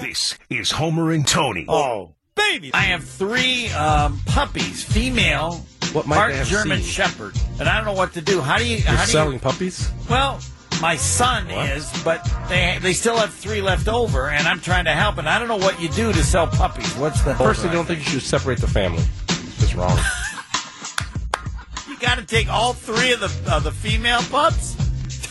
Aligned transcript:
This 0.00 0.38
is 0.48 0.70
Homer 0.70 1.10
and 1.10 1.26
Tony. 1.26 1.64
Oh, 1.68 2.14
baby! 2.36 2.70
I 2.72 2.82
have 2.82 3.02
three 3.04 3.68
um, 3.70 4.20
puppies, 4.26 4.84
female, 4.84 5.64
What 5.92 6.06
might 6.06 6.16
part 6.16 6.32
they 6.32 6.38
have 6.38 6.46
German 6.46 6.78
seen? 6.78 6.86
Shepherd, 6.86 7.36
and 7.58 7.68
I 7.68 7.76
don't 7.76 7.84
know 7.84 7.94
what 7.98 8.12
to 8.14 8.20
do. 8.20 8.40
How 8.40 8.58
do 8.58 8.66
you? 8.66 8.76
You're 8.76 8.86
how 8.86 9.04
do 9.04 9.10
selling 9.10 9.32
you? 9.34 9.38
puppies? 9.40 9.90
Well, 10.08 10.40
my 10.80 10.94
son 10.96 11.50
is, 11.50 11.90
but 12.04 12.24
they 12.48 12.78
they 12.80 12.92
still 12.92 13.16
have 13.16 13.34
three 13.34 13.60
left 13.60 13.88
over, 13.88 14.28
and 14.30 14.46
I'm 14.46 14.60
trying 14.60 14.84
to 14.84 14.92
help. 14.92 15.18
And 15.18 15.28
I 15.28 15.38
don't 15.38 15.48
know 15.48 15.56
what 15.56 15.80
you 15.80 15.88
do 15.88 16.12
to 16.12 16.22
sell 16.22 16.46
puppies. 16.46 16.92
What's 16.94 17.22
the 17.22 17.34
Personally, 17.34 17.74
don't 17.74 17.86
think 17.86 17.98
you 18.00 18.04
should 18.06 18.22
separate 18.22 18.60
the 18.60 18.68
family. 18.68 19.02
It's 19.28 19.74
wrong. 19.74 19.98
you 21.88 21.98
got 21.98 22.18
to 22.18 22.24
take 22.24 22.48
all 22.48 22.72
three 22.72 23.12
of 23.12 23.20
the 23.20 23.52
of 23.52 23.64
the 23.64 23.72
female 23.72 24.22
pups? 24.30 24.76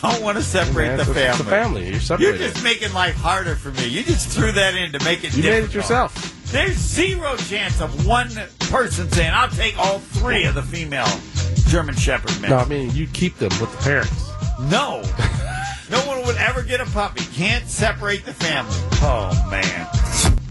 I 0.03 0.13
don't 0.13 0.23
want 0.23 0.37
to 0.37 0.43
separate 0.43 0.87
Man, 0.87 0.97
the 0.97 1.05
family. 1.05 1.21
It's 1.21 1.39
a 1.39 1.43
family. 1.43 1.81
You're 1.85 2.19
You're 2.19 2.37
just 2.37 2.63
making 2.63 2.93
life 2.93 3.15
harder 3.15 3.55
for 3.55 3.71
me. 3.71 3.87
You 3.87 4.03
just 4.03 4.29
threw 4.29 4.51
that 4.51 4.75
in 4.75 4.91
to 4.91 5.03
make 5.03 5.23
it. 5.23 5.35
you 5.35 5.43
made 5.43 5.63
it 5.63 5.73
yourself. 5.73 6.33
There's 6.51 6.77
zero 6.77 7.35
chance 7.35 7.81
of 7.81 8.05
one 8.05 8.29
person 8.59 9.11
saying, 9.11 9.31
"I'll 9.33 9.49
take 9.49 9.77
all 9.77 9.99
three 9.99 10.45
of 10.45 10.55
the 10.55 10.63
female 10.63 11.07
German 11.67 11.95
Shepherd 11.95 12.39
men." 12.41 12.51
No, 12.51 12.57
I 12.57 12.65
mean 12.65 12.91
you 12.95 13.07
keep 13.07 13.37
them 13.37 13.49
with 13.59 13.71
the 13.71 13.83
parents. 13.83 14.31
No. 14.61 15.01
no 15.89 15.99
one 16.07 16.25
would 16.25 16.37
ever 16.37 16.61
get 16.61 16.79
a 16.79 16.85
puppy. 16.85 17.23
Can't 17.33 17.67
separate 17.67 18.23
the 18.25 18.33
family. 18.33 18.75
Oh 19.01 19.47
man. 19.49 19.87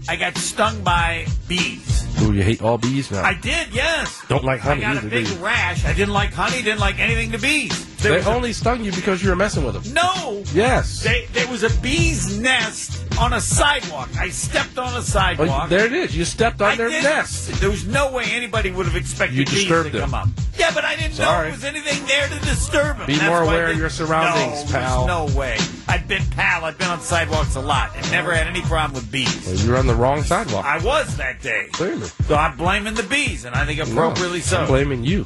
I 0.09 0.15
got 0.15 0.37
stung 0.37 0.83
by 0.83 1.25
bees. 1.47 2.05
Ooh, 2.21 2.33
you 2.33 2.41
hate 2.41 2.61
all 2.61 2.77
bees 2.77 3.11
now. 3.11 3.23
I 3.23 3.33
did, 3.33 3.73
yes. 3.73 4.23
don't 4.27 4.43
like 4.43 4.61
honey 4.61 4.83
I 4.83 4.93
got 4.93 5.03
either, 5.03 5.07
a 5.07 5.09
big 5.09 5.27
rash. 5.41 5.85
I 5.85 5.93
didn't 5.93 6.13
like 6.13 6.33
honey. 6.33 6.61
Didn't 6.61 6.79
like 6.79 6.99
anything 6.99 7.31
to 7.31 7.39
bees. 7.39 7.85
There 8.07 8.13
They 8.21 8.25
was 8.25 8.27
a- 8.27 8.35
only 8.37 8.53
stung 8.53 8.83
you 8.83 8.91
because 8.91 9.21
you 9.21 9.29
were 9.29 9.35
messing 9.35 9.65
with 9.65 9.73
them. 9.83 9.93
no. 9.93 10.43
Yes. 10.53 11.03
They, 11.03 11.27
there 11.33 11.47
was 11.47 11.63
a 11.63 11.69
bee's 11.81 12.39
nest 12.39 13.03
on 13.19 13.33
a 13.33 13.41
sidewalk. 13.41 14.09
I 14.19 14.29
stepped 14.29 14.77
on 14.77 14.93
a 14.93 14.97
Oh, 14.97 15.01
sidewalk. 15.01 15.69
there 15.69 15.85
it 15.85 15.93
is. 15.93 16.15
You 16.15 16.23
stepped 16.25 16.61
on 16.61 16.71
I 16.71 16.75
their 16.75 16.89
didn't- 16.89 17.03
nest. 17.03 17.47
There 17.59 17.69
was 17.69 17.85
no 17.85 18.11
way 18.11 18.23
anybody 18.31 18.71
would 18.71 18.85
have 18.85 18.95
expected 18.95 19.37
You 19.37 19.45
bees 19.45 19.53
disturbed 19.55 19.91
to 19.91 19.99
them. 19.99 20.11
come 20.11 20.13
up. 20.13 20.29
Yeah, 20.57 20.71
but 20.73 20.85
I 20.85 20.95
didn't 20.95 21.17
know 21.19 21.25
Sorry. 21.25 21.43
there 21.49 21.51
was 21.55 21.63
anything 21.65 22.05
there 22.07 22.27
to 22.27 22.39
disturb 22.45 22.97
them. 22.97 23.05
Be 23.07 23.13
That's 23.15 23.25
more 23.27 23.41
why 23.45 23.51
I 23.51 23.53
aware 23.53 23.63
of 23.63 23.67
didn't- 23.69 23.79
your 23.81 23.89
surroundings, 23.89 24.65
no, 24.65 24.71
pal. 24.79 25.05
There's 25.05 25.07
no 25.33 25.37
way. 25.37 25.57
I've 25.87 26.07
been 26.07 26.25
pal. 26.27 26.65
I've 26.65 26.77
been 26.77 26.89
on 26.89 27.01
sidewalks 27.01 27.55
a 27.55 27.59
lot 27.61 27.91
and 27.95 28.09
never 28.11 28.33
had 28.33 28.47
any 28.47 28.61
problem 28.61 28.93
with 28.93 29.11
bees. 29.11 29.45
Well, 29.45 29.55
you 29.55 29.71
were 29.71 29.77
on 29.77 29.87
the 29.87 29.95
wrong 29.95 30.23
sidewalk. 30.23 30.65
I 30.65 30.79
was 30.79 31.15
that 31.17 31.41
day. 31.41 31.67
Clearly. 31.73 32.07
So 32.27 32.35
I'm 32.35 32.57
blaming 32.57 32.93
the 32.95 33.03
bees, 33.03 33.45
and 33.45 33.55
I 33.55 33.65
think 33.65 33.79
appropriately 33.79 34.39
No, 34.39 34.45
so. 34.45 34.61
I'm 34.61 34.67
blaming 34.67 35.03
you. 35.03 35.25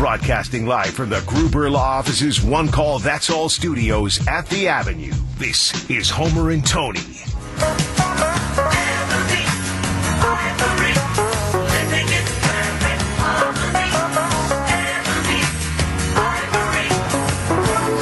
Broadcasting 0.00 0.64
live 0.64 0.94
from 0.94 1.10
the 1.10 1.22
Gruber 1.26 1.68
Law 1.68 1.98
Office's 1.98 2.40
One 2.40 2.68
Call 2.68 2.98
That's 3.00 3.28
All 3.28 3.50
studios 3.50 4.26
at 4.26 4.46
the 4.46 4.66
Avenue. 4.66 5.12
This 5.36 5.90
is 5.90 6.08
Homer 6.08 6.52
and 6.52 6.66
Tony. 6.66 7.00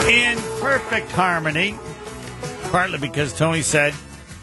In 0.09 0.39
perfect 0.61 1.11
harmony, 1.11 1.77
partly 2.71 2.99
because 2.99 3.37
Tony 3.37 3.63
said, 3.63 3.93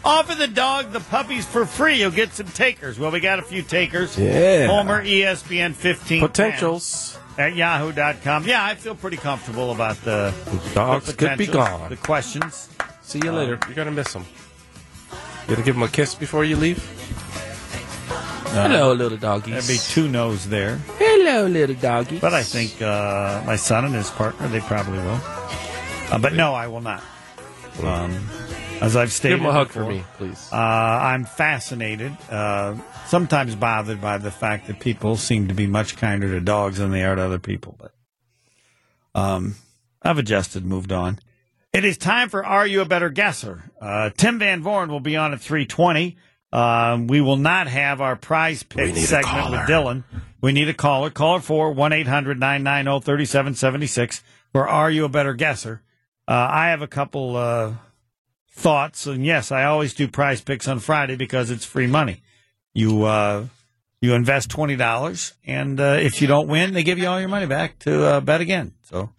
offer 0.06 0.34
the 0.34 0.48
dog 0.48 0.92
the 0.92 1.00
puppies 1.00 1.44
for 1.44 1.66
free. 1.66 2.00
You'll 2.00 2.10
get 2.10 2.32
some 2.32 2.46
takers. 2.46 2.98
Well, 2.98 3.10
we 3.10 3.20
got 3.20 3.38
a 3.38 3.42
few 3.42 3.62
takers. 3.62 4.16
Yeah. 4.16 4.68
Homer, 4.68 5.04
ESPN 5.04 5.74
15. 5.74 6.20
Potentials. 6.20 7.18
At 7.38 7.54
yahoo.com. 7.54 8.44
Yeah, 8.46 8.64
I 8.64 8.76
feel 8.76 8.94
pretty 8.94 9.18
comfortable 9.18 9.70
about 9.70 9.96
the 10.02 10.32
Dogs 10.72 11.06
the 11.06 11.12
could 11.12 11.36
be 11.36 11.46
gone. 11.46 11.90
The 11.90 11.96
questions. 11.96 12.70
See 13.02 13.20
you 13.22 13.30
later. 13.30 13.58
You're 13.66 13.74
gonna 13.74 13.90
miss 13.90 14.12
them. 14.12 14.24
You 15.46 15.54
gonna 15.54 15.66
give 15.66 15.74
them 15.74 15.82
a 15.82 15.88
kiss 15.88 16.14
before 16.14 16.44
you 16.44 16.56
leave? 16.56 16.78
Hello, 18.48 18.94
little 18.94 19.18
doggies. 19.18 19.52
There'd 19.52 19.78
be 19.78 19.82
two 19.82 20.08
no's 20.08 20.48
there. 20.48 20.76
Hello, 20.98 21.46
little 21.46 21.76
doggies. 21.76 22.22
But 22.22 22.32
I 22.32 22.42
think 22.42 22.80
uh, 22.80 23.42
my 23.44 23.56
son 23.56 23.84
and 23.84 23.94
his 23.94 24.10
partner, 24.10 24.48
they 24.48 24.60
probably 24.60 24.98
will. 24.98 25.20
Uh, 26.10 26.18
but 26.18 26.32
no, 26.32 26.54
I 26.54 26.66
will 26.68 26.80
not. 26.80 27.02
Um, 27.82 28.26
as 28.80 28.96
I've 28.96 29.12
stated, 29.12 29.36
give 29.36 29.42
them 29.44 29.50
a 29.50 29.52
hug 29.52 29.68
for 29.68 29.84
me, 29.84 30.04
please. 30.16 30.48
Uh, 30.52 30.56
I'm 30.56 31.24
fascinated, 31.24 32.16
uh, 32.30 32.76
sometimes 33.06 33.54
bothered 33.54 34.00
by 34.00 34.18
the 34.18 34.30
fact 34.30 34.66
that 34.66 34.80
people 34.80 35.16
seem 35.16 35.48
to 35.48 35.54
be 35.54 35.66
much 35.66 35.96
kinder 35.96 36.28
to 36.28 36.40
dogs 36.40 36.78
than 36.78 36.90
they 36.90 37.04
are 37.04 37.14
to 37.14 37.22
other 37.22 37.38
people. 37.38 37.76
But 37.78 37.92
um, 39.14 39.56
I've 40.02 40.18
adjusted, 40.18 40.64
moved 40.64 40.92
on. 40.92 41.18
It 41.72 41.84
is 41.84 41.98
time 41.98 42.28
for 42.28 42.44
Are 42.44 42.66
You 42.66 42.80
a 42.80 42.84
Better 42.86 43.10
Guesser? 43.10 43.70
Uh, 43.80 44.10
Tim 44.16 44.38
Van 44.38 44.62
Vooren 44.62 44.88
will 44.88 45.00
be 45.00 45.16
on 45.16 45.34
at 45.34 45.40
320. 45.40 46.16
Um, 46.52 47.06
we 47.06 47.20
will 47.20 47.36
not 47.36 47.66
have 47.66 48.00
our 48.00 48.16
prize 48.16 48.62
pick 48.62 48.96
segment 48.96 49.50
with. 49.50 49.60
Dylan. 49.60 50.04
We 50.40 50.52
need 50.52 50.68
a 50.68 50.74
caller. 50.74 51.10
Caller 51.10 51.40
for 51.40 51.72
1 51.72 51.92
800 51.92 52.38
990 52.38 53.04
3776 53.04 54.22
for 54.52 54.66
Are 54.66 54.90
You 54.90 55.04
a 55.04 55.08
Better 55.08 55.34
Guesser? 55.34 55.82
Uh, 56.28 56.48
I 56.50 56.68
have 56.68 56.82
a 56.82 56.86
couple 56.86 57.36
uh, 57.36 57.74
thoughts, 58.56 59.06
and 59.06 59.24
yes, 59.24 59.52
I 59.52 59.64
always 59.64 59.94
do 59.94 60.08
prize 60.08 60.40
picks 60.40 60.66
on 60.66 60.80
Friday 60.80 61.14
because 61.14 61.50
it's 61.50 61.64
free 61.64 61.86
money. 61.86 62.22
You 62.74 63.04
uh, 63.04 63.46
you 64.00 64.14
invest 64.14 64.50
twenty 64.50 64.76
dollars, 64.76 65.34
and 65.46 65.78
uh, 65.78 65.98
if 66.00 66.20
you 66.20 66.26
don't 66.26 66.48
win, 66.48 66.72
they 66.72 66.82
give 66.82 66.98
you 66.98 67.06
all 67.06 67.20
your 67.20 67.28
money 67.28 67.46
back 67.46 67.78
to 67.80 68.04
uh, 68.04 68.20
bet 68.20 68.40
again. 68.40 68.72
So 68.82 69.10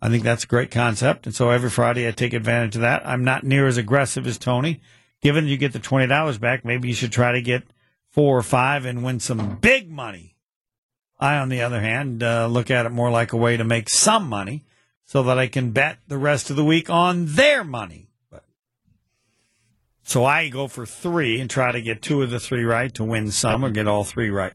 I 0.00 0.08
think 0.08 0.24
that's 0.24 0.44
a 0.44 0.48
great 0.48 0.70
concept, 0.70 1.26
and 1.26 1.34
so 1.34 1.50
every 1.50 1.70
Friday 1.70 2.08
I 2.08 2.10
take 2.10 2.32
advantage 2.32 2.74
of 2.74 2.80
that. 2.80 3.06
I'm 3.06 3.24
not 3.24 3.44
near 3.44 3.66
as 3.66 3.76
aggressive 3.76 4.26
as 4.26 4.38
Tony. 4.38 4.80
Given 5.20 5.46
you 5.46 5.56
get 5.56 5.72
the 5.72 5.78
twenty 5.78 6.06
dollars 6.06 6.38
back, 6.38 6.64
maybe 6.64 6.88
you 6.88 6.94
should 6.94 7.12
try 7.12 7.32
to 7.32 7.42
get 7.42 7.62
four 8.10 8.36
or 8.36 8.42
five 8.42 8.84
and 8.84 9.04
win 9.04 9.20
some 9.20 9.56
big 9.56 9.90
money. 9.90 10.34
I, 11.20 11.36
on 11.36 11.50
the 11.50 11.62
other 11.62 11.80
hand, 11.80 12.22
uh, 12.22 12.48
look 12.48 12.70
at 12.70 12.84
it 12.84 12.90
more 12.90 13.10
like 13.10 13.32
a 13.32 13.36
way 13.36 13.56
to 13.56 13.64
make 13.64 13.88
some 13.88 14.28
money 14.28 14.64
so 15.04 15.22
that 15.22 15.38
I 15.38 15.46
can 15.46 15.70
bet 15.70 15.98
the 16.08 16.18
rest 16.18 16.50
of 16.50 16.56
the 16.56 16.64
week 16.64 16.90
on 16.90 17.26
their 17.26 17.62
money. 17.62 18.08
But, 20.02 20.10
so 20.10 20.24
I 20.24 20.48
go 20.48 20.68
for 20.68 20.84
three 20.86 21.40
and 21.40 21.48
try 21.48 21.72
to 21.72 21.80
get 21.82 22.02
two 22.02 22.22
of 22.22 22.30
the 22.30 22.40
three 22.40 22.64
right 22.64 22.92
to 22.94 23.04
win 23.04 23.30
some 23.30 23.64
or 23.64 23.70
get 23.70 23.86
all 23.88 24.04
three 24.04 24.30
right. 24.30 24.52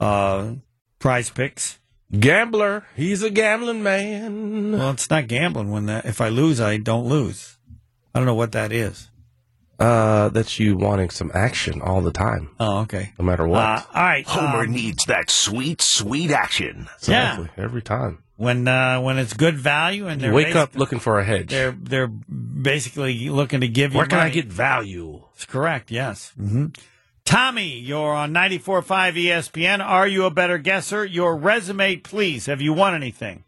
Uh, 0.00 0.54
prize 0.98 1.30
picks. 1.30 1.78
Gambler. 2.18 2.84
He's 2.94 3.22
a 3.22 3.30
gambling 3.30 3.82
man. 3.82 4.72
Well, 4.72 4.90
it's 4.90 5.10
not 5.10 5.26
gambling 5.26 5.70
when 5.70 5.86
that, 5.86 6.04
if 6.04 6.20
I 6.20 6.28
lose, 6.28 6.60
I 6.60 6.76
don't 6.76 7.06
lose. 7.06 7.58
I 8.14 8.18
don't 8.18 8.26
know 8.26 8.34
what 8.34 8.52
that 8.52 8.72
is. 8.72 9.10
Uh, 9.78 10.30
that's 10.30 10.58
you 10.58 10.76
wanting 10.76 11.10
some 11.10 11.30
action 11.34 11.82
all 11.82 12.00
the 12.00 12.10
time, 12.12 12.48
Oh, 12.58 12.78
okay. 12.80 13.12
no 13.18 13.24
matter 13.26 13.46
what. 13.46 13.60
Uh, 13.62 13.82
all 13.92 14.02
right. 14.02 14.26
Homer 14.26 14.60
um, 14.64 14.72
needs 14.72 15.04
that 15.04 15.28
sweet, 15.28 15.82
sweet 15.82 16.30
action. 16.30 16.88
exactly. 16.96 17.50
Every 17.58 17.82
time. 17.82 18.22
When 18.36 18.68
uh, 18.68 19.00
when 19.00 19.18
it's 19.18 19.32
good 19.32 19.56
value 19.56 20.06
and 20.06 20.20
they're 20.20 20.32
wake 20.32 20.54
up 20.54 20.74
looking 20.76 20.98
for 20.98 21.18
a 21.18 21.24
hedge. 21.24 21.50
They're 21.50 21.72
they're 21.72 22.06
basically 22.08 23.28
looking 23.28 23.60
to 23.60 23.68
give 23.68 23.92
you. 23.92 23.98
Where 23.98 24.06
can 24.06 24.18
I 24.18 24.30
get 24.30 24.46
value? 24.46 25.22
It's 25.34 25.44
correct. 25.46 25.90
Yes. 25.90 26.32
hmm 26.36 26.66
Tommy, 27.24 27.80
you're 27.80 28.12
on 28.14 28.32
94.5 28.32 28.84
ESPN. 29.14 29.84
Are 29.84 30.06
you 30.06 30.26
a 30.26 30.30
better 30.30 30.58
guesser? 30.58 31.04
Your 31.04 31.36
resume, 31.36 31.96
please. 31.96 32.46
Have 32.46 32.60
you 32.60 32.72
won 32.72 32.94
anything? 32.94 33.42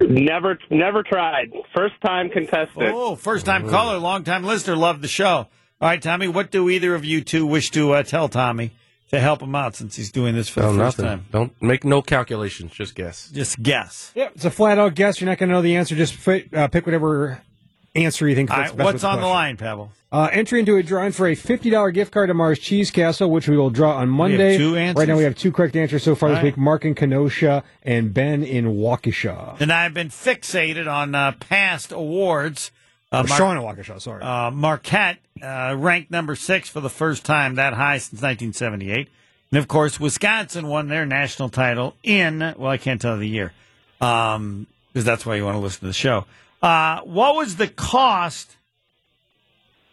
Never, 0.00 0.58
never 0.68 1.04
tried. 1.04 1.52
First 1.76 1.94
time 2.04 2.28
contestant. 2.30 2.92
Oh, 2.92 3.14
first 3.14 3.46
time 3.46 3.68
caller, 3.68 3.98
long 3.98 4.24
time 4.24 4.42
listener. 4.42 4.74
Love 4.74 5.00
the 5.00 5.06
show. 5.08 5.26
All 5.26 5.48
right, 5.80 6.02
Tommy. 6.02 6.26
What 6.26 6.50
do 6.50 6.68
either 6.68 6.92
of 6.94 7.04
you 7.04 7.20
two 7.22 7.46
wish 7.46 7.70
to 7.70 7.92
uh, 7.92 8.02
tell 8.02 8.28
Tommy 8.28 8.72
to 9.10 9.20
help 9.20 9.40
him 9.42 9.54
out 9.54 9.74
since 9.76 9.96
he's 9.96 10.10
doing 10.10 10.34
this 10.34 10.48
for 10.48 10.60
No, 10.60 10.72
the 10.72 10.78
first 10.78 10.98
nothing. 10.98 11.04
time? 11.18 11.26
Don't 11.30 11.62
make 11.62 11.84
no 11.84 12.02
calculations. 12.02 12.72
Just 12.72 12.94
guess. 12.94 13.30
Just 13.30 13.62
guess. 13.62 14.12
Yeah, 14.14 14.28
it's 14.34 14.44
a 14.44 14.50
flat 14.50 14.78
out 14.78 14.94
guess. 14.94 15.20
You're 15.20 15.28
not 15.30 15.38
going 15.38 15.48
to 15.48 15.54
know 15.54 15.62
the 15.62 15.76
answer. 15.76 15.94
Just 15.94 16.14
fit, 16.14 16.52
uh, 16.52 16.68
pick 16.68 16.86
whatever 16.86 17.40
answer 17.94 18.28
you 18.28 18.34
think 18.34 18.50
All 18.50 18.56
fits 18.58 18.70
right, 18.70 18.76
best 18.76 18.84
what's 18.84 18.94
with 18.94 19.02
the 19.02 19.08
on 19.08 19.20
the 19.20 19.26
line, 19.26 19.56
Pavel? 19.56 19.92
Uh, 20.12 20.28
entry 20.32 20.60
into 20.60 20.76
a 20.76 20.82
drawing 20.82 21.12
for 21.12 21.26
a 21.26 21.34
$50 21.34 21.92
gift 21.92 22.12
card 22.12 22.28
to 22.28 22.34
Mars 22.34 22.58
Cheese 22.58 22.90
Castle, 22.90 23.28
which 23.30 23.48
we 23.48 23.56
will 23.56 23.70
draw 23.70 23.96
on 23.96 24.08
Monday. 24.08 24.56
two 24.56 24.76
answers? 24.76 24.98
Right 25.00 25.08
now 25.08 25.16
we 25.16 25.24
have 25.24 25.34
two 25.34 25.50
correct 25.52 25.74
answers 25.76 26.02
so 26.04 26.14
far 26.14 26.28
All 26.28 26.34
this 26.34 26.38
right. 26.42 26.44
week. 26.52 26.56
Mark 26.56 26.84
in 26.84 26.94
Kenosha 26.94 27.64
and 27.82 28.14
Ben 28.14 28.42
in 28.42 28.66
Waukesha. 28.76 29.60
And 29.60 29.72
I've 29.72 29.94
been 29.94 30.08
fixated 30.08 30.86
on 30.92 31.14
uh, 31.14 31.32
past 31.40 31.90
awards. 31.92 32.70
Uh, 33.12 33.18
Or 33.18 33.24
Mar- 33.28 33.38
Sean 33.38 33.56
in 33.56 33.62
Waukesha, 33.62 34.00
sorry. 34.00 34.22
uh, 34.22 34.50
Marquette 34.50 35.18
uh, 35.42 35.74
ranked 35.76 36.10
number 36.10 36.34
six 36.34 36.68
for 36.68 36.80
the 36.80 36.90
first 36.90 37.24
time 37.24 37.56
that 37.56 37.74
high 37.74 37.98
since 37.98 38.22
1978. 38.22 39.08
And 39.50 39.58
of 39.58 39.68
course, 39.68 40.00
Wisconsin 40.00 40.66
won 40.66 40.88
their 40.88 41.06
national 41.06 41.48
title 41.48 41.94
in, 42.02 42.40
well, 42.56 42.70
I 42.70 42.78
can't 42.78 43.00
tell 43.00 43.16
the 43.16 43.28
year, 43.28 43.52
because 43.98 44.64
that's 45.04 45.24
why 45.24 45.36
you 45.36 45.44
want 45.44 45.56
to 45.56 45.60
listen 45.60 45.80
to 45.80 45.86
the 45.86 45.92
show. 45.92 46.26
Uh, 46.62 47.00
what 47.02 47.36
was 47.36 47.56
the 47.56 47.68
cost 47.68 48.56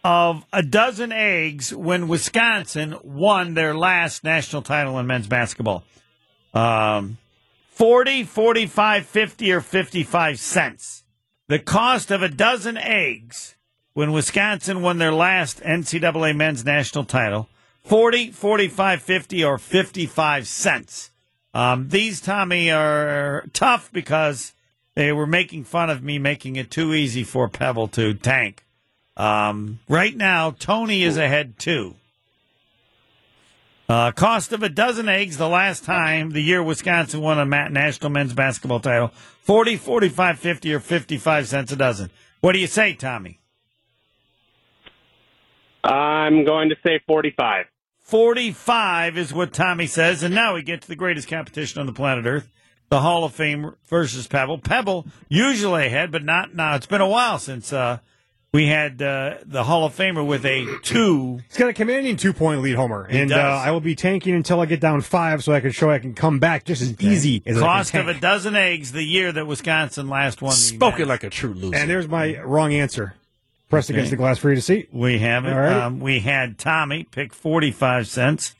of 0.02 0.44
a 0.52 0.62
dozen 0.62 1.12
eggs 1.12 1.74
when 1.74 2.08
Wisconsin 2.08 2.96
won 3.02 3.54
their 3.54 3.74
last 3.74 4.24
national 4.24 4.62
title 4.62 4.98
in 4.98 5.06
men's 5.06 5.26
basketball? 5.26 5.84
Um, 6.52 7.18
40, 7.70 8.24
45, 8.24 9.06
50, 9.06 9.52
or 9.52 9.60
55 9.60 10.38
cents. 10.38 11.04
The 11.48 11.58
cost 11.58 12.10
of 12.10 12.22
a 12.22 12.28
dozen 12.28 12.76
eggs 12.76 13.56
when 13.94 14.12
Wisconsin 14.12 14.82
won 14.82 14.98
their 14.98 15.12
last 15.12 15.60
NCAA 15.60 16.36
men's 16.36 16.64
national 16.64 17.04
title 17.04 17.48
40, 17.84 18.30
45, 18.32 19.02
50, 19.02 19.44
or 19.44 19.58
55 19.58 20.46
cents. 20.46 21.10
Um, 21.52 21.88
these, 21.88 22.20
Tommy, 22.20 22.70
are 22.70 23.44
tough 23.52 23.90
because 23.92 24.52
they 24.94 25.12
were 25.12 25.26
making 25.26 25.64
fun 25.64 25.90
of 25.90 26.02
me 26.02 26.18
making 26.18 26.56
it 26.56 26.70
too 26.70 26.92
easy 26.92 27.24
for 27.24 27.48
Pebble 27.48 27.88
to 27.88 28.14
tank. 28.14 28.64
Um, 29.16 29.78
right 29.88 30.16
now, 30.16 30.50
Tony 30.50 31.04
is 31.04 31.16
ahead 31.16 31.58
two. 31.58 31.94
Uh, 33.88 34.10
cost 34.12 34.52
of 34.52 34.62
a 34.62 34.68
dozen 34.68 35.08
eggs 35.08 35.36
the 35.36 35.48
last 35.48 35.84
time 35.84 36.30
the 36.30 36.40
year 36.40 36.62
Wisconsin 36.62 37.20
won 37.20 37.38
a 37.38 37.44
national 37.44 38.10
men's 38.10 38.32
basketball 38.32 38.80
title 38.80 39.12
40, 39.42 39.76
45, 39.76 40.38
50, 40.38 40.74
or 40.74 40.80
55 40.80 41.46
cents 41.46 41.70
a 41.70 41.76
dozen. 41.76 42.10
What 42.40 42.52
do 42.52 42.58
you 42.58 42.66
say, 42.66 42.94
Tommy? 42.94 43.40
I'm 45.84 46.44
going 46.44 46.70
to 46.70 46.76
say 46.84 47.00
45. 47.06 47.66
45 48.00 49.18
is 49.18 49.32
what 49.32 49.52
Tommy 49.52 49.86
says. 49.86 50.22
And 50.22 50.34
now 50.34 50.54
we 50.54 50.62
get 50.62 50.82
to 50.82 50.88
the 50.88 50.96
greatest 50.96 51.28
competition 51.28 51.80
on 51.80 51.86
the 51.86 51.92
planet 51.92 52.26
Earth 52.26 52.48
the 52.90 53.00
Hall 53.00 53.24
of 53.24 53.32
Fame 53.34 53.74
versus 53.86 54.26
Pebble. 54.26 54.58
Pebble 54.58 55.06
usually 55.28 55.86
ahead, 55.86 56.12
but 56.12 56.22
not 56.24 56.54
now. 56.54 56.74
It's 56.76 56.86
been 56.86 57.00
a 57.00 57.08
while 57.08 57.38
since 57.38 57.72
uh, 57.72 57.98
we 58.52 58.66
had 58.68 59.02
uh, 59.02 59.38
the 59.44 59.64
Hall 59.64 59.84
of 59.84 59.96
Famer 59.96 60.24
with 60.24 60.44
a 60.44 60.66
two. 60.82 61.40
He's 61.48 61.56
got 61.56 61.70
a 61.70 61.72
commanding 61.72 62.16
two 62.16 62.32
point 62.32 62.60
lead, 62.60 62.76
Homer. 62.76 63.08
He 63.08 63.18
and 63.20 63.32
uh, 63.32 63.36
does. 63.36 63.66
I 63.66 63.70
will 63.72 63.80
be 63.80 63.94
tanking 63.94 64.34
until 64.34 64.60
I 64.60 64.66
get 64.66 64.80
down 64.80 65.00
five 65.00 65.42
so 65.42 65.52
I 65.52 65.60
can 65.60 65.72
show 65.72 65.90
I 65.90 65.98
can 65.98 66.14
come 66.14 66.38
back 66.38 66.64
just 66.64 66.82
as 66.82 67.00
easy 67.00 67.42
as 67.46 67.58
Cost 67.58 67.94
I 67.94 67.98
of 68.00 68.08
a 68.08 68.14
dozen 68.14 68.54
eggs 68.54 68.92
the 68.92 69.02
year 69.02 69.32
that 69.32 69.46
Wisconsin 69.46 70.08
last 70.08 70.40
won. 70.40 70.50
the 70.50 70.56
Spoken 70.56 71.00
match. 71.00 71.08
like 71.08 71.24
a 71.24 71.30
true 71.30 71.54
loser. 71.54 71.76
And 71.76 71.90
there's 71.90 72.06
my 72.06 72.40
wrong 72.42 72.72
answer. 72.74 73.14
Pressed 73.74 73.90
Okay. 73.90 73.98
against 73.98 74.10
the 74.10 74.16
glass 74.16 74.38
for 74.38 74.48
you 74.50 74.54
to 74.56 74.60
see. 74.62 74.86
We 74.92 75.18
have 75.18 75.44
it. 75.44 75.52
All 75.52 75.58
right. 75.60 75.72
Um, 75.82 76.00
we 76.00 76.20
had 76.20 76.58
Tommy 76.58 77.04
pick 77.04 77.32
45 77.34 78.06
cents. 78.08 78.54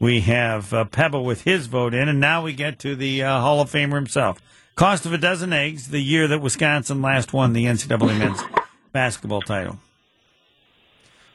We 0.00 0.20
have 0.22 0.72
uh, 0.74 0.84
Pebble 0.86 1.24
with 1.24 1.42
his 1.42 1.66
vote 1.66 1.94
in, 1.94 2.08
and 2.08 2.18
now 2.20 2.42
we 2.42 2.52
get 2.52 2.78
to 2.80 2.96
the 2.96 3.22
uh, 3.22 3.40
Hall 3.40 3.60
of 3.60 3.70
Famer 3.70 3.94
himself. 3.94 4.40
Cost 4.74 5.04
of 5.06 5.12
a 5.12 5.18
dozen 5.18 5.52
eggs 5.52 5.88
the 5.88 6.00
year 6.00 6.26
that 6.28 6.40
Wisconsin 6.40 7.02
last 7.02 7.32
won 7.32 7.52
the 7.52 7.66
NCAA 7.66 8.18
men's 8.18 8.40
basketball 8.92 9.42
title. 9.42 9.78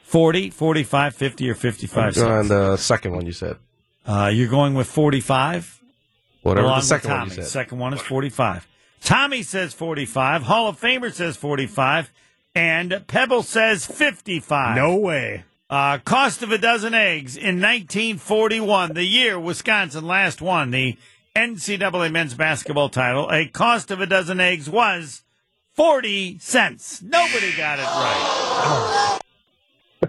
40, 0.03 0.49
45, 0.49 1.15
50, 1.15 1.49
or 1.49 1.55
55 1.55 2.05
on 2.05 2.13
cents. 2.13 2.49
the 2.49 2.77
second 2.77 3.11
one 3.13 3.25
you 3.25 3.31
said. 3.33 3.57
Uh, 4.05 4.31
you're 4.33 4.49
going 4.49 4.73
with 4.73 4.87
45? 4.87 5.81
Whatever 6.43 6.65
along 6.65 6.75
the 6.77 6.79
with 6.79 6.85
second 6.85 7.09
one 7.11 7.19
Tommy. 7.19 7.29
you 7.31 7.35
said. 7.35 7.45
Second 7.47 7.79
one 7.79 7.93
is 7.93 8.01
45. 8.01 8.67
Tommy 9.03 9.43
says 9.43 9.73
45. 9.73 10.43
Hall 10.43 10.67
of 10.69 10.79
Famer 10.79 11.11
says 11.11 11.35
45. 11.35 12.11
And 12.57 13.03
Pebble 13.05 13.43
says 13.43 13.85
55. 13.85 14.75
No 14.75 14.95
way. 14.95 15.43
Uh, 15.69 15.99
cost 15.99 16.41
of 16.41 16.51
a 16.51 16.57
dozen 16.57 16.95
eggs 16.95 17.37
in 17.37 17.61
1941, 17.61 18.95
the 18.95 19.03
year 19.03 19.39
Wisconsin 19.39 20.07
last 20.07 20.41
won 20.41 20.71
the 20.71 20.97
NCAA 21.35 22.11
men's 22.11 22.33
basketball 22.33 22.89
title. 22.89 23.29
A 23.29 23.47
cost 23.47 23.91
of 23.91 24.01
a 24.01 24.07
dozen 24.07 24.39
eggs 24.39 24.67
was 24.67 25.21
40 25.73 26.39
cents. 26.39 27.03
Nobody 27.03 27.55
got 27.55 27.77
it 27.77 29.19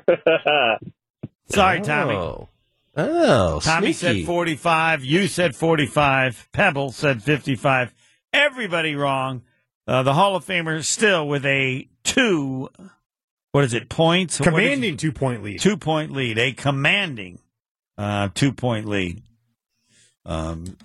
right. 0.06 0.78
Sorry, 1.50 1.82
Tommy. 1.82 2.14
Oh, 2.14 2.48
oh 2.96 3.60
Tommy 3.60 3.92
sneaky. 3.92 4.20
said 4.20 4.26
45. 4.26 5.04
You 5.04 5.26
said 5.26 5.54
45. 5.54 6.48
Pebble 6.52 6.92
said 6.92 7.22
55. 7.22 7.92
Everybody 8.32 8.94
wrong. 8.94 9.42
Uh, 9.86 10.02
the 10.02 10.14
Hall 10.14 10.34
of 10.34 10.46
Famer 10.46 10.82
still 10.82 11.28
with 11.28 11.44
a 11.44 11.88
two. 12.08 12.68
What 13.52 13.64
is 13.64 13.72
it? 13.74 13.88
Points. 13.88 14.38
What 14.40 14.48
is 14.48 14.54
it? 14.54 14.60
Commanding 14.60 14.96
two 14.96 15.12
point 15.12 15.42
lead. 15.42 15.60
two 15.60 15.76
point 15.76 16.12
lead, 16.12 16.38
a 16.38 16.52
commanding 16.52 17.38
uh, 17.96 18.28
two 18.34 18.52
point 18.52 18.86
lead. 18.86 19.22
Um, 20.26 20.76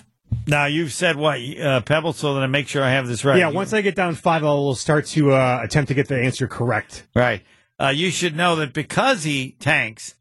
now 0.48 0.66
you've 0.66 0.94
said 0.94 1.16
what, 1.16 1.40
uh, 1.60 1.82
Pebble, 1.82 2.14
so 2.14 2.34
that 2.36 2.44
I 2.44 2.48
make 2.48 2.68
sure 2.68 2.82
I 2.84 2.92
have 2.92 3.08
this 3.08 3.24
right. 3.26 3.38
Yeah, 3.38 3.50
once 3.50 3.74
I 3.74 3.82
get 3.82 3.96
down 3.96 4.16
five, 4.16 4.44
I 4.44 4.48
will 4.48 4.76
start 4.76 5.06
to 5.08 5.34
uh, 5.34 5.60
attempt 5.64 5.90
to 5.90 5.94
get 5.94 6.08
the 6.08 6.18
answer 6.20 6.48
correct. 6.48 7.06
right. 7.16 7.42
Uh, 7.80 7.90
you 7.90 8.12
should 8.12 8.36
know 8.36 8.56
that 8.58 8.72
because 8.72 9.24
he 9.24 9.56
tanks 9.60 10.16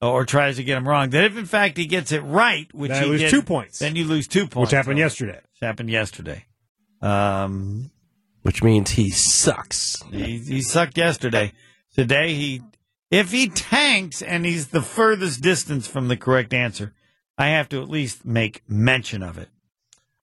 or 0.00 0.24
tries 0.24 0.56
to 0.56 0.64
get 0.64 0.76
him 0.78 0.88
wrong, 0.88 1.10
that 1.10 1.22
if 1.24 1.36
in 1.36 1.44
fact 1.44 1.76
he 1.76 1.86
gets 1.86 2.12
it 2.12 2.20
right, 2.20 2.66
which 2.74 2.90
Then 2.90 3.04
he 3.04 3.08
lose 3.10 3.20
did, 3.20 3.30
two 3.30 3.42
points. 3.42 3.78
then 3.78 3.94
you 3.94 4.04
lose 4.04 4.26
two 4.26 4.46
points, 4.48 4.70
Which 4.72 4.76
happened 4.76 4.96
So, 4.96 5.00
yesterday. 5.02 5.36
Which 5.36 5.60
happened 5.62 5.90
yesterday. 5.90 6.44
Um, 7.02 7.90
Which 8.44 8.62
means 8.62 8.90
he 8.90 9.08
sucks. 9.08 10.02
He, 10.12 10.36
he 10.38 10.60
sucked 10.60 10.98
yesterday. 10.98 11.52
Today, 11.94 12.34
he 12.34 12.62
if 13.10 13.32
he 13.32 13.48
tanks 13.48 14.20
and 14.20 14.44
he's 14.44 14.68
the 14.68 14.82
furthest 14.82 15.40
distance 15.40 15.86
from 15.86 16.08
the 16.08 16.16
correct 16.16 16.52
answer, 16.52 16.92
I 17.38 17.48
have 17.48 17.70
to 17.70 17.80
at 17.80 17.88
least 17.88 18.24
make 18.26 18.62
mention 18.68 19.22
of 19.22 19.38
it. 19.38 19.48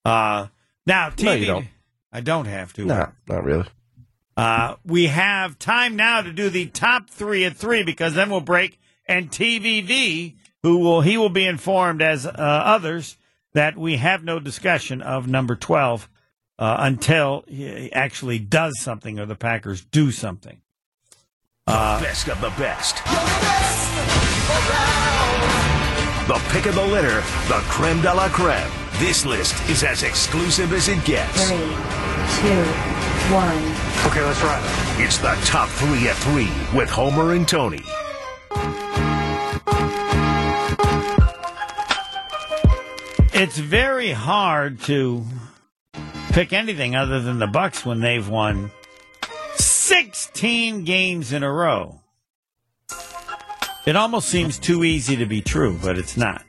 Uh, 0.06 0.48
now, 0.86 1.10
TV, 1.10 1.24
No, 1.24 1.34
you 1.34 1.46
don't. 1.46 1.68
I 2.12 2.22
don't 2.22 2.46
have 2.46 2.74
to. 2.74 2.86
No, 2.86 3.12
not 3.28 3.44
really. 3.44 3.66
Uh, 4.38 4.76
we 4.86 5.08
have 5.08 5.58
time 5.58 5.96
now 5.96 6.22
to 6.22 6.32
do 6.32 6.50
the 6.50 6.68
top 6.68 7.10
three 7.10 7.44
at 7.46 7.58
three 7.58 7.82
because 7.84 8.14
then 8.14 8.30
we'll 8.30 8.40
break 8.42 8.80
and 9.08 9.32
TVV, 9.32 10.36
who 10.62 10.78
will 10.78 11.02
he 11.02 11.18
will 11.18 11.30
be 11.30 11.48
informed 11.48 12.04
as 12.04 12.28
uh, 12.28 12.32
others 12.36 13.18
that 13.54 13.78
we 13.78 13.98
have 13.98 14.24
no 14.24 14.40
discussion 14.40 15.02
of 15.02 15.28
number 15.28 15.56
twelve 15.56 16.08
uh, 16.62 16.78
until 16.82 17.44
he 17.48 17.92
actually 17.92 18.38
does 18.38 18.80
something 18.80 19.20
or 19.20 19.26
the 19.26 19.36
Packers 19.36 19.84
do 19.84 20.12
something. 20.12 20.62
best 21.66 22.30
of 22.30 22.40
the 22.40 22.52
best. 22.52 22.98
The 26.28 26.40
pick 26.54 26.68
of 26.68 26.76
the 26.76 26.86
litter, 26.86 27.16
the 27.48 27.62
creme 27.68 28.00
de 28.04 28.14
la 28.14 28.30
creme. 28.30 28.70
This 29.00 29.26
list 29.26 29.56
is 29.72 29.84
as 29.84 30.04
exclusive 30.04 30.72
as 30.72 30.88
it 30.88 31.04
gets. 31.04 31.34
Three, 31.48 31.58
two, 31.58 32.64
one. 33.34 33.58
Okay, 34.06 34.24
let's 34.24 34.42
ride. 34.44 34.62
It's 35.04 35.18
the 35.18 35.34
top 35.44 35.68
three 35.68 36.08
at 36.10 36.16
three 36.18 36.50
with 36.78 36.92
Homer 36.92 37.34
and 37.34 37.48
Tony. 37.48 37.82
It's 43.34 43.58
very 43.58 44.12
hard 44.12 44.80
to 44.82 45.26
pick 46.32 46.54
anything 46.54 46.96
other 46.96 47.20
than 47.22 47.40
the 47.40 47.48
Bucks 47.48 47.86
when 47.86 48.00
they've 48.00 48.28
won 48.28 48.72
16 49.56 50.84
games 50.84 51.34
in 51.34 51.44
a 51.44 51.52
row. 51.52 52.00
It 53.86 53.96
almost 53.96 54.30
seems 54.30 54.60
too 54.60 54.84
easy 54.84 55.16
to 55.18 55.26
be 55.26 55.42
true, 55.42 55.78
but 55.82 55.98
it's 55.98 56.16
not. 56.16 56.44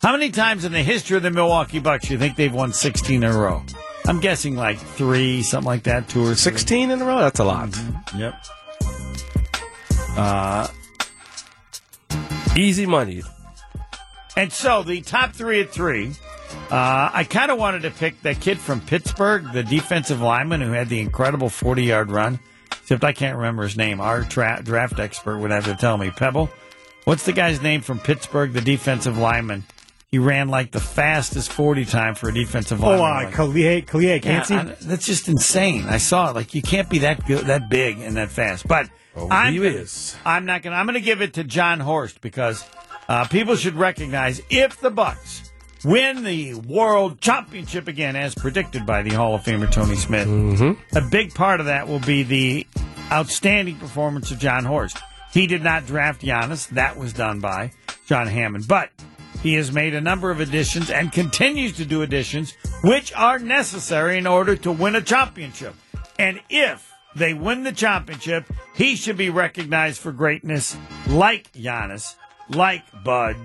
How 0.00 0.12
many 0.12 0.30
times 0.30 0.64
in 0.64 0.72
the 0.72 0.82
history 0.82 1.16
of 1.16 1.22
the 1.22 1.30
Milwaukee 1.30 1.80
Bucks 1.80 2.06
do 2.06 2.14
you 2.14 2.18
think 2.18 2.36
they've 2.36 2.52
won 2.52 2.72
16 2.72 3.22
in 3.22 3.30
a 3.30 3.36
row? 3.36 3.62
I'm 4.06 4.20
guessing 4.20 4.54
like 4.54 4.78
three, 4.78 5.42
something 5.42 5.66
like 5.66 5.84
that, 5.84 6.08
two 6.08 6.22
or 6.22 6.26
three. 6.28 6.34
16 6.36 6.90
in 6.90 7.00
a 7.00 7.04
row? 7.04 7.18
That's 7.20 7.40
a 7.40 7.44
lot. 7.44 7.76
Yep. 8.16 8.34
Uh, 10.16 10.68
Easy 12.56 12.86
money. 12.86 13.20
And 14.36 14.52
so 14.52 14.84
the 14.84 15.00
top 15.00 15.32
three 15.32 15.60
at 15.60 15.70
three, 15.70 16.12
uh, 16.70 17.10
I 17.12 17.24
kind 17.28 17.50
of 17.50 17.58
wanted 17.58 17.82
to 17.82 17.90
pick 17.90 18.20
that 18.22 18.40
kid 18.40 18.58
from 18.58 18.80
Pittsburgh, 18.80 19.44
the 19.52 19.62
defensive 19.62 20.20
lineman 20.20 20.60
who 20.60 20.72
had 20.72 20.88
the 20.88 21.00
incredible 21.00 21.48
40 21.48 21.82
yard 21.84 22.10
run. 22.10 22.38
Except 22.82 23.02
I 23.04 23.12
can't 23.12 23.36
remember 23.36 23.62
his 23.62 23.76
name. 23.76 24.00
Our 24.00 24.22
tra- 24.24 24.60
draft 24.62 24.98
expert 24.98 25.38
would 25.38 25.50
have 25.50 25.64
to 25.66 25.74
tell 25.74 25.96
me. 25.96 26.10
Pebble, 26.10 26.50
what's 27.04 27.24
the 27.24 27.32
guy's 27.32 27.62
name 27.62 27.80
from 27.80 27.98
Pittsburgh, 27.98 28.52
the 28.52 28.60
defensive 28.60 29.16
lineman? 29.16 29.64
He 30.10 30.18
ran 30.18 30.48
like 30.48 30.70
the 30.70 30.80
fastest 30.80 31.50
40 31.50 31.86
time 31.86 32.14
for 32.14 32.28
a 32.28 32.32
defensive 32.34 32.84
Oh, 32.84 32.88
lineman. 32.88 33.06
uh, 33.06 33.24
Like- 33.24 33.34
Kalie, 33.34 33.82
Kalie, 33.82 34.08
yeah, 34.08 34.18
can't 34.18 34.46
see. 34.46 34.54
I- 34.54 34.76
that's 34.82 35.06
just 35.06 35.28
insane. 35.28 35.86
I 35.88 35.96
saw 35.98 36.30
it. 36.30 36.34
Like 36.34 36.54
you 36.54 36.62
can't 36.62 36.88
be 36.90 36.98
that 36.98 37.26
good, 37.26 37.46
that 37.46 37.68
big, 37.70 37.98
and 38.00 38.16
that 38.16 38.30
fast. 38.30 38.68
But 38.68 38.88
Oh, 39.16 39.28
I'm 39.30 39.52
he 39.54 39.58
gonna, 39.60 39.70
is. 39.70 40.14
I'm 40.26 40.44
not 40.44 40.62
gonna. 40.62 40.76
I'm 40.76 40.86
gonna 40.86 41.00
give 41.00 41.22
it 41.22 41.34
to 41.34 41.44
Jon 41.44 41.80
Horst 41.80 42.20
because 42.20 42.64
uh, 43.08 43.24
people 43.26 43.54
should 43.56 43.74
recognize 43.76 44.42
if 44.50 44.80
the 44.80 44.90
Bucks 44.90 45.52
win 45.84 46.24
the 46.24 46.54
World 46.54 47.20
Championship 47.20 47.88
again, 47.88 48.16
as 48.16 48.34
predicted 48.34 48.86
by 48.86 49.02
the 49.02 49.14
Hall 49.14 49.34
of 49.34 49.42
Famer 49.42 49.70
Tony 49.70 49.96
Smith, 49.96 50.26
mm-hmm. 50.26 50.96
a 50.96 51.00
big 51.10 51.34
part 51.34 51.60
of 51.60 51.66
that 51.66 51.86
will 51.86 52.00
be 52.00 52.22
the 52.22 52.66
outstanding 53.12 53.76
performance 53.76 54.30
of 54.30 54.38
Jon 54.38 54.64
Horst. 54.64 54.98
He 55.32 55.46
did 55.46 55.62
not 55.62 55.86
draft 55.86 56.22
Giannis; 56.22 56.68
that 56.70 56.96
was 56.96 57.12
done 57.12 57.40
by 57.40 57.72
John 58.06 58.26
Hammond, 58.26 58.66
but. 58.68 58.90
He 59.42 59.52
has 59.56 59.70
made 59.70 59.92
a 59.92 60.00
number 60.00 60.30
of 60.30 60.40
additions 60.40 60.88
and 60.88 61.12
continues 61.12 61.74
to 61.74 61.84
do 61.84 62.00
additions, 62.00 62.54
which 62.82 63.12
are 63.12 63.38
necessary 63.38 64.16
in 64.16 64.26
order 64.26 64.56
to 64.56 64.72
win 64.72 64.94
a 64.94 65.02
championship. 65.02 65.74
And 66.18 66.40
if 66.48 66.90
they 67.14 67.34
win 67.34 67.62
the 67.62 67.72
championship, 67.72 68.50
he 68.74 68.96
should 68.96 69.18
be 69.18 69.28
recognized 69.28 70.00
for 70.00 70.12
greatness 70.12 70.74
like 71.08 71.52
Giannis, 71.52 72.14
like 72.48 72.84
Bud, 73.04 73.36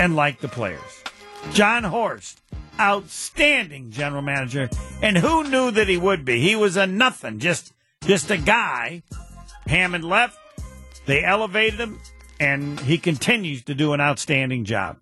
and 0.00 0.16
like 0.16 0.40
the 0.40 0.48
players. 0.48 1.03
Jon 1.52 1.84
Horst, 1.84 2.40
outstanding 2.80 3.90
general 3.90 4.22
manager, 4.22 4.68
and 5.02 5.16
who 5.16 5.44
knew 5.44 5.70
that 5.70 5.88
he 5.88 5.96
would 5.96 6.24
be? 6.24 6.40
He 6.40 6.56
was 6.56 6.76
a 6.76 6.86
nothing, 6.86 7.38
just 7.38 7.72
just 8.04 8.30
a 8.30 8.36
guy 8.36 9.02
Hammond 9.66 10.04
left. 10.04 10.36
They 11.06 11.22
elevated 11.22 11.78
him, 11.80 12.00
and 12.40 12.80
he 12.80 12.98
continues 12.98 13.62
to 13.64 13.74
do 13.74 13.92
an 13.92 14.00
outstanding 14.00 14.64
job. 14.64 14.98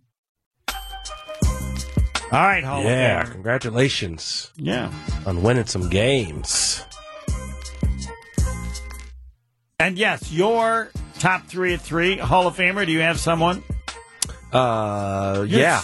All 2.31 2.41
right, 2.41 2.65
Hall 2.65 2.83
Yeah, 2.83 3.21
of 3.21 3.29
Famer. 3.29 3.33
congratulations 3.33 4.51
Yeah. 4.57 4.91
on 5.27 5.43
winning 5.43 5.67
some 5.67 5.89
games. 5.91 6.83
And 9.79 9.99
yes, 9.99 10.31
your 10.33 10.91
top 11.19 11.47
three 11.47 11.75
at 11.75 11.81
three, 11.83 12.17
Hall 12.19 12.47
of 12.47 12.57
Famer. 12.57 12.87
Do 12.87 12.93
you 12.93 13.01
have 13.01 13.19
someone? 13.21 13.63
Uh, 14.53 15.45
Yes. 15.49 15.51
yeah, 15.51 15.83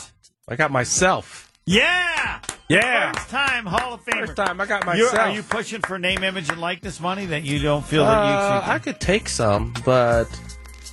I 0.48 0.56
got 0.56 0.70
myself. 0.70 1.50
Yeah. 1.66 2.40
Yeah. 2.68 3.12
First 3.12 3.28
time 3.30 3.66
Hall 3.66 3.94
of 3.94 4.04
Famer. 4.04 4.26
First 4.26 4.36
time 4.36 4.60
I 4.60 4.66
got 4.66 4.84
You're- 4.96 5.10
myself. 5.10 5.18
are 5.28 5.30
you 5.32 5.42
pushing 5.42 5.80
for 5.82 5.98
name, 5.98 6.22
image, 6.24 6.48
and 6.50 6.60
likeness 6.60 7.00
money 7.00 7.26
that 7.26 7.42
you 7.42 7.58
don't 7.60 7.84
feel 7.84 8.04
that 8.04 8.10
you 8.26 8.32
Uh, 8.34 8.62
should? 8.64 8.70
I 8.70 8.78
could 8.78 9.00
take 9.00 9.28
some, 9.28 9.74
but 9.84 10.26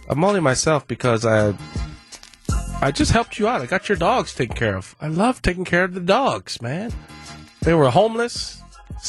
I'm 0.09 0.23
only 0.23 0.39
myself 0.41 0.85
because 0.87 1.25
I 1.25 1.53
I 2.81 2.91
just 2.91 3.11
helped 3.11 3.39
you 3.39 3.47
out. 3.47 3.61
I 3.61 3.65
got 3.67 3.87
your 3.87 3.97
dogs 3.97 4.33
taken 4.33 4.55
care 4.55 4.75
of. 4.75 4.95
I 5.01 5.07
love 5.07 5.41
taking 5.41 5.63
care 5.65 5.85
of 5.85 5.93
the 5.93 6.01
dogs, 6.01 6.61
man. 6.61 6.91
They 7.61 7.73
were 7.73 7.89
homeless. 7.89 8.61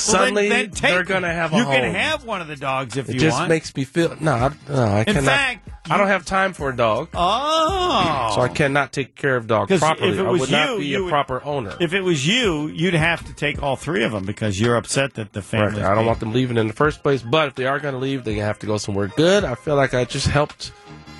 Well, 0.09 0.19
then- 0.19 0.21
Suddenly, 0.26 0.49
then 0.50 0.71
take 0.73 0.91
they're 0.93 1.05
gonna 1.05 1.33
have 1.33 1.53
a 1.55 1.57
You 1.57 1.65
home. 1.65 1.73
can 1.75 1.95
have 1.95 2.25
one 2.25 2.43
of 2.43 2.49
the 2.49 2.57
dogs 2.57 2.97
if 2.99 3.09
you 3.09 3.09
want. 3.09 3.09
it 3.11 3.15
you 3.15 3.21
just 3.21 3.38
want. 3.38 3.49
makes 3.49 3.75
me 3.75 3.85
feel 3.85 4.15
no. 4.21 4.33
I, 4.33 4.50
no, 4.69 4.83
I 4.85 4.99
In 5.00 5.05
cannot. 5.07 5.25
fact, 5.25 5.69
I 5.88 5.97
don't 5.97 6.09
have 6.09 6.25
time 6.26 6.53
for 6.53 6.69
a 6.69 6.76
dog, 6.76 7.09
oh, 7.15 8.33
so 8.35 8.41
I 8.43 8.49
cannot 8.49 8.93
take 8.93 9.15
care 9.15 9.37
of 9.37 9.47
dogs 9.47 9.79
properly. 9.79 10.11
if 10.12 10.19
it 10.19 10.26
I 10.26 10.29
was 10.31 10.41
would 10.43 10.50
not 10.50 10.71
you, 10.73 10.79
be 10.81 10.87
you 10.87 10.99
a 10.99 11.03
would- 11.05 11.11
proper 11.11 11.43
owner. 11.45 11.75
If 11.81 11.95
it 11.95 12.03
was 12.03 12.26
you, 12.26 12.67
you'd 12.69 12.93
have 12.95 13.25
to 13.26 13.33
take 13.33 13.62
all 13.62 13.76
three 13.76 14.05
of 14.05 14.12
them 14.12 14.25
because 14.26 14.61
you're 14.61 14.76
upset 14.76 15.15
that 15.15 15.33
the 15.33 15.41
Right. 15.41 15.47
family. 15.47 15.83
I 15.83 15.95
don't 15.95 16.05
want 16.05 16.21
them 16.21 16.33
leaving 16.33 16.57
in 16.59 16.67
the 16.67 16.75
first 16.75 17.03
place, 17.03 17.23
but 17.23 17.49
if 17.49 17.55
they 17.55 17.67
are 17.67 17.79
going 17.79 17.95
to 17.95 18.00
leave, 18.00 18.25
they 18.25 18.35
have 18.35 18.59
to 18.59 18.67
go 18.67 18.76
somewhere 18.79 19.07
good. 19.17 19.45
I 19.45 19.55
feel 19.55 19.76
like 19.76 19.95
I 19.95 20.05
just 20.05 20.26
helped 20.26 20.73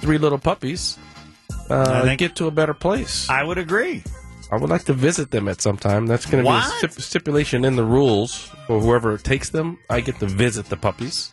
three 0.03 0.19
little 0.19 0.39
puppies 0.39 0.99
uh, 1.71 2.03
I 2.05 2.15
get 2.17 2.37
to 2.37 2.47
a 2.47 2.51
better 2.51 2.75
place. 2.75 3.29
I 3.31 3.43
would 3.43 3.59
agree. 3.59 4.03
I 4.51 4.57
would 4.57 4.71
like 4.71 4.85
to 4.85 4.93
visit 4.93 5.31
them 5.33 5.49
at 5.49 5.61
some 5.61 5.77
time. 5.77 6.07
That's 6.07 6.25
going 6.27 6.45
to 6.45 6.51
be 6.51 6.57
a 6.57 6.63
stip- 6.63 6.93
stipulation 7.03 7.65
in 7.65 7.75
the 7.77 7.85
rules 7.85 8.51
for 8.67 8.81
whoever 8.81 9.19
takes 9.19 9.51
them. 9.51 9.79
I 9.91 10.01
get 10.01 10.19
to 10.21 10.27
visit 10.27 10.67
the 10.67 10.77
puppies. 10.77 11.33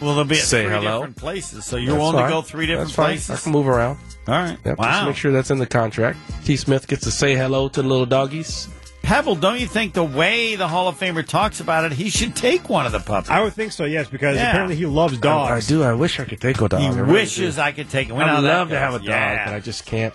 Well, 0.00 0.16
they'll 0.16 0.24
be 0.24 0.34
at 0.36 0.42
Say 0.42 0.64
three 0.64 0.72
hello. 0.72 0.98
different 0.98 1.16
places, 1.16 1.64
so 1.64 1.76
you're 1.76 1.92
That's 1.92 1.98
willing 2.00 2.16
fine. 2.16 2.24
to 2.24 2.30
go 2.30 2.42
three 2.42 2.66
different 2.66 2.88
That's 2.88 2.96
fine. 2.96 3.06
places. 3.06 3.30
I 3.30 3.36
can 3.36 3.52
move 3.52 3.68
around. 3.68 3.98
All 4.26 4.34
right. 4.34 4.58
Yep, 4.64 4.76
Just 4.76 4.78
wow. 4.78 5.06
make 5.06 5.16
sure 5.16 5.30
that's 5.30 5.50
in 5.52 5.58
the 5.58 5.66
contract. 5.66 6.18
T. 6.44 6.56
Smith 6.56 6.88
gets 6.88 7.04
to 7.04 7.12
say 7.12 7.36
hello 7.36 7.68
to 7.68 7.82
the 7.82 7.88
little 7.88 8.06
doggies. 8.06 8.66
Pebble, 9.02 9.34
don't 9.36 9.60
you 9.60 9.66
think 9.66 9.94
the 9.94 10.02
way 10.04 10.54
the 10.56 10.66
Hall 10.66 10.86
of 10.88 10.98
Famer 10.98 11.26
talks 11.26 11.58
about 11.60 11.84
it, 11.84 11.92
he 11.92 12.08
should 12.10 12.34
take 12.36 12.68
one 12.68 12.86
of 12.86 12.92
the 12.92 13.00
puppies? 13.00 13.30
I 13.30 13.42
would 13.42 13.52
think 13.52 13.72
so, 13.72 13.84
yes, 13.84 14.08
because 14.08 14.36
Yeah. 14.36 14.48
apparently 14.50 14.76
he 14.76 14.86
loves 14.86 15.18
I, 15.24 15.28
I 15.56 15.60
do. 15.60 15.82
I 15.84 15.92
wish 15.92 16.18
I 16.20 16.24
could 16.24 16.40
take 16.40 16.60
a 16.60 16.68
dog. 16.68 16.80
he 16.80 16.86
I 16.86 16.90
really 16.90 17.12
wishes 17.12 17.56
do. 17.56 17.62
I 17.62 17.72
could 17.72 17.90
take 17.90 18.08
it. 18.08 18.14
We 18.14 18.22
I 18.22 18.26
know 18.28 18.34
would 18.36 18.48
that 18.48 18.58
love 18.58 18.68
to 18.70 18.78
have 18.78 18.94
a 18.94 18.98
goes. 18.98 19.06
dog, 19.06 19.14
Yeah. 19.14 19.44
but 19.46 19.54
I 19.54 19.60
just 19.60 19.86
can't. 19.86 20.14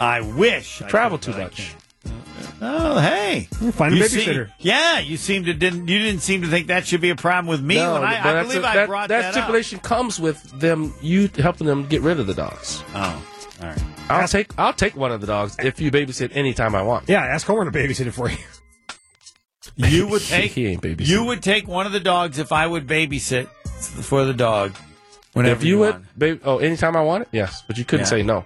I 0.00 0.20
wish. 0.20 0.82
I 0.82 0.88
Travel 0.88 1.18
could, 1.18 1.32
too 1.34 1.38
much. 1.40 1.56
can't. 1.56 1.80
Oh, 2.60 2.98
hey. 2.98 3.48
Find 3.72 3.94
a 3.94 3.96
You 3.96 4.02
babysitter. 4.04 4.46
seem- 4.46 4.52
yeah, 4.58 4.98
you 4.98 5.16
seem 5.16 5.44
to 5.44 5.54
didn't 5.54 5.88
you 5.88 5.98
didn't 5.98 6.20
seem 6.20 6.42
to 6.42 6.48
think 6.48 6.68
that 6.68 6.86
should 6.86 7.00
be 7.00 7.10
a 7.10 7.16
problem 7.16 7.46
with 7.46 7.60
me 7.62 7.76
No, 7.76 7.94
when 7.94 8.04
I, 8.04 8.22
but 8.22 8.26
I 8.26 8.32
that's 8.34 8.48
believe 8.48 8.64
a- 8.64 8.68
I 8.68 8.74
that, 8.76 8.86
brought 8.88 9.08
that 9.08 9.20
that, 9.22 9.32
stipulation 9.34 9.78
comes 9.80 10.18
with 10.20 10.42
them 10.60 10.94
you 11.02 11.28
helping 11.38 11.66
them 11.66 11.86
get 11.86 12.00
rid 12.02 12.20
of 12.20 12.26
the 12.26 12.34
dogs. 12.34 12.82
Oh, 12.94 13.24
all 13.62 13.68
right. 13.68 13.82
I'll 14.08 14.28
take 14.28 14.50
I'll 14.58 14.72
take 14.72 14.96
one 14.96 15.12
of 15.12 15.20
the 15.20 15.26
dogs 15.26 15.56
if 15.58 15.80
you 15.80 15.90
babysit 15.90 16.34
anytime 16.36 16.74
I 16.74 16.82
want. 16.82 17.08
Yeah, 17.08 17.24
ask 17.24 17.46
Homer 17.46 17.70
to 17.70 17.76
babysit 17.76 18.06
it 18.06 18.12
for 18.12 18.30
you. 18.30 18.36
You 19.76 20.06
would 20.08 20.22
take 20.22 20.52
He 20.52 20.66
ain't 20.66 20.82
babysitting. 20.82 21.08
you 21.08 21.24
would 21.24 21.42
take 21.42 21.66
one 21.66 21.86
of 21.86 21.92
the 21.92 21.98
dogs 22.00 22.38
if 22.38 22.52
I 22.52 22.66
would 22.66 22.86
babysit 22.86 23.46
for 23.48 24.24
the 24.24 24.34
dog. 24.34 24.72
Whenever 25.32 25.56
if 25.56 25.64
you, 25.64 25.78
would, 25.78 25.94
want. 25.94 26.18
baby, 26.18 26.40
oh, 26.44 26.58
anytime 26.58 26.94
I 26.96 27.00
want 27.00 27.22
it, 27.22 27.28
yes, 27.32 27.62
but 27.66 27.76
you 27.76 27.84
couldn't 27.84 28.04
Yeah. 28.04 28.10
say 28.10 28.22
no. 28.22 28.44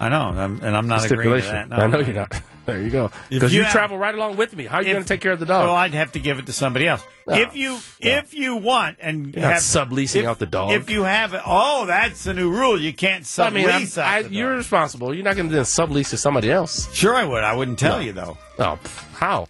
I 0.00 0.08
know, 0.08 0.28
and 0.30 0.40
I'm, 0.40 0.60
and 0.62 0.76
I'm 0.76 0.86
not 0.88 1.04
agreeing 1.10 1.40
to 1.42 1.46
that. 1.48 1.68
No, 1.68 1.76
I 1.76 1.86
know 1.86 1.98
you're 2.00 2.14
not. 2.14 2.40
There 2.64 2.80
you 2.80 2.88
go. 2.88 3.10
Because 3.28 3.52
you 3.52 3.58
you, 3.58 3.64
have- 3.64 3.72
travel 3.74 3.98
right 3.98 4.14
along 4.14 4.38
with 4.38 4.56
me. 4.56 4.64
How 4.64 4.78
are 4.78 4.82
you 4.82 4.90
going 4.94 5.04
to 5.04 5.06
take 5.06 5.20
care 5.20 5.32
of 5.32 5.38
the 5.38 5.44
dog? 5.44 5.66
Well, 5.66 5.74
I'd 5.74 5.92
have 5.92 6.12
to 6.12 6.18
give 6.18 6.38
it 6.38 6.46
to 6.46 6.52
somebody 6.54 6.88
else. 6.88 7.04
No. 7.26 7.34
If 7.34 7.54
you 7.54 7.78
if 8.00 8.32
you 8.32 8.56
want 8.56 8.96
and 9.02 9.34
You're 9.34 9.44
have 9.44 9.58
subleasing 9.58 10.20
if- 10.22 10.26
out 10.26 10.38
the 10.38 10.46
dog. 10.46 10.72
If 10.72 10.88
you 10.88 11.02
have 11.02 11.34
it, 11.34 11.42
oh, 11.44 11.84
that's 11.84 12.24
the 12.24 12.32
new 12.32 12.50
rule. 12.50 12.80
You 12.80 12.94
can't 12.94 13.30
I 13.38 13.50
mean, 13.50 13.68
sublease. 13.68 13.98
out 13.98 14.06
I, 14.08 14.22
the 14.22 14.30
you're 14.30 14.56
responsible. 14.56 15.12
You're 15.12 15.24
not 15.24 15.36
going 15.36 15.50
to 15.50 15.56
sublease 15.58 16.08
to 16.08 16.16
somebody 16.16 16.50
else. 16.50 16.90
sure 16.94 17.14
I 17.14 17.24
would. 17.26 17.44
I 17.44 17.54
wouldn't 17.54 17.78
tell 17.78 17.98
No. 17.98 18.02
you 18.02 18.12
though. 18.12 18.38
Oh, 18.58 18.78
how? 19.12 19.46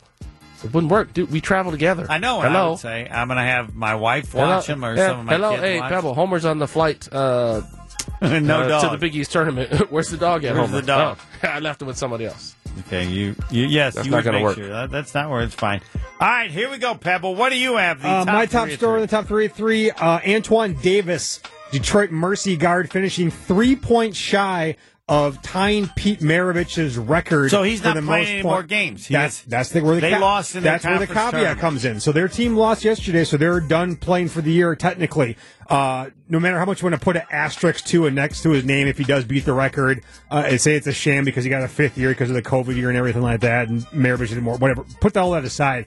It 0.64 0.74
wouldn't 0.74 0.90
work, 0.90 1.12
dude. 1.14 1.30
We 1.30 1.40
travel 1.40 1.70
together. 1.70 2.08
I 2.10 2.18
know. 2.18 2.38
And 2.40 2.48
I 2.48 2.50
Hello. 2.58 2.70
would 2.70 2.80
say 2.80 3.06
I'm 3.08 3.28
going 3.28 3.38
to 3.38 3.44
have 3.44 3.76
my 3.76 3.94
wife 3.94 4.32
Hello? 4.32 4.48
watch 4.56 4.66
him 4.66 4.84
or 4.84 4.96
Yeah, 4.96 5.06
some 5.10 5.20
of 5.20 5.26
my 5.26 5.32
hello, 5.34 5.50
kids 5.52 5.62
hey, 5.62 5.78
watch. 5.78 5.88
Pebble. 5.90 6.14
Homer's 6.14 6.44
on 6.44 6.58
the 6.58 6.66
flight 6.66 7.08
uh, 7.12 7.60
no 8.23 8.61
uh, 8.62 8.68
dog. 8.68 8.82
to 8.84 8.88
the 8.90 8.99
Big 8.99 9.14
East 9.14 9.32
tournament. 9.32 9.70
Where's 9.90 10.08
the 10.11 10.16
dog 10.16 10.44
at, 10.44 10.54
Where's 10.54 10.68
Homer? 10.70 10.80
the 10.80 10.87
dog? 10.87 11.18
Oh, 11.42 11.49
I 11.49 11.58
left 11.61 11.82
it 11.82 11.84
with 11.84 11.96
somebody 11.96 12.26
else. 12.26 12.54
Okay, 12.80 13.04
you, 13.06 13.37
you 13.50 13.66
yes, 13.66 13.94
That's 13.94 14.06
you 14.06 14.11
not 14.11 14.18
would 14.18 14.25
gonna 14.25 14.38
make 14.38 14.44
work. 14.44 14.56
sure. 14.56 14.68
That, 14.68 14.90
that's 14.90 15.14
not 15.14 15.30
where 15.30 15.42
it's 15.42 15.54
fine. 15.54 15.80
All 16.20 16.28
right, 16.28 16.50
here 16.50 16.68
we 16.70 16.78
go, 16.78 16.94
Pebble. 16.96 17.34
What 17.37 17.50
do 17.50 17.56
you 17.58 17.76
have? 17.76 18.02
The 18.02 18.08
Uh, 18.08 18.25
my 18.25 18.46
top 18.46 18.66
three 18.66 18.76
story 18.76 18.96
in 18.96 19.02
the 19.02 19.11
top 19.11 19.26
three 19.26 19.46
three 19.49 19.90
uh, 19.92 20.20
Antoine 20.26 20.75
Davis, 20.75 21.40
Detroit 21.70 22.11
Mercy 22.11 22.56
guard, 22.56 22.90
finishing 22.90 23.30
three 23.30 23.76
points 23.76 24.18
shy 24.18 24.76
of 25.06 25.42
tying 25.42 25.87
Pete 25.96 26.20
Maravich's 26.20 26.96
record. 26.96 27.50
So 27.50 27.62
he's 27.62 27.80
for 27.80 27.88
not 27.88 27.96
the 27.96 28.02
playing 28.02 28.23
most 28.23 28.30
any 28.30 28.42
point- 28.42 28.54
more 28.54 28.62
games. 28.62 29.06
He 29.06 29.12
That's 29.12 29.40
is- 29.40 29.44
that's 29.46 29.68
the, 29.70 29.82
where 29.82 29.96
the 29.96 30.00
they 30.00 30.18
lost 30.18 30.56
in 30.56 30.62
that's 30.62 30.84
where 30.84 30.99
the 30.99 31.06
caveat 31.06 31.30
tournament. 31.32 31.61
comes 31.61 31.84
in. 31.84 32.00
So 32.00 32.11
their 32.11 32.26
team 32.28 32.56
lost 32.56 32.84
yesterday, 32.84 33.25
so 33.25 33.37
they're 33.37 33.61
done 33.61 33.96
playing 33.96 34.28
for 34.30 34.40
the 34.40 34.50
year 34.50 34.75
technically. 34.75 35.37
Uh, 35.68 36.08
no 36.28 36.40
matter 36.40 36.58
how 36.58 36.64
much 36.64 36.80
you 36.80 36.87
want 36.88 36.99
to 36.99 37.04
put 37.04 37.16
an 37.16 37.23
asterisk 37.30 37.84
to 37.87 38.06
and 38.06 38.16
next 38.16 38.42
to 38.44 38.50
his 38.50 38.64
name, 38.64 38.87
if 38.87 38.96
he 38.96 39.04
does 39.04 39.25
beat 39.25 39.44
the 39.44 39.52
record, 39.52 40.02
uh, 40.30 40.44
and 40.46 40.58
say 40.61 40.75
it's 40.75 40.87
a 40.87 40.92
sham 40.92 41.25
because 41.25 41.44
he 41.44 41.50
got 41.50 41.62
a 41.62 41.68
fifth 41.68 41.99
year 41.99 42.08
because 42.11 42.30
of 42.30 42.34
the 42.34 42.42
COVID 42.42 42.75
year 42.76 42.88
and 42.88 42.96
everything 42.99 43.23
like 43.23 43.40
that, 43.40 43.68
and 43.68 43.82
Maravich 43.88 44.28
did 44.30 44.42
more, 44.42 44.56
whatever. 44.56 44.84
Put 45.00 45.16
all 45.18 45.32
that 45.32 45.44
aside. 45.44 45.84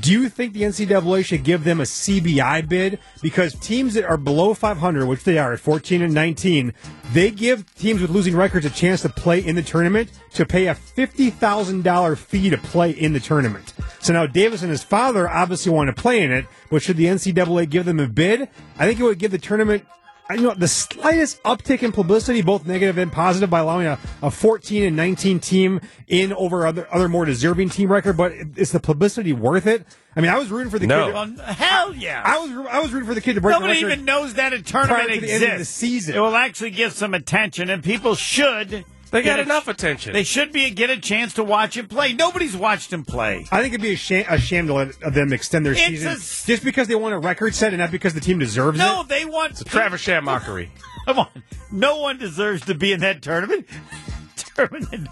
Do 0.00 0.12
you 0.12 0.28
think 0.28 0.52
the 0.52 0.62
NCAA 0.62 1.24
should 1.24 1.44
give 1.44 1.64
them 1.64 1.80
a 1.80 1.84
CBI 1.84 2.68
bid? 2.68 2.98
Because 3.22 3.54
teams 3.54 3.94
that 3.94 4.04
are 4.04 4.16
below 4.16 4.54
500, 4.54 5.06
which 5.06 5.24
they 5.24 5.38
are 5.38 5.52
at 5.52 5.60
14 5.60 6.02
and 6.02 6.14
19, 6.14 6.72
they 7.12 7.30
give 7.30 7.74
teams 7.74 8.00
with 8.00 8.10
losing 8.10 8.36
records 8.36 8.66
a 8.66 8.70
chance 8.70 9.02
to 9.02 9.08
play 9.08 9.44
in 9.44 9.56
the 9.56 9.62
tournament 9.62 10.10
to 10.34 10.44
pay 10.44 10.66
a 10.66 10.74
$50,000 10.74 12.18
fee 12.18 12.50
to 12.50 12.58
play 12.58 12.90
in 12.90 13.12
the 13.12 13.20
tournament. 13.20 13.74
So 14.00 14.12
now 14.12 14.26
Davis 14.26 14.62
and 14.62 14.70
his 14.70 14.82
father 14.82 15.28
obviously 15.28 15.72
want 15.72 15.94
to 15.94 16.00
play 16.00 16.22
in 16.22 16.30
it, 16.30 16.46
but 16.70 16.82
should 16.82 16.96
the 16.96 17.06
NCAA 17.06 17.68
give 17.68 17.84
them 17.84 18.00
a 18.00 18.08
bid? 18.08 18.48
I 18.78 18.86
think 18.86 19.00
it 19.00 19.04
would 19.04 19.18
give 19.18 19.30
the 19.30 19.38
tournament 19.38 19.84
you 20.30 20.40
know 20.42 20.54
the 20.54 20.68
slightest 20.68 21.42
uptick 21.44 21.82
in 21.82 21.92
publicity, 21.92 22.42
both 22.42 22.66
negative 22.66 22.98
and 22.98 23.12
positive, 23.12 23.48
by 23.50 23.60
allowing 23.60 23.86
a, 23.86 23.98
a 24.22 24.30
14 24.30 24.82
and 24.82 24.96
19 24.96 25.38
team 25.40 25.80
in 26.08 26.32
over 26.32 26.66
other 26.66 26.88
other 26.92 27.08
more 27.08 27.24
deserving 27.24 27.68
team 27.70 27.90
record. 27.92 28.16
But 28.16 28.32
is 28.56 28.72
the 28.72 28.80
publicity 28.80 29.32
worth 29.32 29.66
it? 29.66 29.86
I 30.16 30.20
mean, 30.20 30.30
I 30.30 30.38
was 30.38 30.48
rooting 30.50 30.70
for 30.70 30.78
the 30.78 30.86
No. 30.86 31.06
kid. 31.06 31.14
Well, 31.14 31.46
hell 31.54 31.94
yeah. 31.94 32.22
I 32.24 32.38
was 32.38 32.66
I 32.70 32.80
was 32.80 32.92
rooting 32.92 33.06
for 33.08 33.14
the 33.14 33.20
kid 33.20 33.34
to 33.34 33.40
break 33.40 33.52
Nobody 33.60 33.74
the 33.80 33.86
even 33.92 34.04
knows 34.04 34.34
that 34.34 34.52
a 34.52 34.62
tournament 34.62 35.06
prior 35.06 35.14
to 35.14 35.20
the 35.20 35.26
exists. 35.26 35.42
end 35.44 35.52
of 35.52 35.58
the 35.58 35.64
season. 35.64 36.14
It 36.16 36.20
will 36.20 36.34
actually 36.36 36.70
give 36.70 36.92
some 36.92 37.14
attention, 37.14 37.70
and 37.70 37.84
people 37.84 38.14
should. 38.14 38.84
They 39.10 39.22
got 39.22 39.36
get 39.36 39.38
a- 39.38 39.42
enough 39.42 39.68
attention. 39.68 40.12
They 40.12 40.24
should 40.24 40.52
be 40.52 40.68
get 40.70 40.90
a 40.90 40.98
chance 40.98 41.34
to 41.34 41.44
watch 41.44 41.76
him 41.76 41.86
play. 41.88 42.12
Nobody's 42.12 42.56
watched 42.56 42.92
him 42.92 43.04
play. 43.04 43.46
I 43.52 43.62
think 43.62 43.72
it'd 43.74 43.80
be 43.82 43.92
a 43.92 43.96
sham, 43.96 44.24
a 44.28 44.38
sham 44.38 44.66
to 44.66 44.74
let 44.74 45.00
them 45.14 45.32
extend 45.32 45.64
their 45.64 45.72
It's 45.74 45.82
season 45.86 46.08
a 46.08 46.14
s- 46.14 46.44
just 46.44 46.64
because 46.64 46.88
they 46.88 46.94
want 46.96 47.14
a 47.14 47.18
record 47.18 47.54
set 47.54 47.72
and 47.72 47.78
not 47.80 47.90
because 47.90 48.14
the 48.14 48.20
team 48.20 48.38
deserves 48.38 48.78
it. 48.78 48.82
No, 48.82 49.02
it. 49.02 49.08
they 49.08 49.24
want 49.24 49.52
It's 49.52 49.60
a 49.62 49.64
Travis 49.64 50.00
Sham 50.00 50.24
mockery. 50.24 50.70
Come 51.06 51.20
on, 51.20 51.28
no 51.70 52.00
one 52.00 52.18
deserves 52.18 52.64
to 52.66 52.74
be 52.74 52.92
in 52.92 53.00
that 53.00 53.22
tournament. 53.22 53.66
tournament 54.56 55.08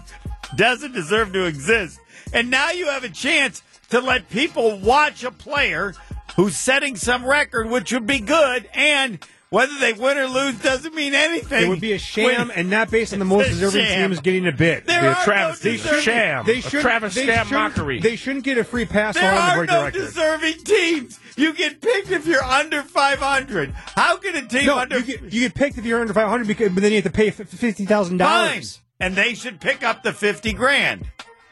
doesn't 0.55 0.91
deserve 0.93 1.31
to 1.33 1.45
exist, 1.45 1.99
and 2.33 2.49
now 2.49 2.71
you 2.71 2.87
have 2.87 3.03
a 3.03 3.09
chance 3.09 3.61
to 3.89 3.99
let 4.01 4.29
people 4.29 4.77
watch 4.79 5.23
a 5.23 5.31
player 5.31 5.93
who's 6.35 6.57
setting 6.57 6.95
some 6.97 7.25
record, 7.25 7.69
which 7.69 7.93
would 7.93 8.05
be 8.07 8.19
good, 8.19 8.69
and. 8.73 9.19
Whether 9.55 9.79
they 9.79 9.93
win 9.93 10.17
or 10.17 10.25
lose 10.27 10.59
doesn't 10.59 10.93
mean 10.93 11.13
anything. 11.13 11.63
It 11.63 11.69
would 11.69 11.79
be 11.79 11.93
a 11.93 11.97
sham 11.97 12.49
When- 12.49 12.51
and 12.51 12.69
not 12.69 12.91
based 12.91 13.13
on 13.13 13.19
the 13.19 13.25
most 13.25 13.47
deserving 13.51 13.85
sham. 13.85 14.09
teams 14.09 14.19
getting 14.19 14.45
a 14.47 14.51
bid. 14.51 14.85
There 14.85 15.09
are 15.11 15.23
Travis 15.23 15.63
no 15.63 15.71
a 15.71 15.73
deserving- 15.73 16.01
sham. 16.01 16.45
They 16.45 16.57
a 16.59 16.61
should 16.61 16.81
Travis 16.81 17.15
they 17.15 17.25
Sham 17.25 17.47
shouldn't- 17.47 17.77
mockery. 17.77 17.99
They 18.01 18.15
shouldn't 18.17 18.43
get 18.43 18.57
a 18.57 18.65
free 18.65 18.83
pass 18.85 19.15
There 19.15 19.31
allowed 19.31 19.51
are 19.53 19.57
break 19.57 19.69
no 19.69 19.85
the 19.85 19.91
deserving 19.91 20.57
teams. 20.65 21.19
You 21.37 21.53
get 21.53 21.79
picked 21.79 22.11
if 22.11 22.27
you're 22.27 22.43
under 22.43 22.81
500. 22.83 23.71
How 23.95 24.17
can 24.17 24.35
a 24.35 24.45
team 24.45 24.65
No, 24.65 24.77
under 24.79 24.99
you 24.99 25.05
get, 25.05 25.21
you 25.33 25.39
get 25.41 25.55
picked 25.55 25.77
if 25.77 25.85
you're 25.85 26.01
under 26.01 26.13
500, 26.13 26.47
because, 26.47 26.73
but 26.73 26.81
then 26.83 26.91
you 26.91 26.97
have 26.97 27.05
to 27.05 27.09
pay 27.11 27.29
f- 27.29 27.35
fifty 27.47 27.85
thousand 27.85 28.19
fine? 28.19 28.49
dollars. 28.49 28.81
And 28.99 29.15
they 29.15 29.35
should 29.35 29.61
pick 29.61 29.83
up 29.83 30.03
the 30.03 30.11
50 30.11 30.51
grand. 30.53 31.05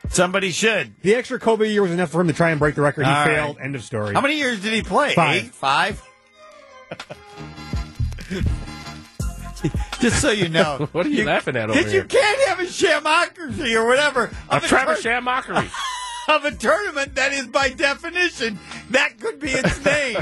Somebody 0.09 0.51
should. 0.51 0.93
The 1.03 1.15
extra 1.15 1.39
COVID 1.39 1.69
year 1.71 1.81
was 1.81 1.91
enough 1.91 2.11
for 2.11 2.19
him 2.19 2.27
to 2.27 2.33
try 2.33 2.49
and 2.51 2.59
break 2.59 2.75
the 2.75 2.81
record. 2.81 3.05
He 3.05 3.11
All 3.11 3.25
right. 3.25 3.33
failed. 3.35 3.57
End 3.61 3.75
of 3.75 3.83
story. 3.83 4.13
How 4.13 4.19
many 4.21 4.37
years 4.37 4.61
did 4.61 4.73
he 4.73 4.81
play? 4.83 5.13
Five. 5.15 5.43
Eight? 5.45 5.53
Five? 5.53 6.01
Just 10.01 10.21
so 10.21 10.31
you 10.31 10.49
know. 10.49 10.89
What 10.91 11.05
are 11.05 11.09
you 11.09 11.23
laughing 11.25 11.55
at 11.55 11.69
over 11.69 11.77
Because 11.77 11.93
you 11.93 12.03
can't 12.03 12.47
have 12.49 12.59
a 12.59 12.63
shamocracy 12.63 13.75
or 13.75 13.85
whatever 13.87 14.29
A 14.49 14.55
of 14.55 14.63
a, 14.63 14.67
Travis 14.67 15.01
tur- 15.03 15.11
of 16.27 16.45
a 16.45 16.51
tournament 16.51 17.15
that 17.15 17.31
is 17.33 17.47
by 17.47 17.69
definition 17.69 18.59
that 18.91 19.19
could 19.19 19.39
be 19.39 19.51
its 19.51 19.83
name. 19.85 20.15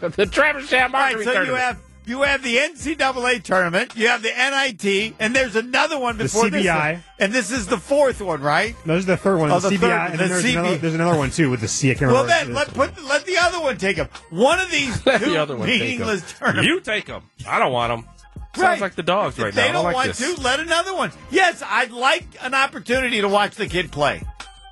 the 0.00 0.26
Travis 0.30 0.68
Sham 0.68 0.92
right, 0.92 1.12
so 1.12 1.18
you 1.18 1.24
tournament. 1.32 1.58
have 1.58 1.78
you 2.06 2.22
have 2.22 2.42
the 2.42 2.56
NCAA 2.56 3.42
tournament, 3.42 3.96
you 3.96 4.08
have 4.08 4.22
the 4.22 4.30
NIT, 4.30 5.14
and 5.18 5.34
there's 5.34 5.56
another 5.56 5.98
one 5.98 6.16
before 6.16 6.48
this 6.50 6.64
CBI. 6.66 6.92
one. 6.94 7.04
And 7.18 7.32
this 7.32 7.50
is 7.50 7.66
the 7.66 7.78
fourth 7.78 8.20
one, 8.20 8.40
right? 8.40 8.74
No, 8.86 8.94
this 8.94 9.00
is 9.02 9.06
the 9.06 9.16
third 9.16 9.38
one. 9.38 9.50
Oh, 9.50 9.58
the 9.60 9.70
the 9.70 9.76
CBI, 9.76 9.80
third- 9.80 9.90
and 10.10 10.12
the 10.14 10.16
then 10.18 10.28
there's, 10.28 10.44
CB. 10.44 10.50
another, 10.58 10.76
there's 10.78 10.94
another 10.94 11.18
one 11.18 11.30
too 11.30 11.50
with 11.50 11.60
the 11.60 11.68
C. 11.68 11.90
I 11.90 11.94
can't 11.94 12.12
Well, 12.12 12.22
remember. 12.22 12.44
then 12.46 12.54
let 12.54 12.74
put 12.74 13.04
let 13.04 13.24
the 13.26 13.38
other 13.38 13.60
one 13.60 13.76
take 13.78 13.96
them. 13.96 14.08
One 14.30 14.58
of 14.60 14.70
these 14.70 15.04
Let 15.06 15.20
two 15.22 15.30
the 15.30 15.36
other 15.38 15.56
one 15.56 15.66
take 15.68 15.80
'em. 15.80 15.86
meaningless 15.88 16.32
tournaments. 16.38 16.66
You 16.68 16.80
take 16.80 17.06
them. 17.06 17.22
I 17.48 17.58
don't 17.58 17.72
want 17.72 17.90
them. 17.92 18.08
Sounds 18.54 18.62
Right. 18.68 18.80
like 18.80 18.94
the 18.94 19.02
dogs 19.02 19.38
right 19.38 19.48
if 19.48 19.54
they 19.54 19.62
now. 19.64 19.68
I 19.68 19.72
don't 19.72 19.84
like 19.84 19.94
want 19.94 20.08
this. 20.14 20.34
to, 20.36 20.40
let 20.40 20.60
another 20.60 20.94
one. 20.94 21.12
Yes, 21.30 21.62
I'd 21.66 21.90
like 21.90 22.24
an 22.40 22.54
opportunity 22.54 23.20
to 23.20 23.28
watch 23.28 23.54
the 23.56 23.66
kid 23.66 23.92
play. 23.92 24.22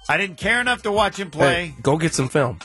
I 0.09 0.17
didn't 0.17 0.37
care 0.39 0.61
enough 0.61 0.83
to 0.83 0.93
watch 0.93 1.19
him 1.19 1.31
play. 1.31 1.67
Hey, 1.67 1.75
go 1.83 1.97
get 1.99 2.15
some 2.15 2.29
film. 2.31 2.61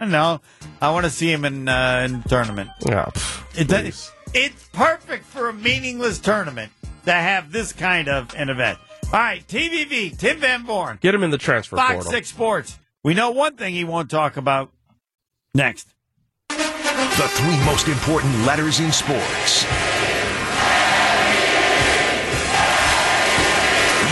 No, 0.00 0.40
I 0.82 0.90
want 0.90 1.04
to 1.04 1.10
see 1.10 1.30
him 1.32 1.44
in 1.44 1.68
uh, 1.68 2.02
in 2.04 2.22
tournament. 2.24 2.70
Yeah, 2.80 3.06
pff, 3.06 3.60
It, 3.60 3.68
please. 3.68 4.10
It's 4.36 4.68
perfect 4.72 5.24
for 5.24 5.48
a 5.48 5.52
meaningless 5.52 6.18
tournament 6.18 6.72
to 7.04 7.12
have 7.12 7.52
this 7.52 7.72
kind 7.72 8.08
of 8.08 8.34
an 8.34 8.48
event. 8.48 8.78
All 9.04 9.10
right, 9.12 9.46
TVV, 9.46 10.16
Tim 10.18 10.38
Van 10.40 10.66
Vooren, 10.66 10.98
Get 11.00 11.14
him 11.14 11.22
in 11.22 11.30
the 11.30 11.38
transfer 11.38 11.76
Fox 11.76 11.94
portal. 11.94 12.10
6 12.10 12.28
Sports. 12.28 12.78
We 13.04 13.14
know 13.14 13.30
one 13.30 13.56
thing 13.56 13.74
he 13.74 13.84
won't 13.84 14.10
talk 14.10 14.36
about 14.36 14.72
next. 15.54 15.88
The 16.48 17.28
three 17.28 17.64
most 17.64 17.86
important 17.86 18.34
letters 18.44 18.80
in 18.80 18.90
sports. 18.90 19.64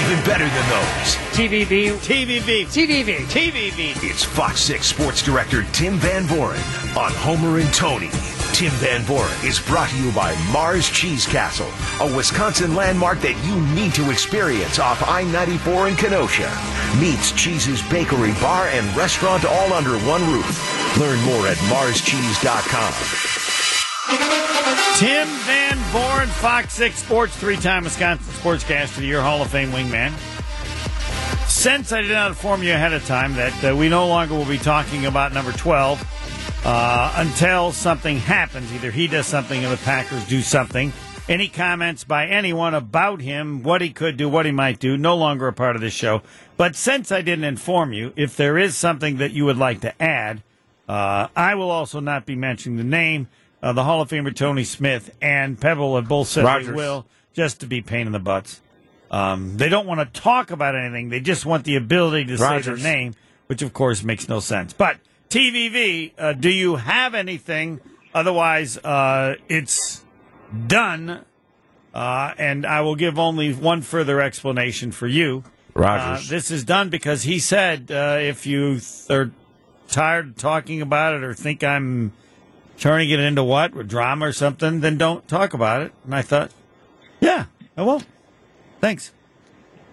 Even 0.05 0.25
better 0.25 0.45
than 0.45 0.69
those, 0.69 1.17
TVV, 1.33 1.93
TVV, 1.95 2.65
TVV, 2.67 3.17
TVV. 3.27 4.09
it's 4.11 4.23
Fox 4.23 4.61
6 4.61 4.87
Sports 4.87 5.23
Director 5.23 5.65
Tim 5.73 5.97
Van 5.99 6.25
Vooren 6.25 6.61
on 6.97 7.13
Homer 7.13 7.59
and 7.59 7.73
Tony. 7.73 8.11
Tim 8.53 8.71
Van 8.73 9.01
Vooren 9.01 9.49
is 9.49 9.59
brought 9.59 9.89
to 9.89 9.97
you 9.97 10.13
by 10.13 10.37
Mars 10.53 10.91
Cheese 10.91 11.27
Castle, 11.27 11.71
a 12.01 12.17
Wisconsin 12.17 12.75
landmark 12.75 13.19
that 13.21 13.35
you 13.47 13.59
need 13.75 13.95
to 13.95 14.11
experience 14.11 14.79
off 14.79 15.03
I 15.09 15.25
94 15.25 15.89
in 15.89 15.97
Kenosha. 15.97 16.53
Meets 17.01 17.33
Cheese's 17.33 17.81
Bakery, 17.89 18.33
Bar, 18.43 18.67
and 18.69 18.87
Restaurant 18.95 19.47
all 19.47 19.73
under 19.73 19.97
one 20.07 20.21
roof. 20.31 20.99
Learn 20.99 21.19
more 21.23 21.47
at 21.47 21.57
marscheese.com. 21.73 22.93
Tim 24.99 25.27
Van 25.47 25.79
Vooren, 25.91 26.29
Fox 26.29 26.75
6 26.75 26.95
Sports, 26.95 27.35
three 27.35 27.57
time 27.57 27.85
Wisconsin 27.85 28.35
Sportscaster 28.35 28.97
of 28.97 28.97
the 28.97 29.07
Year, 29.07 29.23
Hall 29.23 29.41
of 29.41 29.49
Fame 29.49 29.71
wingman. 29.71 30.13
Since 31.49 31.91
I 31.91 32.03
did 32.03 32.13
not 32.13 32.29
inform 32.29 32.63
you 32.63 32.75
ahead 32.75 32.93
of 32.93 33.07
time 33.07 33.35
that 33.35 33.65
uh, 33.65 33.75
we 33.75 33.89
no 33.89 34.07
longer 34.07 34.35
will 34.35 34.45
be 34.45 34.59
talking 34.59 35.07
about 35.07 35.33
number 35.33 35.53
12 35.53 36.22
uh, 36.65 37.13
until 37.17 37.73
something 37.73 38.19
happens, 38.19 38.73
either 38.73 38.91
he 38.91 39.07
does 39.09 39.27
something 39.27 39.65
or 39.65 39.71
the 39.71 39.77
Packers 39.79 40.27
do 40.27 40.41
something. 40.43 40.93
Any 41.29 41.49
comments 41.49 42.05
by 42.05 42.27
anyone 42.27 42.75
about 42.75 43.21
him, 43.21 43.63
what 43.63 43.81
he 43.81 43.91
could 43.91 44.17
do, 44.17 44.29
what 44.29 44.45
he 44.45 44.53
might 44.53 44.79
do, 44.81 44.97
no 44.97 45.17
longer 45.17 45.47
a 45.49 45.53
part 45.53 45.77
of 45.77 45.83
this 45.83 45.93
show. 45.93 46.23
But 46.57 46.75
since 46.77 47.13
I 47.13 47.23
didn't 47.23 47.45
inform 47.45 47.93
you, 47.93 48.13
if 48.17 48.37
there 48.37 48.59
is 48.59 48.77
something 48.77 49.19
that 49.19 49.33
you 49.33 49.45
would 49.45 49.57
like 49.57 49.81
to 49.83 50.03
add, 50.03 50.43
uh, 50.89 51.29
I 51.35 51.55
will 51.55 51.71
also 51.71 52.01
not 52.01 52.27
be 52.27 52.35
mentioning 52.35 52.77
the 52.77 52.85
name. 52.85 53.29
Uh, 53.63 53.73
the 53.73 53.85
Hall 53.85 54.01
of 54.03 54.09
Famer 54.11 54.35
Tony 54.35 54.65
Smith 54.65 55.15
and 55.23 55.61
Pebble 55.61 55.95
have 55.97 56.09
both 56.09 56.29
said 56.29 56.45
Rodgers. 56.45 56.67
they 56.69 56.73
will, 56.73 57.07
just 57.33 57.61
to 57.61 57.67
be 57.67 57.81
pain 57.81 58.07
in 58.07 58.13
the 58.13 58.19
butts. 58.19 58.61
Um, 59.11 59.57
they 59.57 59.69
don't 59.69 59.87
want 59.87 60.01
to 60.01 60.21
talk 60.21 60.51
about 60.51 60.75
anything. 60.75 61.09
They 61.09 61.21
just 61.21 61.47
want 61.47 61.65
the 61.65 61.77
ability 61.77 62.27
to 62.27 62.39
say 62.39 62.61
their 62.61 62.77
name, 62.77 63.15
which 63.47 63.63
of 63.63 63.73
course 63.73 64.03
makes 64.03 64.29
no 64.29 64.41
sense. 64.41 64.73
But 64.73 64.97
TVV, 65.33 66.13
uh, 66.19 66.35
do 66.35 66.51
you 66.51 66.77
have 66.77 67.15
anything? 67.15 67.81
Otherwise, 68.15 68.77
uh, 68.77 69.37
it's 69.49 70.05
done. 70.67 71.25
Uh, 71.95 72.35
and 72.37 72.67
I 72.67 72.83
will 72.83 72.97
give 72.97 73.19
only 73.19 73.55
one 73.55 73.81
further 73.81 74.21
explanation 74.21 74.93
for 74.93 75.07
you. 75.07 75.43
Rodgers. 75.73 76.29
Uh, 76.29 76.35
this 76.35 76.51
is 76.51 76.65
done 76.65 76.91
because 76.91 77.23
he 77.23 77.39
said 77.39 77.91
uh, 77.91 78.19
if 78.21 78.47
you 78.47 78.81
th- 78.81 79.11
are 79.11 79.31
tired 79.89 80.29
of 80.29 80.37
talking 80.37 80.83
about 80.83 81.15
it 81.15 81.25
or 81.25 81.33
think 81.33 81.65
I'm 81.65 82.13
turning 82.79 83.09
it 83.09 83.19
into 83.19 83.43
what, 83.43 83.89
drama 83.89 84.27
or 84.27 84.33
something, 84.33 84.81
then 84.81 84.99
don't 84.99 85.27
talk 85.27 85.55
about 85.55 85.81
it. 85.81 85.95
And 86.05 86.15
I 86.15 86.21
thought, 86.21 86.51
yeah, 87.21 87.47
I 87.75 87.83
won't. 87.83 88.05
Thanks. 88.83 89.13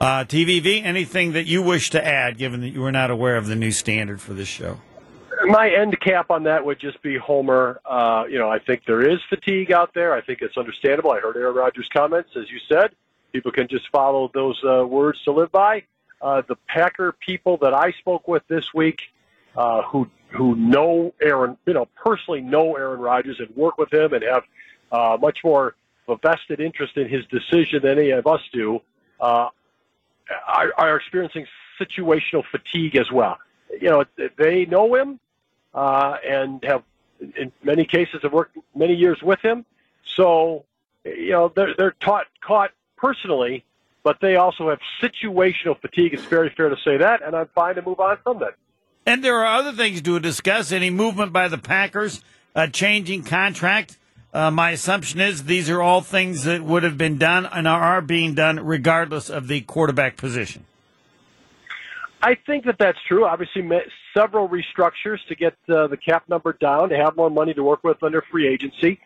Uh, 0.01 0.25
TVV, 0.25 0.83
anything 0.83 1.31
that 1.31 1.45
you 1.45 1.61
wish 1.61 1.91
to 1.91 2.05
add, 2.05 2.37
given 2.37 2.59
that 2.59 2.69
you 2.69 2.81
were 2.81 2.91
not 2.91 3.09
aware 3.09 3.37
of 3.37 3.47
the 3.47 3.55
new 3.55 3.71
standard 3.71 4.19
for 4.19 4.33
this 4.33 4.49
show? 4.49 4.79
My 5.49 5.69
end 5.69 5.99
cap 5.99 6.29
on 6.29 6.43
that 6.43 6.63
would 6.63 6.79
just 6.79 7.01
be 7.01 7.17
Homer. 7.17 7.81
Uh, 7.85 8.23
you 8.29 8.37
know, 8.37 8.49
I 8.49 8.59
think 8.59 8.83
there 8.85 9.01
is 9.01 9.19
fatigue 9.29 9.71
out 9.71 9.93
there. 9.93 10.13
I 10.13 10.21
think 10.21 10.41
it's 10.41 10.57
understandable. 10.57 11.11
I 11.11 11.19
heard 11.19 11.35
Aaron 11.35 11.55
Rodgers' 11.55 11.89
comments, 11.91 12.29
as 12.35 12.49
you 12.49 12.59
said. 12.71 12.91
People 13.31 13.51
can 13.51 13.67
just 13.67 13.89
follow 13.91 14.31
those 14.33 14.59
uh, 14.63 14.85
words 14.85 15.21
to 15.23 15.31
live 15.31 15.51
by. 15.51 15.83
Uh, 16.21 16.41
the 16.47 16.55
Packer 16.67 17.13
people 17.13 17.57
that 17.57 17.73
I 17.73 17.91
spoke 17.99 18.27
with 18.27 18.43
this 18.47 18.73
week, 18.73 19.01
uh, 19.55 19.83
who 19.83 20.09
who 20.29 20.55
know 20.55 21.13
Aaron, 21.21 21.57
you 21.65 21.73
know, 21.73 21.87
personally 21.95 22.41
know 22.41 22.75
Aaron 22.75 22.99
Rodgers 22.99 23.39
and 23.39 23.55
work 23.55 23.77
with 23.77 23.91
him 23.91 24.13
and 24.13 24.23
have 24.23 24.43
uh, 24.91 25.17
much 25.19 25.39
more 25.43 25.75
of 26.07 26.19
a 26.23 26.27
vested 26.27 26.59
interest 26.59 26.97
in 26.97 27.07
his 27.07 27.25
decision 27.27 27.81
than 27.81 27.97
any 27.97 28.11
of 28.11 28.27
us 28.27 28.41
do, 28.53 28.79
uh, 29.19 29.49
are, 30.47 30.73
are 30.77 30.95
experiencing 30.97 31.47
situational 31.79 32.43
fatigue 32.51 32.95
as 32.95 33.11
well. 33.11 33.39
You 33.81 33.89
know, 33.89 34.05
they 34.37 34.65
know 34.65 34.93
him 34.93 35.19
uh, 35.73 36.17
and 36.27 36.63
have, 36.63 36.83
in 37.19 37.51
many 37.63 37.85
cases, 37.85 38.21
have 38.23 38.33
worked 38.33 38.57
many 38.75 38.93
years 38.93 39.21
with 39.21 39.39
him. 39.41 39.65
So, 40.15 40.65
you 41.05 41.31
know, 41.31 41.51
they're, 41.55 41.73
they're 41.77 41.95
taught, 41.99 42.27
caught 42.41 42.71
personally, 42.97 43.63
but 44.03 44.17
they 44.21 44.35
also 44.35 44.69
have 44.69 44.79
situational 45.01 45.79
fatigue. 45.79 46.13
It's 46.13 46.23
very 46.23 46.49
fair 46.49 46.69
to 46.69 46.77
say 46.83 46.97
that, 46.97 47.21
and 47.21 47.35
I'm 47.35 47.47
fine 47.53 47.75
to 47.75 47.81
move 47.81 47.99
on 47.99 48.17
from 48.23 48.39
that. 48.39 48.55
And 49.05 49.23
there 49.23 49.39
are 49.39 49.59
other 49.59 49.71
things 49.73 50.01
to 50.01 50.19
discuss. 50.19 50.71
Any 50.71 50.89
movement 50.89 51.33
by 51.33 51.47
the 51.47 51.57
Packers, 51.57 52.21
a 52.55 52.67
changing 52.67 53.23
contract. 53.23 53.97
Uh, 54.31 54.51
my 54.51 54.71
assumption 54.71 55.19
is 55.19 55.45
these 55.45 55.69
are 55.69 55.81
all 55.81 56.01
things 56.01 56.43
that 56.43 56.61
would 56.61 56.83
have 56.83 56.97
been 56.97 57.17
done 57.17 57.47
and 57.47 57.67
are 57.67 58.01
being 58.01 58.35
done 58.35 58.59
regardless 58.59 59.29
of 59.29 59.47
the 59.47 59.61
quarterback 59.61 60.17
position. 60.17 60.65
I 62.21 62.35
think 62.35 62.65
that 62.65 62.77
that's 62.77 62.99
true. 63.07 63.25
Obviously, 63.25 63.67
several 64.13 64.49
restructures 64.49 65.25
to 65.27 65.35
get 65.35 65.55
uh, 65.69 65.87
the 65.87 65.97
cap 65.97 66.23
number 66.27 66.53
down, 66.53 66.89
to 66.89 66.97
have 66.97 67.15
more 67.15 67.29
money 67.29 67.53
to 67.53 67.63
work 67.63 67.83
with 67.83 68.03
under 68.03 68.21
free 68.21 68.47
agency. 68.47 68.99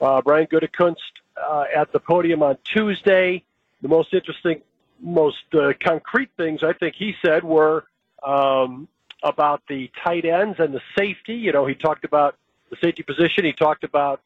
Uh, 0.00 0.22
Brian 0.22 0.46
Gutekunst 0.46 0.96
uh, 1.36 1.64
at 1.74 1.92
the 1.92 1.98
podium 1.98 2.42
on 2.42 2.56
Tuesday. 2.64 3.42
The 3.82 3.88
most 3.88 4.14
interesting, 4.14 4.62
most 5.00 5.42
uh, 5.54 5.72
concrete 5.80 6.30
things 6.36 6.62
I 6.62 6.72
think 6.72 6.94
he 6.94 7.14
said 7.24 7.42
were 7.42 7.86
um, 8.22 8.88
about 9.22 9.62
the 9.68 9.90
tight 10.02 10.24
ends 10.24 10.60
and 10.60 10.72
the 10.72 10.82
safety. 10.96 11.34
You 11.34 11.52
know, 11.52 11.66
he 11.66 11.74
talked 11.74 12.04
about 12.04 12.36
the 12.70 12.76
safety 12.76 13.02
position. 13.02 13.44
He 13.44 13.52
talked 13.52 13.84
about, 13.84 14.20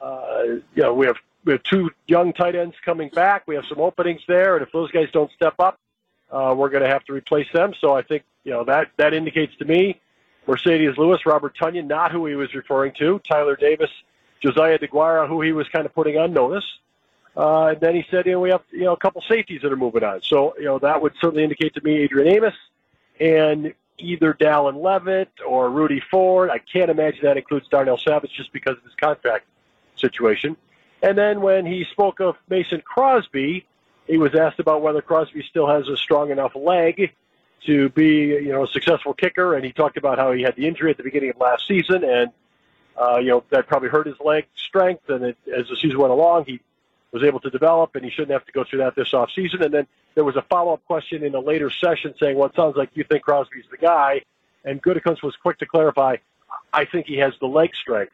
uh, 0.00 0.42
you 0.74 0.82
know, 0.82 0.94
we 0.94 1.06
have 1.06 1.16
we 1.44 1.52
have 1.52 1.62
two 1.62 1.90
young 2.06 2.32
tight 2.32 2.54
ends 2.54 2.76
coming 2.84 3.08
back. 3.08 3.44
We 3.46 3.54
have 3.54 3.64
some 3.66 3.80
openings 3.80 4.20
there, 4.28 4.56
and 4.56 4.66
if 4.66 4.72
those 4.72 4.90
guys 4.90 5.08
don't 5.12 5.30
step 5.32 5.54
up, 5.58 5.80
uh, 6.30 6.54
we're 6.56 6.68
going 6.68 6.82
to 6.82 6.88
have 6.88 7.04
to 7.04 7.12
replace 7.12 7.46
them. 7.52 7.74
So 7.80 7.94
I 7.94 8.02
think 8.02 8.24
you 8.44 8.52
know 8.52 8.64
that 8.64 8.90
that 8.96 9.14
indicates 9.14 9.54
to 9.56 9.64
me 9.64 10.00
Marcedes 10.46 10.96
Lewis, 10.96 11.26
Robert 11.26 11.56
Tonyan, 11.56 11.86
not 11.86 12.12
who 12.12 12.26
he 12.26 12.34
was 12.34 12.54
referring 12.54 12.92
to, 12.98 13.20
Tyler 13.20 13.56
Davis, 13.56 13.90
Josiah 14.40 14.78
Deguara, 14.78 15.28
who 15.28 15.42
he 15.42 15.52
was 15.52 15.68
kind 15.68 15.86
of 15.86 15.94
putting 15.94 16.16
on 16.16 16.32
notice. 16.32 16.64
Uh, 17.36 17.66
and 17.66 17.80
then 17.80 17.94
he 17.94 18.04
said, 18.10 18.26
you 18.26 18.32
know, 18.32 18.40
we 18.40 18.50
have 18.50 18.62
you 18.70 18.84
know 18.84 18.92
a 18.92 18.96
couple 18.96 19.22
safeties 19.28 19.62
that 19.62 19.72
are 19.72 19.76
moving 19.76 20.04
on. 20.04 20.22
So 20.22 20.54
you 20.58 20.64
know 20.64 20.78
that 20.78 21.00
would 21.02 21.12
certainly 21.20 21.44
indicate 21.44 21.74
to 21.74 21.80
me 21.82 21.98
Adrian 21.98 22.28
Amos 22.34 22.54
and 23.20 23.74
either 23.98 24.32
Dallin 24.32 24.82
Leavitt 24.82 25.30
or 25.46 25.70
Rudy 25.70 26.02
Ford. 26.10 26.50
I 26.50 26.58
can't 26.58 26.90
imagine 26.90 27.20
that 27.24 27.36
includes 27.36 27.68
Darnell 27.68 27.98
Savage 27.98 28.32
just 28.36 28.52
because 28.52 28.76
of 28.76 28.84
his 28.84 28.94
contract 28.94 29.46
situation. 29.96 30.56
And 31.02 31.16
then 31.16 31.40
when 31.40 31.66
he 31.66 31.84
spoke 31.84 32.20
of 32.20 32.36
Mason 32.48 32.80
Crosby, 32.80 33.66
he 34.08 34.16
was 34.16 34.34
asked 34.34 34.58
about 34.58 34.82
whether 34.82 35.02
Crosby 35.02 35.44
still 35.48 35.68
has 35.68 35.86
a 35.88 35.96
strong 35.96 36.30
enough 36.30 36.56
leg 36.56 37.12
to 37.66 37.88
be, 37.90 38.26
you 38.26 38.48
know, 38.48 38.64
a 38.64 38.68
successful 38.68 39.12
kicker, 39.12 39.54
and 39.54 39.64
he 39.64 39.72
talked 39.72 39.96
about 39.96 40.18
how 40.18 40.32
he 40.32 40.42
had 40.42 40.56
the 40.56 40.66
injury 40.66 40.90
at 40.90 40.96
the 40.96 41.02
beginning 41.02 41.30
of 41.30 41.36
last 41.38 41.66
season, 41.66 42.04
and 42.04 42.30
uh, 43.00 43.18
you 43.18 43.28
know 43.28 43.44
that 43.50 43.66
probably 43.66 43.88
hurt 43.88 44.06
his 44.06 44.18
leg 44.24 44.46
strength, 44.56 45.08
and 45.08 45.24
it, 45.24 45.36
as 45.54 45.68
the 45.68 45.76
season 45.76 45.98
went 45.98 46.12
along, 46.12 46.44
he 46.46 46.60
was 47.12 47.22
able 47.22 47.40
to 47.40 47.50
develop, 47.50 47.94
and 47.94 48.04
he 48.04 48.10
shouldn't 48.10 48.32
have 48.32 48.44
to 48.46 48.52
go 48.52 48.64
through 48.64 48.78
that 48.78 48.94
this 48.94 49.12
off 49.14 49.30
season. 49.34 49.62
And 49.62 49.72
then 49.72 49.86
there 50.14 50.24
was 50.24 50.36
a 50.36 50.42
follow 50.42 50.72
up 50.72 50.84
question 50.86 51.22
in 51.22 51.34
a 51.34 51.40
later 51.40 51.70
session 51.70 52.14
saying, 52.18 52.36
"Well, 52.36 52.48
it 52.48 52.54
sounds 52.54 52.76
like 52.76 52.90
you 52.94 53.04
think 53.04 53.22
Crosby's 53.22 53.66
the 53.70 53.76
guy," 53.76 54.22
and 54.64 54.82
Gutekunst 54.82 55.22
was 55.22 55.36
quick 55.36 55.58
to 55.58 55.66
clarify, 55.66 56.16
"I 56.72 56.84
think 56.84 57.06
he 57.06 57.18
has 57.18 57.34
the 57.40 57.46
leg 57.46 57.74
strength 57.74 58.12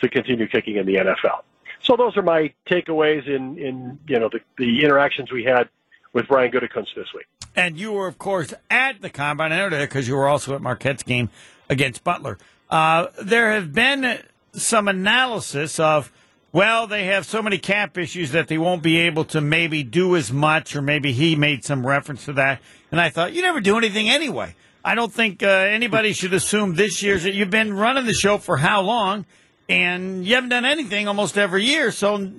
to 0.00 0.08
continue 0.08 0.46
kicking 0.46 0.76
in 0.76 0.86
the 0.86 0.96
NFL." 0.96 1.42
So 1.82 1.96
those 1.96 2.16
are 2.16 2.22
my 2.22 2.52
takeaways 2.68 3.26
in, 3.26 3.58
in 3.58 3.98
you 4.06 4.18
know 4.18 4.28
the, 4.30 4.40
the 4.58 4.82
interactions 4.82 5.30
we 5.30 5.44
had 5.44 5.68
with 6.12 6.28
Brian 6.28 6.50
Gutekunst 6.50 6.94
this 6.96 7.06
week. 7.14 7.26
And 7.54 7.78
you 7.78 7.92
were, 7.92 8.06
of 8.06 8.18
course, 8.18 8.52
at 8.70 9.00
the 9.00 9.10
combine. 9.10 9.52
I 9.52 9.58
know 9.58 9.70
that 9.70 9.88
because 9.88 10.08
you 10.08 10.16
were 10.16 10.28
also 10.28 10.54
at 10.54 10.62
Marquette's 10.62 11.02
game 11.02 11.30
against 11.68 12.04
Butler. 12.04 12.38
Uh, 12.68 13.06
there 13.22 13.52
have 13.52 13.72
been 13.72 14.22
some 14.52 14.88
analysis 14.88 15.78
of 15.78 16.10
well, 16.56 16.86
they 16.86 17.04
have 17.04 17.26
so 17.26 17.42
many 17.42 17.58
cap 17.58 17.98
issues 17.98 18.32
that 18.32 18.48
they 18.48 18.56
won't 18.56 18.82
be 18.82 18.96
able 19.00 19.26
to 19.26 19.42
maybe 19.42 19.82
do 19.82 20.16
as 20.16 20.32
much, 20.32 20.74
or 20.74 20.80
maybe 20.80 21.12
he 21.12 21.36
made 21.36 21.66
some 21.66 21.86
reference 21.86 22.24
to 22.24 22.32
that. 22.34 22.62
And 22.90 22.98
I 22.98 23.10
thought, 23.10 23.34
you 23.34 23.42
never 23.42 23.60
do 23.60 23.76
anything 23.76 24.08
anyway. 24.08 24.54
I 24.82 24.94
don't 24.94 25.12
think 25.12 25.42
uh, 25.42 25.48
anybody 25.48 26.14
should 26.14 26.32
assume 26.32 26.74
this 26.74 27.02
year's 27.02 27.24
that 27.24 27.34
you've 27.34 27.50
been 27.50 27.74
running 27.74 28.06
the 28.06 28.14
show 28.14 28.38
for 28.38 28.56
how 28.56 28.80
long, 28.80 29.26
and 29.68 30.24
you 30.26 30.34
haven't 30.34 30.50
done 30.50 30.64
anything 30.64 31.08
almost 31.08 31.36
every 31.38 31.64
year. 31.64 31.90
So 31.90 32.30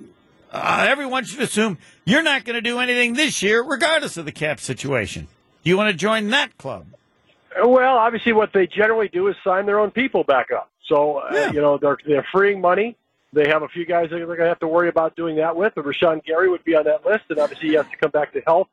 uh, 0.52 0.86
everyone 0.88 1.24
should 1.24 1.40
assume 1.40 1.78
you're 2.04 2.22
not 2.22 2.44
going 2.44 2.54
to 2.54 2.60
do 2.62 2.78
anything 2.78 3.14
this 3.14 3.42
year, 3.42 3.62
regardless 3.62 4.16
of 4.16 4.24
the 4.24 4.32
cap 4.32 4.60
situation. 4.60 5.28
Do 5.62 5.70
you 5.70 5.76
want 5.76 5.90
to 5.90 5.96
join 5.96 6.28
that 6.30 6.56
club? 6.58 6.86
Well, 7.62 7.96
obviously, 7.98 8.32
what 8.32 8.52
they 8.52 8.66
generally 8.66 9.08
do 9.08 9.26
is 9.28 9.36
sign 9.42 9.66
their 9.66 9.80
own 9.80 9.90
people 9.90 10.22
back 10.24 10.50
up. 10.52 10.70
So, 10.86 11.18
uh, 11.18 11.30
Yeah. 11.32 11.52
you 11.52 11.60
know, 11.60 11.76
they're 11.76 11.98
they're 12.06 12.26
freeing 12.32 12.60
money. 12.60 12.96
They 13.32 13.48
have 13.48 13.62
a 13.62 13.68
few 13.68 13.84
guys 13.84 14.08
that 14.10 14.16
they're 14.16 14.26
going 14.26 14.38
to 14.38 14.46
have 14.48 14.60
to 14.60 14.68
worry 14.68 14.88
about 14.88 15.16
doing 15.16 15.36
that 15.36 15.54
with. 15.54 15.76
And 15.76 15.84
Rashan 15.84 16.24
Gary 16.24 16.48
would 16.48 16.64
be 16.64 16.74
on 16.74 16.84
that 16.84 17.04
list, 17.04 17.24
and 17.28 17.38
obviously 17.38 17.68
he 17.68 17.74
has 17.74 17.84
to 17.90 17.96
come 17.96 18.10
back 18.10 18.32
to 18.32 18.40
health 18.46 18.68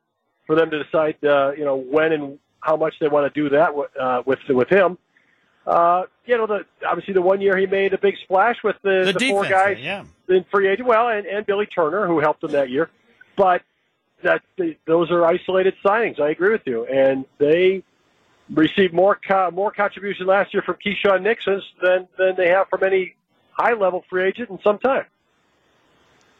for 0.46 0.54
them 0.56 0.70
to 0.70 0.82
decide, 0.82 1.16
uh, 1.24 1.52
you 1.58 1.64
know, 1.64 1.76
when 1.76 2.12
and 2.12 2.38
how 2.60 2.76
much 2.76 2.94
they 3.00 3.08
want 3.08 3.32
to 3.32 3.42
do 3.42 3.50
that 3.50 3.70
uh, 4.00 4.22
with 4.24 4.38
with 4.48 4.68
him. 4.68 4.96
Uh, 5.66 6.04
you 6.26 6.36
know, 6.36 6.46
the 6.46 6.64
obviously 6.86 7.12
the 7.12 7.22
one 7.22 7.40
year 7.40 7.56
he 7.56 7.66
made 7.66 7.92
a 7.92 7.98
big 7.98 8.14
splash 8.22 8.56
with 8.62 8.76
the, 8.82 9.12
The 9.12 9.18
the, 9.18 9.30
four 9.30 9.44
guys 9.48 9.78
yeah. 9.80 10.04
in 10.28 10.44
free 10.50 10.68
agent. 10.68 10.86
Well, 10.86 11.08
and, 11.08 11.26
and 11.26 11.44
Billy 11.44 11.66
Turner, 11.66 12.06
who 12.06 12.20
helped 12.20 12.44
him 12.44 12.52
that 12.52 12.70
year. 12.70 12.88
But 13.36 13.62
that 14.22 14.42
the, 14.56 14.76
those 14.86 15.10
are 15.10 15.24
isolated 15.24 15.74
signings. 15.84 16.20
I 16.20 16.30
agree 16.30 16.50
with 16.52 16.62
you, 16.66 16.86
and 16.86 17.24
they 17.38 17.82
received 18.50 18.94
more 18.94 19.18
co- 19.26 19.50
more 19.50 19.72
contribution 19.72 20.26
last 20.26 20.54
year 20.54 20.62
from 20.62 20.76
Keisean 20.76 21.22
Nixon 21.22 21.60
than 21.82 22.08
than 22.16 22.36
they 22.36 22.48
have 22.48 22.68
from 22.68 22.84
any 22.84 23.16
high 23.52 23.74
level 23.74 24.04
free 24.08 24.28
agent 24.28 24.50
in 24.50 24.58
some 24.62 24.78
time. 24.78 25.04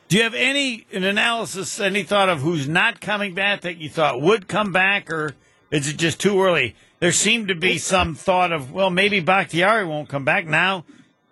Do 0.08 0.16
you 0.16 0.22
have 0.22 0.34
any 0.34 0.86
an 0.92 1.02
analysis, 1.02 1.80
any 1.80 2.04
thought 2.04 2.28
of 2.28 2.40
who's 2.40 2.68
not 2.68 3.00
coming 3.00 3.34
back 3.34 3.62
that 3.62 3.78
you 3.78 3.88
thought 3.88 4.20
would 4.20 4.46
come 4.46 4.72
back, 4.72 5.10
or 5.10 5.34
is 5.70 5.88
it 5.88 5.96
just 5.96 6.20
too 6.20 6.42
early? 6.42 6.74
There 6.98 7.12
seemed 7.12 7.48
to 7.48 7.54
be 7.54 7.78
some 7.78 8.14
thought 8.14 8.52
of, 8.52 8.72
well, 8.72 8.90
maybe 8.90 9.20
Bakhtiari 9.20 9.84
won't 9.84 10.08
come 10.08 10.24
back. 10.24 10.46
Now, 10.46 10.84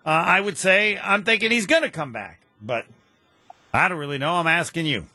uh, 0.04 0.10
I 0.10 0.40
would 0.40 0.58
say 0.58 0.98
I'm 1.02 1.24
thinking 1.24 1.50
he's 1.50 1.66
going 1.66 1.82
to 1.82 1.90
come 1.90 2.12
back, 2.12 2.40
but 2.60 2.84
I 3.72 3.88
don't 3.88 3.98
really 3.98 4.18
know. 4.18 4.34
I'm 4.34 4.46
asking 4.46 4.86
you. 4.86 5.06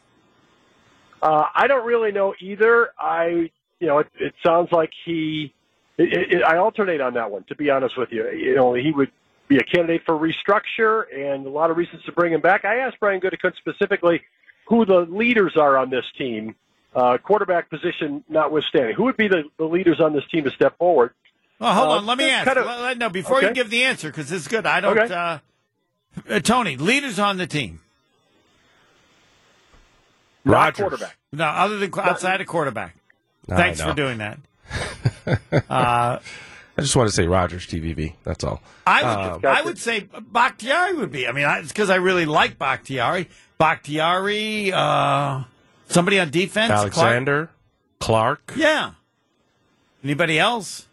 Uh, 1.21 1.45
I 1.53 1.67
don't 1.67 1.86
really 1.86 2.12
know 2.12 2.34
either. 2.39 2.91
I, 2.97 3.51
you 3.79 3.88
know, 3.88 3.99
it, 3.99 4.08
it 4.19 4.34
sounds 4.43 4.71
like 4.71 4.91
he. 5.05 5.53
It, 5.97 6.34
it, 6.34 6.43
I 6.43 6.58
alternate 6.58 7.01
on 7.01 7.13
that 7.15 7.29
one, 7.29 7.43
to 7.49 7.55
be 7.55 7.69
honest 7.69 7.97
with 7.97 8.10
you. 8.12 8.29
You 8.32 8.55
know, 8.55 8.73
he 8.73 8.91
would 8.91 9.12
be 9.47 9.58
a 9.58 9.63
candidate 9.63 10.01
for 10.05 10.15
restructure, 10.15 11.03
and 11.13 11.45
a 11.45 11.49
lot 11.49 11.71
of 11.71 11.77
reasons 11.77 12.03
to 12.03 12.12
bring 12.13 12.34
him 12.34 12.41
back. 12.41 12.63
I 12.63 12.77
asked 12.79 12.99
Brian 12.99 13.19
Gutekunst 13.19 13.58
specifically 13.58 14.21
who 14.67 14.86
the 14.86 14.99
leaders 15.10 15.58
are 15.58 15.77
on 15.77 15.89
this 15.89 16.05
team, 16.17 16.55
uh, 16.95 17.17
quarterback 17.17 17.69
position 17.69 18.23
notwithstanding. 18.30 18.95
Who 18.95 19.04
would 19.04 19.17
be 19.17 19.28
the, 19.28 19.43
the 19.58 19.65
leaders 19.65 19.99
on 19.99 20.13
this 20.13 20.23
team 20.32 20.43
to 20.45 20.52
step 20.52 20.78
forward? 20.78 21.13
Well, 21.60 21.73
hold 21.73 21.88
Uh, 21.89 21.91
on. 21.97 22.06
Let 22.06 22.17
me 22.17 22.25
that's 22.25 22.36
ask. 22.38 22.45
kind 22.47 22.58
of- 22.60 22.65
Let- 22.65 22.82
let- 22.82 22.97
no, 22.97 23.10
before 23.10 23.41
you 23.41 23.52
give 23.54 23.69
the 23.69 23.84
answer, 23.84 24.10
because 24.10 24.32
it's 24.32 24.47
good. 24.47 24.65
I 24.65 24.80
don't. 24.80 24.97
Okay. 24.97 25.13
Uh, 25.13 25.38
uh, 26.30 26.39
Tony, 26.39 26.78
leaders 26.78 27.19
on 27.19 27.38
the 27.38 27.47
team. 27.47 27.82
Not 30.45 30.54
Rodgers. 30.54 30.78
quarterback. 30.80 31.17
No, 31.34 31.45
other 31.45 31.78
than 31.78 31.91
outside 31.99 32.41
of 32.41 32.47
quarterback. 32.47 32.95
I 33.49 33.56
Thanks 33.56 33.82
for 33.82 33.93
doing 33.93 34.19
that. 34.19 34.39
uh, 35.69 36.19
I 36.78 36.82
just 36.82 36.95
want 36.95 37.10
to 37.10 37.15
say 37.15 37.28
Rodgers 37.28 37.67
TVV. 37.67 38.13
That's 38.23 38.43
all. 38.43 38.62
I 38.88 39.04
would, 39.34 39.45
Um, 39.45 39.52
I 39.56 39.62
would 39.62 39.78
say 39.78 40.08
Bakhtiari 40.32 40.93
would 40.95 41.12
be. 41.12 41.28
I 41.28 41.32
mean, 41.34 41.45
I, 41.45 41.60
it's 41.60 41.67
because 41.69 41.89
I 41.89 41.95
really 41.95 42.25
like 42.25 42.58
Bakhtiari. 42.58 43.28
Bakhtiari, 43.58 44.71
uh, 44.71 45.43
somebody 45.89 46.19
on 46.19 46.30
defense, 46.30 46.67
Clark? 46.67 46.82
Alexander, 46.82 47.49
Clark. 47.99 48.54
Yeah. 48.56 48.91
Anybody 50.04 50.39
else? 50.39 50.88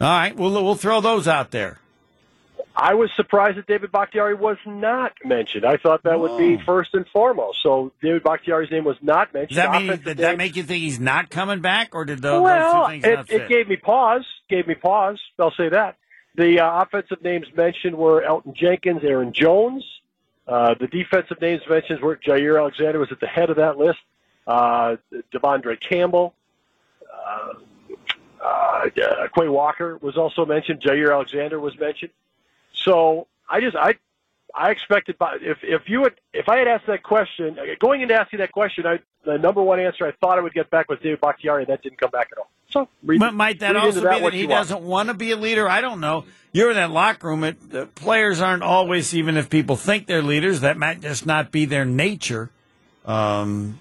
All 0.00 0.08
right, 0.08 0.36
we'll 0.36 0.52
we'll 0.52 0.74
throw 0.74 1.00
those 1.00 1.26
out 1.26 1.50
there. 1.50 1.78
I 2.76 2.94
was 2.94 3.08
surprised 3.14 3.56
that 3.56 3.68
David 3.68 3.92
Bakhtiari 3.92 4.34
was 4.34 4.56
not 4.66 5.12
mentioned. 5.24 5.64
I 5.64 5.76
thought 5.76 6.02
that 6.02 6.18
would 6.18 6.36
be 6.36 6.60
first 6.66 6.92
and 6.92 7.06
foremost. 7.12 7.58
So 7.62 7.92
David 8.02 8.24
Bakhtiari's 8.24 8.70
name 8.70 8.84
was 8.84 8.96
not 9.00 9.32
mentioned. 9.32 9.56
Does 9.56 9.64
that 9.64 9.70
mean 9.70 9.90
Offensive 9.90 10.04
did 10.04 10.16
that 10.18 10.36
make 10.36 10.56
you 10.56 10.64
think 10.64 10.82
he's 10.82 10.98
not 10.98 11.30
coming 11.30 11.60
back, 11.60 11.94
or 11.94 12.04
did 12.04 12.20
those, 12.20 12.32
those 12.32 12.42
well, 12.42 12.84
two 12.84 12.90
things 12.90 13.04
it, 13.04 13.14
not 13.14 13.28
fit? 13.28 13.42
it 13.42 13.48
gave 13.48 13.68
me 13.68 13.76
pause. 13.76 14.26
Gave 14.48 14.66
me 14.66 14.74
pause. 14.74 15.20
I'll 15.38 15.52
say 15.52 15.68
that. 15.68 15.96
The 16.36 16.60
uh, 16.60 16.82
offensive 16.82 17.22
names 17.22 17.46
mentioned 17.56 17.96
were 17.96 18.22
Elgton 18.22 18.56
Jenkins, 18.56 19.02
Aaron 19.04 19.32
Jones. 19.32 19.84
Uh, 20.46 20.74
the 20.78 20.86
defensive 20.86 21.40
names 21.40 21.62
mentioned 21.68 22.00
were 22.00 22.16
Jaire 22.16 22.58
Alexander 22.58 22.98
was 22.98 23.10
at 23.10 23.20
the 23.20 23.26
head 23.26 23.50
of 23.50 23.56
that 23.56 23.78
list. 23.78 24.00
Uh, 24.46 24.96
De'Vondre 25.32 25.80
Campbell, 25.80 26.34
uh, 27.10 27.54
uh, 28.44 28.88
Quay 29.34 29.48
Walker 29.48 29.96
was 30.02 30.18
also 30.18 30.44
mentioned. 30.44 30.80
Jaire 30.80 31.12
Alexander 31.12 31.58
was 31.58 31.78
mentioned. 31.78 32.12
So 32.72 33.26
I 33.48 33.60
just 33.60 33.76
I 33.76 33.94
I 34.56 34.70
expected 34.70 35.16
if 35.40 35.58
if 35.62 35.82
you 35.88 36.04
had 36.04 36.14
if 36.32 36.48
I 36.48 36.58
had 36.58 36.68
asked 36.68 36.86
that 36.86 37.02
question 37.02 37.56
going 37.80 38.02
into 38.02 38.14
asking 38.14 38.38
that 38.38 38.52
question, 38.52 38.86
I 38.86 39.00
the 39.24 39.38
number 39.38 39.62
one 39.62 39.80
answer 39.80 40.06
I 40.06 40.12
thought 40.12 40.38
I 40.38 40.42
would 40.42 40.54
get 40.54 40.70
back 40.70 40.88
was 40.88 40.98
David 41.00 41.20
Bakhtiari, 41.20 41.62
and 41.64 41.72
that 41.72 41.82
didn't 41.82 41.98
come 41.98 42.10
back 42.10 42.28
at 42.32 42.38
all. 42.38 42.50
So 42.70 42.88
read, 43.02 43.20
might 43.20 43.60
that 43.60 43.76
also 43.76 43.98
into 43.98 44.10
be 44.10 44.20
that 44.20 44.32
he 44.32 44.46
doesn't 44.46 44.82
want 44.82 45.08
to 45.08 45.14
be 45.14 45.30
a 45.30 45.36
leader? 45.36 45.68
I 45.68 45.80
don't 45.80 46.00
know. 46.00 46.24
You're 46.52 46.70
in 46.70 46.76
that 46.76 46.90
locker 46.90 47.28
room. 47.28 47.44
It, 47.44 47.70
the 47.70 47.86
players 47.86 48.40
aren't 48.40 48.62
always, 48.62 49.14
even 49.14 49.36
if 49.36 49.50
people 49.50 49.76
think 49.76 50.06
they're 50.06 50.22
leaders, 50.22 50.60
that 50.60 50.76
might 50.76 51.00
just 51.00 51.26
not 51.26 51.50
be 51.50 51.64
their 51.64 51.84
nature. 51.84 52.50
Um, 53.04 53.78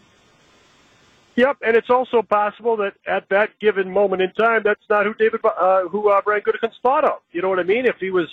Yep, 1.36 1.58
and 1.66 1.76
it's 1.76 1.90
also 1.90 2.22
possible 2.22 2.78
that 2.78 2.94
at 3.08 3.28
that 3.30 3.58
given 3.60 3.90
moment 3.90 4.22
in 4.22 4.32
time, 4.34 4.62
that's 4.64 4.84
not 4.90 5.06
who 5.06 5.16
David, 5.16 5.42
uh, 5.44 5.88
who 5.88 6.10
uh, 6.10 6.22
Brian 6.22 6.44
Gutekunst 6.44 6.80
thought 6.84 7.04
of. 7.04 7.22
You 7.32 7.42
know 7.42 7.50
what 7.50 7.60
I 7.60 7.64
mean? 7.64 7.86
If 7.88 7.98
he 7.98 8.12
was 8.12 8.28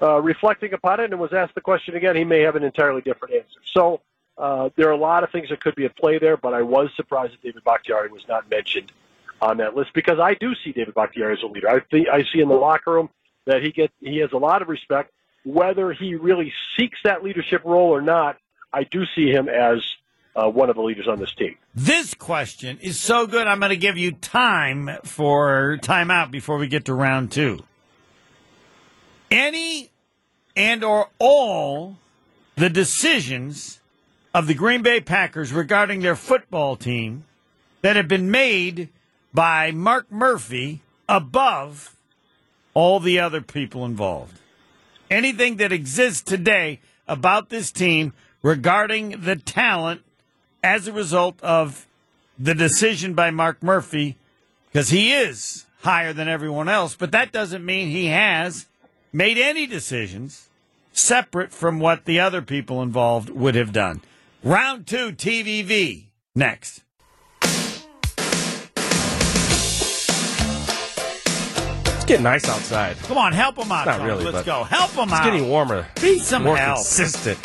uh, 0.00 0.20
reflecting 0.20 0.72
upon 0.72 1.00
it 1.00 1.10
and 1.10 1.20
was 1.20 1.32
asked 1.32 1.54
the 1.54 1.60
question 1.60 1.94
again, 1.94 2.16
he 2.16 2.24
may 2.24 2.40
have 2.40 2.56
an 2.56 2.62
entirely 2.62 3.00
different 3.00 3.34
answer. 3.34 3.60
So 3.72 4.00
uh, 4.38 4.70
there 4.76 4.88
are 4.88 4.92
a 4.92 4.98
lot 4.98 5.24
of 5.24 5.30
things 5.30 5.48
that 5.48 5.60
could 5.60 5.74
be 5.74 5.84
at 5.84 5.96
play 5.96 6.18
there, 6.18 6.36
but 6.36 6.52
I 6.52 6.62
was 6.62 6.90
surprised 6.96 7.32
that 7.32 7.42
David 7.42 7.64
Bakhtiari 7.64 8.10
was 8.10 8.22
not 8.28 8.50
mentioned 8.50 8.92
on 9.40 9.58
that 9.58 9.74
list 9.74 9.90
because 9.94 10.18
I 10.18 10.34
do 10.34 10.54
see 10.64 10.72
David 10.72 10.94
Bakhtiari 10.94 11.34
as 11.34 11.42
a 11.42 11.46
leader. 11.46 11.68
I 11.68 11.80
think 11.80 12.08
I 12.08 12.22
see 12.32 12.40
in 12.40 12.48
the 12.48 12.54
locker 12.54 12.92
room 12.92 13.10
that 13.46 13.62
he 13.62 13.70
get 13.70 13.90
he 14.00 14.18
has 14.18 14.32
a 14.32 14.38
lot 14.38 14.62
of 14.62 14.68
respect. 14.68 15.12
Whether 15.44 15.92
he 15.92 16.14
really 16.14 16.52
seeks 16.76 16.98
that 17.04 17.22
leadership 17.22 17.62
role 17.64 17.90
or 17.90 18.00
not, 18.00 18.36
I 18.72 18.84
do 18.84 19.04
see 19.14 19.30
him 19.30 19.48
as 19.48 19.78
uh, 20.34 20.50
one 20.50 20.68
of 20.68 20.76
the 20.76 20.82
leaders 20.82 21.08
on 21.08 21.18
this 21.18 21.32
team. 21.34 21.56
this 21.74 22.12
question 22.14 22.78
is 22.82 23.00
so 23.00 23.26
good. 23.26 23.46
I'm 23.46 23.58
going 23.58 23.70
to 23.70 23.76
give 23.76 23.96
you 23.96 24.12
time 24.12 24.90
for 25.04 25.78
timeout 25.80 26.30
before 26.30 26.58
we 26.58 26.68
get 26.68 26.86
to 26.86 26.94
round 26.94 27.32
two. 27.32 27.60
Any 29.30 29.90
and 30.56 30.82
or 30.84 31.08
all 31.18 31.96
the 32.56 32.70
decisions 32.70 33.80
of 34.32 34.46
the 34.46 34.54
Green 34.54 34.82
Bay 34.82 35.00
Packers 35.00 35.52
regarding 35.52 36.00
their 36.00 36.16
football 36.16 36.76
team 36.76 37.24
that 37.82 37.96
have 37.96 38.08
been 38.08 38.30
made 38.30 38.88
by 39.32 39.70
Mark 39.70 40.10
Murphy 40.10 40.80
above 41.08 41.96
all 42.74 43.00
the 43.00 43.18
other 43.18 43.40
people 43.40 43.84
involved. 43.84 44.38
Anything 45.10 45.56
that 45.56 45.72
exists 45.72 46.22
today 46.22 46.80
about 47.06 47.48
this 47.48 47.70
team 47.70 48.12
regarding 48.42 49.20
the 49.22 49.36
talent 49.36 50.02
as 50.62 50.86
a 50.86 50.92
result 50.92 51.40
of 51.42 51.86
the 52.38 52.54
decision 52.54 53.14
by 53.14 53.30
Mark 53.30 53.62
Murphy, 53.62 54.16
because 54.66 54.90
he 54.90 55.12
is 55.12 55.64
higher 55.82 56.12
than 56.12 56.28
everyone 56.28 56.68
else, 56.68 56.94
but 56.94 57.12
that 57.12 57.32
doesn't 57.32 57.64
mean 57.64 57.88
he 57.88 58.06
has 58.06 58.66
made 59.12 59.38
any 59.38 59.66
decisions 59.66 60.48
separate 60.92 61.52
from 61.52 61.78
what 61.78 62.04
the 62.04 62.18
other 62.20 62.42
people 62.42 62.82
involved 62.82 63.30
would 63.30 63.54
have 63.54 63.72
done. 63.72 64.00
Round 64.42 64.86
two, 64.86 65.12
TVV, 65.12 66.06
next. 66.34 66.82
It's 71.88 72.04
getting 72.04 72.22
nice 72.24 72.48
outside. 72.48 72.96
Come 72.98 73.18
on, 73.18 73.32
help 73.32 73.56
him 73.56 73.70
out. 73.72 73.86
Not 73.86 73.96
Tony. 73.98 74.04
really, 74.10 74.24
Let's 74.24 74.38
but 74.38 74.46
go. 74.46 74.64
Help 74.64 74.90
him 74.92 75.04
It's 75.04 75.12
out. 75.12 75.24
getting 75.24 75.48
warmer. 75.48 75.86
Be 76.00 76.18
some 76.18 76.44
more 76.44 76.56
help. 76.56 76.76
consistent. 76.76 77.38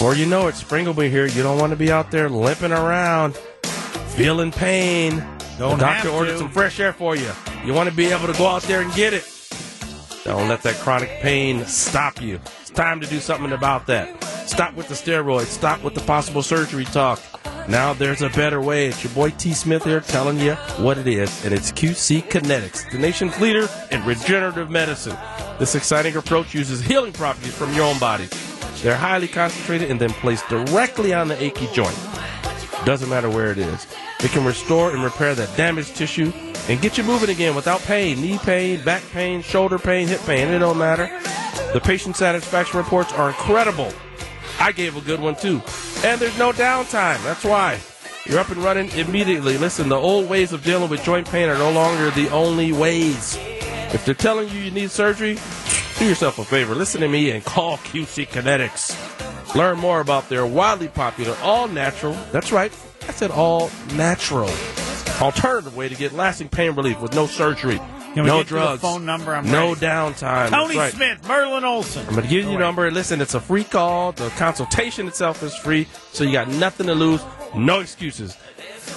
Or 0.00 0.14
you 0.14 0.26
know 0.26 0.46
it, 0.48 0.54
spring 0.54 0.84
will 0.84 0.94
be 0.94 1.08
here. 1.08 1.26
You 1.26 1.42
don't 1.42 1.58
want 1.58 1.70
to 1.70 1.76
be 1.76 1.90
out 1.90 2.10
there 2.10 2.28
limping 2.28 2.70
around, 2.72 3.36
feeling 3.36 4.52
pain. 4.52 5.24
Don't 5.58 5.78
the 5.78 5.86
have 5.86 6.04
doctor 6.04 6.10
ordered 6.10 6.38
some 6.38 6.50
fresh 6.50 6.78
air 6.78 6.92
for 6.92 7.16
you. 7.16 7.30
You 7.64 7.74
want 7.74 7.88
to 7.88 7.94
be 7.94 8.06
able 8.06 8.26
to 8.32 8.38
go 8.38 8.46
out 8.46 8.62
there 8.62 8.80
and 8.80 8.92
get 8.94 9.12
it. 9.12 9.24
Don't 10.28 10.46
let 10.46 10.60
that 10.64 10.74
chronic 10.74 11.08
pain 11.20 11.64
stop 11.64 12.20
you. 12.20 12.38
It's 12.60 12.68
time 12.68 13.00
to 13.00 13.06
do 13.06 13.18
something 13.18 13.52
about 13.52 13.86
that. 13.86 14.22
Stop 14.46 14.74
with 14.74 14.86
the 14.86 14.94
steroids. 14.94 15.46
Stop 15.46 15.82
with 15.82 15.94
the 15.94 16.02
possible 16.02 16.42
surgery 16.42 16.84
talk. 16.84 17.18
Now 17.66 17.94
there's 17.94 18.20
a 18.20 18.28
better 18.28 18.60
way. 18.60 18.88
It's 18.88 19.02
your 19.02 19.14
boy 19.14 19.30
T. 19.30 19.54
Smith 19.54 19.84
here 19.84 20.00
telling 20.00 20.38
you 20.38 20.52
what 20.84 20.98
it 20.98 21.06
is, 21.06 21.46
and 21.46 21.54
it's 21.54 21.72
QC 21.72 22.24
Kinetics, 22.24 22.90
the 22.92 22.98
nation's 22.98 23.40
leader 23.40 23.70
in 23.90 24.04
regenerative 24.04 24.68
medicine. 24.68 25.16
This 25.58 25.74
exciting 25.74 26.14
approach 26.14 26.54
uses 26.54 26.82
healing 26.82 27.14
properties 27.14 27.54
from 27.54 27.72
your 27.72 27.86
own 27.86 27.98
body. 27.98 28.28
They're 28.82 28.96
highly 28.96 29.28
concentrated 29.28 29.90
and 29.90 29.98
then 29.98 30.10
placed 30.10 30.46
directly 30.50 31.14
on 31.14 31.28
the 31.28 31.42
achy 31.42 31.68
joint. 31.72 31.98
Doesn't 32.84 33.08
matter 33.08 33.30
where 33.30 33.50
it 33.50 33.58
is. 33.58 33.86
It 34.20 34.30
can 34.32 34.44
restore 34.44 34.90
and 34.90 35.02
repair 35.02 35.34
that 35.34 35.56
damaged 35.56 35.96
tissue 35.96 36.32
and 36.68 36.80
get 36.80 36.98
you 36.98 37.04
moving 37.04 37.30
again 37.30 37.54
without 37.54 37.80
pain, 37.82 38.20
knee 38.20 38.38
pain, 38.38 38.82
back 38.84 39.02
pain, 39.12 39.42
shoulder 39.42 39.78
pain, 39.78 40.06
hip 40.06 40.20
pain. 40.22 40.48
It 40.48 40.58
don't 40.58 40.78
matter. 40.78 41.06
The 41.72 41.80
patient 41.80 42.16
satisfaction 42.16 42.78
reports 42.78 43.12
are 43.12 43.28
incredible. 43.28 43.92
I 44.60 44.72
gave 44.72 44.96
a 44.96 45.00
good 45.00 45.20
one 45.20 45.36
too. 45.36 45.62
And 46.04 46.20
there's 46.20 46.38
no 46.38 46.52
downtime. 46.52 47.22
That's 47.24 47.44
why. 47.44 47.78
You're 48.26 48.40
up 48.40 48.50
and 48.50 48.58
running 48.58 48.90
immediately. 48.90 49.56
Listen, 49.56 49.88
the 49.88 49.96
old 49.96 50.28
ways 50.28 50.52
of 50.52 50.62
dealing 50.62 50.90
with 50.90 51.02
joint 51.02 51.30
pain 51.30 51.48
are 51.48 51.58
no 51.58 51.70
longer 51.70 52.10
the 52.10 52.28
only 52.30 52.72
ways. 52.72 53.38
If 53.94 54.04
they're 54.04 54.14
telling 54.14 54.48
you 54.50 54.60
you 54.60 54.70
need 54.70 54.90
surgery, 54.90 55.38
do 55.98 56.06
yourself 56.06 56.38
a 56.38 56.44
favor. 56.44 56.74
Listen 56.74 57.00
to 57.00 57.08
me 57.08 57.30
and 57.30 57.44
call 57.44 57.78
QC 57.78 58.28
Kinetics. 58.28 59.54
Learn 59.54 59.78
more 59.78 60.00
about 60.00 60.28
their 60.28 60.44
wildly 60.44 60.88
popular 60.88 61.36
all 61.42 61.68
natural, 61.68 62.12
that's 62.32 62.52
right, 62.52 62.70
I 63.08 63.12
said 63.12 63.30
all 63.30 63.70
natural, 63.94 64.50
alternative 65.20 65.76
way 65.76 65.88
to 65.88 65.94
get 65.94 66.12
lasting 66.12 66.48
pain 66.48 66.74
relief 66.74 67.00
with 67.00 67.14
no 67.14 67.26
surgery, 67.26 67.78
Can 68.14 68.24
we 68.24 68.28
no 68.28 68.38
get 68.38 68.48
to 68.48 68.54
the 68.54 68.60
drugs, 68.60 68.82
phone 68.82 69.04
number? 69.04 69.34
I'm 69.34 69.50
no 69.50 69.68
ready. 69.74 69.86
downtime. 69.86 70.50
Tony 70.50 70.76
right. 70.76 70.92
Smith, 70.92 71.26
Merlin 71.26 71.64
Olsen. 71.64 72.06
I'm 72.06 72.12
going 72.14 72.22
to 72.24 72.28
give 72.28 72.44
you 72.44 72.52
the 72.52 72.58
number. 72.58 72.90
Listen, 72.90 73.20
it's 73.20 73.34
a 73.34 73.40
free 73.40 73.64
call. 73.64 74.12
The 74.12 74.28
consultation 74.30 75.06
itself 75.08 75.42
is 75.42 75.54
free, 75.56 75.86
so 76.12 76.24
you 76.24 76.32
got 76.32 76.48
nothing 76.48 76.86
to 76.86 76.94
lose. 76.94 77.22
No 77.54 77.80
excuses. 77.80 78.36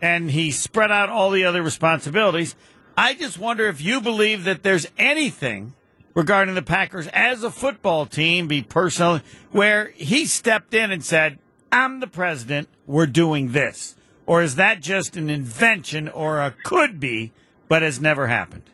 and 0.03 0.31
he 0.31 0.51
spread 0.51 0.91
out 0.91 1.09
all 1.09 1.31
the 1.31 1.45
other 1.45 1.63
responsibilities. 1.63 2.55
I 2.97 3.15
just 3.15 3.39
wonder 3.39 3.67
if 3.67 3.81
you 3.81 4.01
believe 4.01 4.45
that 4.45 4.63
there's 4.63 4.87
anything 4.99 5.75
regarding 6.15 6.55
the 6.55 6.63
Packers 6.63 7.07
as 7.09 7.43
a 7.43 7.51
football 7.51 8.07
team, 8.07 8.49
be 8.49 8.63
personal, 8.63 9.21
where 9.53 9.93
he 9.97 10.27
stepped 10.27 10.75
in 10.75 10.91
and 10.91 11.05
said, 11.05 11.39
I'm 11.73 12.01
the 12.01 12.07
president, 12.07 12.69
we're 12.87 13.07
doing 13.07 13.53
this. 13.53 13.97
Or 14.27 14.43
is 14.43 14.57
that 14.57 14.81
just 14.81 15.17
an 15.17 15.31
invention 15.31 16.09
or 16.09 16.41
a 16.41 16.55
could 16.65 17.01
be, 17.01 17.33
but 17.69 17.83
has 17.83 18.01
never 18.01 18.27
happened? 18.27 18.65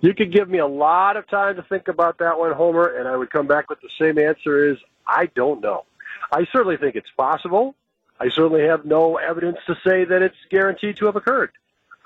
You 0.00 0.14
could 0.14 0.32
give 0.32 0.48
me 0.48 0.58
a 0.58 0.66
lot 0.66 1.16
of 1.16 1.28
time 1.28 1.56
to 1.56 1.62
think 1.62 1.88
about 1.88 2.18
that 2.18 2.38
one, 2.38 2.52
Homer, 2.52 2.98
and 2.98 3.08
I 3.08 3.16
would 3.16 3.30
come 3.30 3.46
back 3.46 3.70
with 3.70 3.78
the 3.80 3.88
same 3.98 4.18
answer 4.18 4.70
is 4.70 4.76
I 5.06 5.26
don't 5.34 5.60
know. 5.60 5.84
I 6.32 6.46
certainly 6.52 6.76
think 6.76 6.94
it's 6.94 7.08
possible. 7.16 7.74
I 8.20 8.28
certainly 8.30 8.62
have 8.62 8.84
no 8.84 9.16
evidence 9.16 9.58
to 9.66 9.74
say 9.86 10.04
that 10.04 10.22
it's 10.22 10.36
guaranteed 10.50 10.96
to 10.98 11.06
have 11.06 11.16
occurred. 11.16 11.50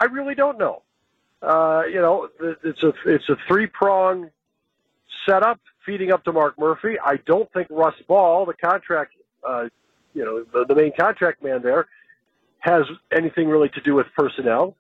I 0.01 0.07
really 0.07 0.35
don't 0.35 0.59
know. 0.59 0.83
Uh, 1.43 1.83
you 1.87 2.01
know, 2.01 2.29
it's 2.65 2.83
a 2.83 2.93
it's 3.05 3.29
a 3.29 3.37
three 3.47 3.67
prong 3.67 4.31
setup 5.27 5.61
feeding 5.85 6.11
up 6.11 6.25
to 6.25 6.33
Mark 6.33 6.59
Murphy. 6.59 6.97
I 7.05 7.17
don't 7.27 7.51
think 7.53 7.69
Russ 7.71 7.95
Ball, 8.07 8.47
the 8.47 8.55
contract, 8.55 9.15
uh, 9.47 9.69
you 10.15 10.25
know, 10.25 10.45
the, 10.53 10.65
the 10.67 10.75
main 10.75 10.93
contract 10.99 11.43
man 11.43 11.63
there, 11.63 11.87
has 12.61 12.83
anything 13.13 13.49
really 13.49 13.69
to 13.71 13.81
do 13.81 13.95
with 13.95 14.07
personnel. 14.17 14.75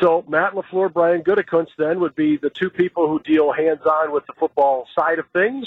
So 0.00 0.24
Matt 0.26 0.54
LaFleur, 0.54 0.92
Brian 0.92 1.22
Gutekunst 1.22 1.72
then 1.78 2.00
would 2.00 2.14
be 2.14 2.36
the 2.36 2.50
two 2.50 2.70
people 2.70 3.08
who 3.08 3.20
deal 3.20 3.52
hands-on 3.52 4.12
with 4.12 4.26
the 4.26 4.32
football 4.38 4.88
side 4.98 5.18
of 5.18 5.26
things, 5.32 5.66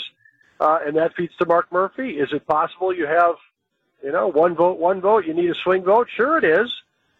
uh, 0.59 0.79
and 0.85 0.97
that 0.97 1.15
feeds 1.15 1.35
to 1.37 1.45
Mark 1.45 1.71
Murphy. 1.71 2.11
Is 2.11 2.29
it 2.33 2.45
possible 2.47 2.93
you 2.93 3.05
have, 3.05 3.35
you 4.05 4.11
know, 4.11 4.27
one 4.27 4.53
vote, 4.55 4.77
one 4.77 5.01
vote? 5.01 5.25
You 5.25 5.33
need 5.33 5.49
a 5.49 5.55
swing 5.55 5.83
vote? 5.83 6.07
Sure, 6.15 6.37
it 6.37 6.43
is. 6.43 6.71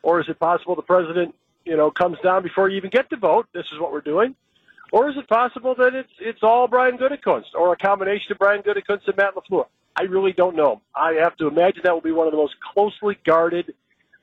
Or 0.03 0.21
is 0.21 0.29
it 0.29 0.39
possible 0.39 0.75
the 0.75 0.83
president, 0.83 1.33
you 1.65 1.75
know, 1.75 1.89
comes 1.89 2.19
down 2.23 2.43
before 2.43 2.69
you 2.69 2.77
even 2.77 2.91
get 2.91 3.09
to 3.09 3.17
vote? 3.17 3.47
This 3.53 3.65
is 3.73 3.79
what 3.79 3.91
we're 3.91 4.01
doing. 4.01 4.35
Or 4.91 5.09
is 5.09 5.17
it 5.17 5.27
possible 5.27 5.73
that 5.79 5.95
it's 5.95 6.11
it's 6.19 6.43
all 6.43 6.67
Brian 6.67 6.99
Gutekunst 6.99 7.55
or 7.55 7.73
a 7.73 7.75
combination 7.75 8.31
of 8.31 8.37
Brian 8.37 8.61
Gutekunst 8.61 9.07
and 9.07 9.17
Matt 9.17 9.33
LaFleur? 9.33 9.65
I 9.95 10.03
really 10.03 10.31
don't 10.31 10.55
know. 10.55 10.81
I 10.93 11.13
have 11.13 11.35
to 11.37 11.47
imagine 11.47 11.81
that 11.83 11.93
will 11.93 12.01
be 12.01 12.11
one 12.11 12.27
of 12.27 12.31
the 12.31 12.37
most 12.37 12.55
closely 12.59 13.17
guarded 13.25 13.73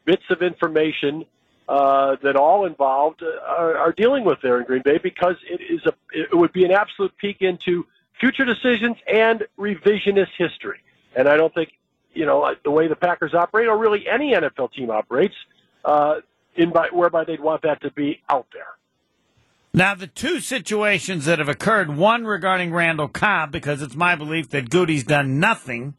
bits 0.05 0.23
of 0.31 0.41
information 0.41 1.25
uh, 1.69 2.15
that 2.23 2.37
all 2.37 2.65
involved 2.65 3.25
are, 3.25 3.77
are 3.77 3.93
dealing 3.93 4.25
with 4.25 4.39
there 4.41 4.61
in 4.61 4.67
Green 4.67 4.83
Bay 4.83 4.99
because 4.99 5.37
it 5.51 5.61
is 5.61 5.85
a 5.85 5.95
it 6.13 6.33
would 6.33 6.53
be 6.53 6.65
an 6.65 6.71
absolute 6.71 7.17
peek 7.17 7.43
into 7.43 7.85
future 8.21 8.45
decisions 8.45 8.97
and 9.13 9.49
revisionist 9.59 10.31
history. 10.39 10.79
And 11.17 11.29
I 11.29 11.37
don't 11.37 11.53
think 11.53 11.73
you 12.15 12.27
know 12.27 12.55
the 12.65 12.71
way 12.71 12.89
the 12.89 12.97
Packers 12.97 13.35
operate, 13.35 13.69
or 13.69 13.79
really 13.79 14.05
any 14.09 14.35
NFL 14.35 14.73
team 14.73 14.91
operates, 14.91 15.35
uh, 15.85 16.17
in 16.57 16.71
by, 16.71 16.89
whereby 16.93 17.25
they'd 17.25 17.41
want 17.41 17.63
that 17.63 17.81
to 17.83 17.91
be 17.91 18.21
out 18.29 18.47
there. 18.53 18.67
Now, 19.75 19.95
the 19.95 20.07
two 20.07 20.41
situations 20.41 21.25
that 21.25 21.39
have 21.39 21.49
occurred, 21.49 21.97
one 21.97 22.27
regarding 22.27 22.75
Randall 22.75 23.09
Cobb, 23.09 23.53
because 23.53 23.81
it's 23.81 23.95
my 23.95 24.15
belief 24.15 24.51
that 24.51 24.69
Goody's 24.69 25.05
done 25.05 25.41
nothing 25.41 25.95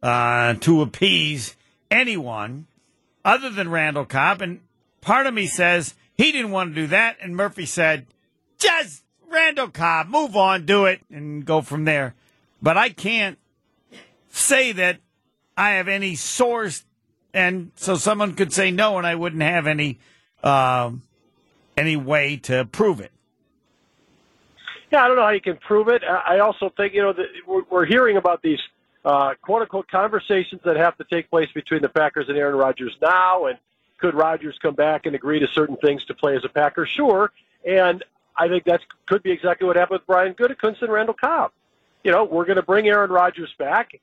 uh, 0.00 0.54
to 0.54 0.80
appease 0.80 1.56
anyone 1.90 2.66
other 3.24 3.50
than 3.50 3.68
Randall 3.68 4.04
Cobb. 4.04 4.42
And 4.42 4.60
part 5.00 5.26
of 5.26 5.34
me 5.34 5.48
says 5.48 5.94
he 6.16 6.30
didn't 6.30 6.52
want 6.52 6.74
to 6.74 6.80
do 6.82 6.86
that. 6.86 7.16
And 7.20 7.34
Murphy 7.34 7.66
said, 7.66 8.06
just 8.58 9.02
Randall 9.28 9.68
Cobb, 9.68 10.06
move 10.06 10.36
on, 10.36 10.64
do 10.64 10.84
it, 10.84 11.00
and 11.10 11.44
go 11.44 11.62
from 11.62 11.84
there. 11.84 12.14
But 12.62 12.76
I 12.76 12.90
can't 12.90 13.38
say 14.28 14.70
that 14.70 15.00
I 15.56 15.72
have 15.72 15.88
any 15.88 16.14
source. 16.14 16.84
And 17.34 17.72
so 17.76 17.96
someone 17.96 18.34
could 18.34 18.52
say 18.52 18.70
no, 18.70 18.98
and 18.98 19.06
I 19.06 19.14
wouldn't 19.14 19.42
have 19.42 19.66
any. 19.66 19.98
Um, 20.42 21.02
any 21.76 21.96
way 21.96 22.36
to 22.36 22.64
prove 22.64 23.00
it. 23.00 23.12
Yeah, 24.90 25.04
I 25.04 25.08
don't 25.08 25.16
know 25.16 25.24
how 25.24 25.30
you 25.30 25.40
can 25.40 25.56
prove 25.56 25.88
it. 25.88 26.02
I 26.04 26.38
also 26.38 26.72
think 26.76 26.94
you 26.94 27.02
know 27.02 27.12
that 27.12 27.26
we're, 27.46 27.62
we're 27.68 27.84
hearing 27.84 28.16
about 28.16 28.40
these 28.42 28.60
uh, 29.04 29.34
quote 29.42 29.62
unquote 29.62 29.88
conversations 29.88 30.60
that 30.64 30.76
have 30.76 30.96
to 30.98 31.04
take 31.04 31.28
place 31.28 31.50
between 31.52 31.82
the 31.82 31.88
Packers 31.88 32.28
and 32.28 32.38
Aaron 32.38 32.56
Rodgers 32.56 32.96
now, 33.02 33.46
and 33.46 33.58
could 33.98 34.14
Rodgers 34.14 34.56
come 34.62 34.74
back 34.74 35.06
and 35.06 35.14
agree 35.14 35.40
to 35.40 35.48
certain 35.48 35.76
things 35.76 36.04
to 36.06 36.14
play 36.14 36.36
as 36.36 36.44
a 36.44 36.48
Packer? 36.48 36.86
Sure, 36.86 37.32
and 37.66 38.04
I 38.36 38.48
think 38.48 38.64
that 38.64 38.80
could 39.06 39.22
be 39.22 39.32
exactly 39.32 39.66
what 39.66 39.76
happened 39.76 40.00
with 40.00 40.06
Brian 40.06 40.34
Gutekunst 40.34 40.82
and 40.82 40.92
Randall 40.92 41.14
Cobb. 41.14 41.50
You 42.04 42.12
know, 42.12 42.24
we're 42.24 42.44
going 42.44 42.56
to 42.56 42.62
bring 42.62 42.86
Aaron 42.86 43.10
Rodgers 43.10 43.52
back, 43.58 44.00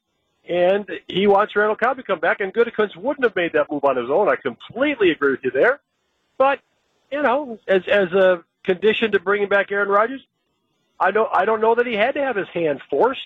and 0.48 0.90
he 1.08 1.28
wants 1.28 1.56
Randall 1.56 1.76
Cobb 1.76 1.98
to 1.98 2.04
come 2.04 2.20
back, 2.20 2.40
and 2.42 2.54
Gutekunst 2.54 2.96
wouldn't 2.96 3.24
have 3.24 3.36
made 3.36 3.54
that 3.54 3.72
move 3.72 3.84
on 3.84 3.98
his 3.98 4.10
own. 4.10 4.30
I 4.30 4.36
completely 4.36 5.12
agree 5.12 5.32
with 5.32 5.44
you 5.44 5.52
there, 5.52 5.80
but 6.38 6.60
you 7.12 7.22
know, 7.22 7.60
as 7.68 7.82
as 7.88 8.12
a 8.12 8.44
condition 8.64 9.12
to 9.12 9.20
bringing 9.20 9.50
back 9.50 9.72
Aaron 9.72 9.90
Rodgers, 9.90 10.22
I 11.00 11.12
don't 11.12 11.30
I 11.34 11.46
don't 11.46 11.62
know 11.62 11.76
that 11.76 11.86
he 11.86 11.94
had 11.94 12.16
to 12.16 12.22
have 12.22 12.36
his 12.36 12.48
hand 12.54 12.82
forced 12.90 13.20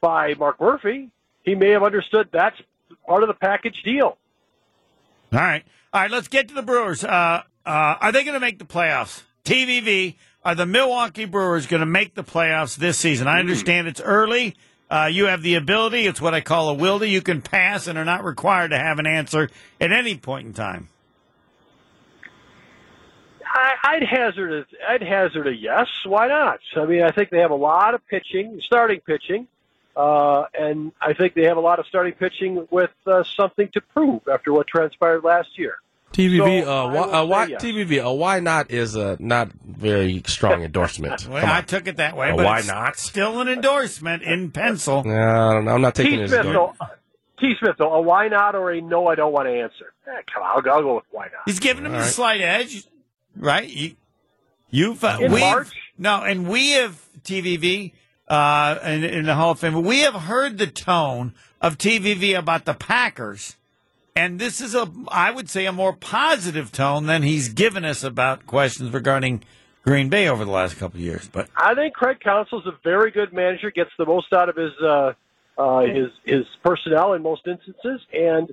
by 0.00 0.34
Mark 0.34 0.60
Murphy. 0.60 1.10
He 1.42 1.54
may 1.54 1.70
have 1.70 1.82
understood 1.82 2.28
that's 2.32 2.56
part 3.06 3.22
of 3.22 3.28
the 3.28 3.34
package 3.34 3.82
deal. 3.82 4.16
All 5.32 5.40
right. 5.40 5.64
All 5.92 6.00
right, 6.00 6.10
let's 6.10 6.28
get 6.28 6.48
to 6.48 6.54
the 6.54 6.62
Brewers. 6.62 7.04
Uh, 7.04 7.42
uh, 7.64 7.96
are 8.00 8.12
they 8.12 8.24
going 8.24 8.34
to 8.34 8.40
make 8.40 8.58
the 8.58 8.64
playoffs? 8.64 9.22
TVV, 9.44 10.16
are 10.44 10.54
the 10.54 10.66
Milwaukee 10.66 11.24
Brewers 11.24 11.66
going 11.66 11.80
to 11.80 11.86
make 11.86 12.14
the 12.14 12.24
playoffs 12.24 12.76
this 12.76 12.98
season? 12.98 13.28
I 13.28 13.38
understand 13.38 13.86
it's 13.86 14.00
early. 14.00 14.56
Uh, 14.90 15.08
you 15.10 15.26
have 15.26 15.42
the 15.42 15.54
ability. 15.54 16.06
It's 16.06 16.20
what 16.20 16.34
I 16.34 16.40
call 16.40 16.70
a 16.70 16.76
wildy. 16.76 17.10
You 17.10 17.22
can 17.22 17.42
pass 17.42 17.86
and 17.86 17.98
are 17.98 18.04
not 18.04 18.22
required 18.24 18.70
to 18.70 18.78
have 18.78 18.98
an 18.98 19.06
answer 19.06 19.48
at 19.80 19.92
any 19.92 20.16
point 20.16 20.46
in 20.46 20.52
time. 20.52 20.88
I, 23.46 23.74
I'd 23.84 24.02
hazard 24.02 24.52
a, 24.52 24.90
I'd 24.90 25.02
hazard 25.02 25.46
a 25.46 25.54
yes. 25.54 25.86
Why 26.04 26.28
not? 26.28 26.60
I 26.76 26.86
mean, 26.86 27.02
I 27.02 27.12
think 27.12 27.30
they 27.30 27.38
have 27.38 27.52
a 27.52 27.56
lot 27.56 27.94
of 27.94 28.06
pitching, 28.08 28.60
starting 28.62 29.00
pitching, 29.00 29.46
uh, 29.96 30.44
and 30.58 30.92
I 31.00 31.14
think 31.14 31.34
they 31.34 31.44
have 31.44 31.56
a 31.56 31.60
lot 31.60 31.78
of 31.78 31.86
starting 31.86 32.14
pitching 32.14 32.66
with 32.70 32.90
uh, 33.06 33.22
something 33.22 33.68
to 33.74 33.80
prove 33.80 34.22
after 34.28 34.52
what 34.52 34.66
transpired 34.66 35.22
last 35.22 35.56
year. 35.56 35.76
TVV, 36.14 36.62
So, 36.64 36.70
uh, 36.70 36.90
why, 36.92 37.00
uh, 37.00 37.24
why, 37.26 37.44
say 37.46 37.50
yes. 37.52 37.62
TVV, 37.64 38.02
a 38.04 38.12
why 38.14 38.40
not 38.40 38.70
is 38.70 38.94
a 38.96 39.16
not 39.20 39.50
very 39.52 40.22
strong 40.26 40.62
endorsement. 40.68 41.28
Well, 41.28 41.44
I 41.44 41.60
took 41.62 41.86
it 41.88 41.96
that 41.96 42.16
way, 42.16 42.30
Uh, 42.30 42.36
but 42.36 42.44
why 42.46 42.58
it's 42.60 42.68
not? 42.68 42.96
Still 42.96 43.40
an 43.40 43.48
endorsement 43.48 44.22
in 44.22 44.50
pencil. 44.50 45.02
No, 45.04 45.12
I 45.12 45.52
don't 45.54 45.64
know. 45.66 45.72
I'm 45.72 45.80
not 45.82 45.94
taking 45.94 46.12
T. 46.12 46.16
this. 46.22 46.30
Smith, 46.30 46.44
though, 46.44 46.72
T. 47.40 47.52
Smith, 47.60 47.74
though, 47.78 47.92
a 47.92 48.00
why 48.00 48.28
not 48.28 48.54
or 48.54 48.70
a 48.70 48.80
no, 48.80 49.08
I 49.08 49.16
don't 49.16 49.32
want 49.32 49.48
to 49.48 49.52
answer. 49.52 49.92
Eh, 50.06 50.20
come 50.32 50.42
on, 50.44 50.62
I'll, 50.64 50.72
I'll 50.72 50.82
go 50.82 50.94
with 50.96 51.04
why 51.10 51.24
not. 51.24 51.42
He's 51.46 51.58
giving 51.58 51.84
him 51.84 51.92
All 51.92 51.98
the 51.98 52.04
right. 52.04 52.12
slight 52.12 52.40
edge, 52.40 52.84
right? 53.36 53.68
You, 53.68 53.96
you've 54.70 55.02
uh, 55.02 55.18
In 55.20 55.32
we've- 55.32 55.40
March? 55.44 55.68
no, 55.98 56.22
and 56.22 56.48
we 56.48 56.72
have 56.72 57.00
TVV 57.22 57.92
uh, 58.28 58.78
in, 58.84 59.02
in 59.04 59.24
the 59.26 59.34
Hall 59.34 59.50
of 59.50 59.58
Fame. 59.58 59.82
We 59.82 60.00
have 60.00 60.14
heard 60.14 60.58
the 60.58 60.66
tone 60.68 61.34
of 61.60 61.76
TVV 61.76 62.38
about 62.38 62.64
the 62.66 62.74
Packers, 62.74 63.56
and 64.16 64.38
this 64.38 64.60
is 64.60 64.74
a, 64.74 64.90
I 65.08 65.30
would 65.30 65.50
say, 65.50 65.66
a 65.66 65.72
more 65.72 65.92
positive 65.92 66.70
tone 66.70 67.06
than 67.06 67.22
he's 67.22 67.48
given 67.48 67.84
us 67.84 68.04
about 68.04 68.46
questions 68.46 68.92
regarding 68.92 69.42
Green 69.82 70.08
Bay 70.08 70.28
over 70.28 70.44
the 70.44 70.50
last 70.50 70.76
couple 70.76 70.98
of 70.98 71.04
years. 71.04 71.28
But 71.28 71.48
I 71.56 71.74
think 71.74 71.94
Craig 71.94 72.20
Counsell's 72.20 72.66
a 72.66 72.78
very 72.84 73.10
good 73.10 73.32
manager, 73.32 73.70
gets 73.70 73.90
the 73.98 74.06
most 74.06 74.32
out 74.32 74.48
of 74.48 74.56
his 74.56 74.72
uh, 74.80 75.14
uh, 75.58 75.80
his 75.80 76.10
his 76.24 76.46
personnel 76.64 77.14
in 77.14 77.22
most 77.22 77.46
instances, 77.46 78.00
and 78.12 78.52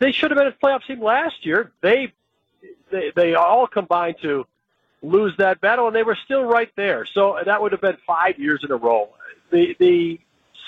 they 0.00 0.10
should 0.10 0.32
have 0.32 0.38
been 0.38 0.48
a 0.48 0.52
playoff 0.52 0.84
team 0.86 1.00
last 1.00 1.46
year. 1.46 1.70
They 1.80 2.12
they 2.90 3.12
they 3.14 3.34
all 3.34 3.68
combined 3.68 4.16
to 4.22 4.44
lose 5.02 5.34
that 5.38 5.60
battle, 5.60 5.86
and 5.86 5.94
they 5.94 6.02
were 6.02 6.18
still 6.24 6.42
right 6.42 6.70
there. 6.76 7.06
So 7.06 7.38
that 7.44 7.62
would 7.62 7.70
have 7.72 7.80
been 7.80 7.98
five 8.06 8.40
years 8.40 8.62
in 8.64 8.72
a 8.72 8.76
row. 8.76 9.10
The 9.50 9.76
the 9.78 10.18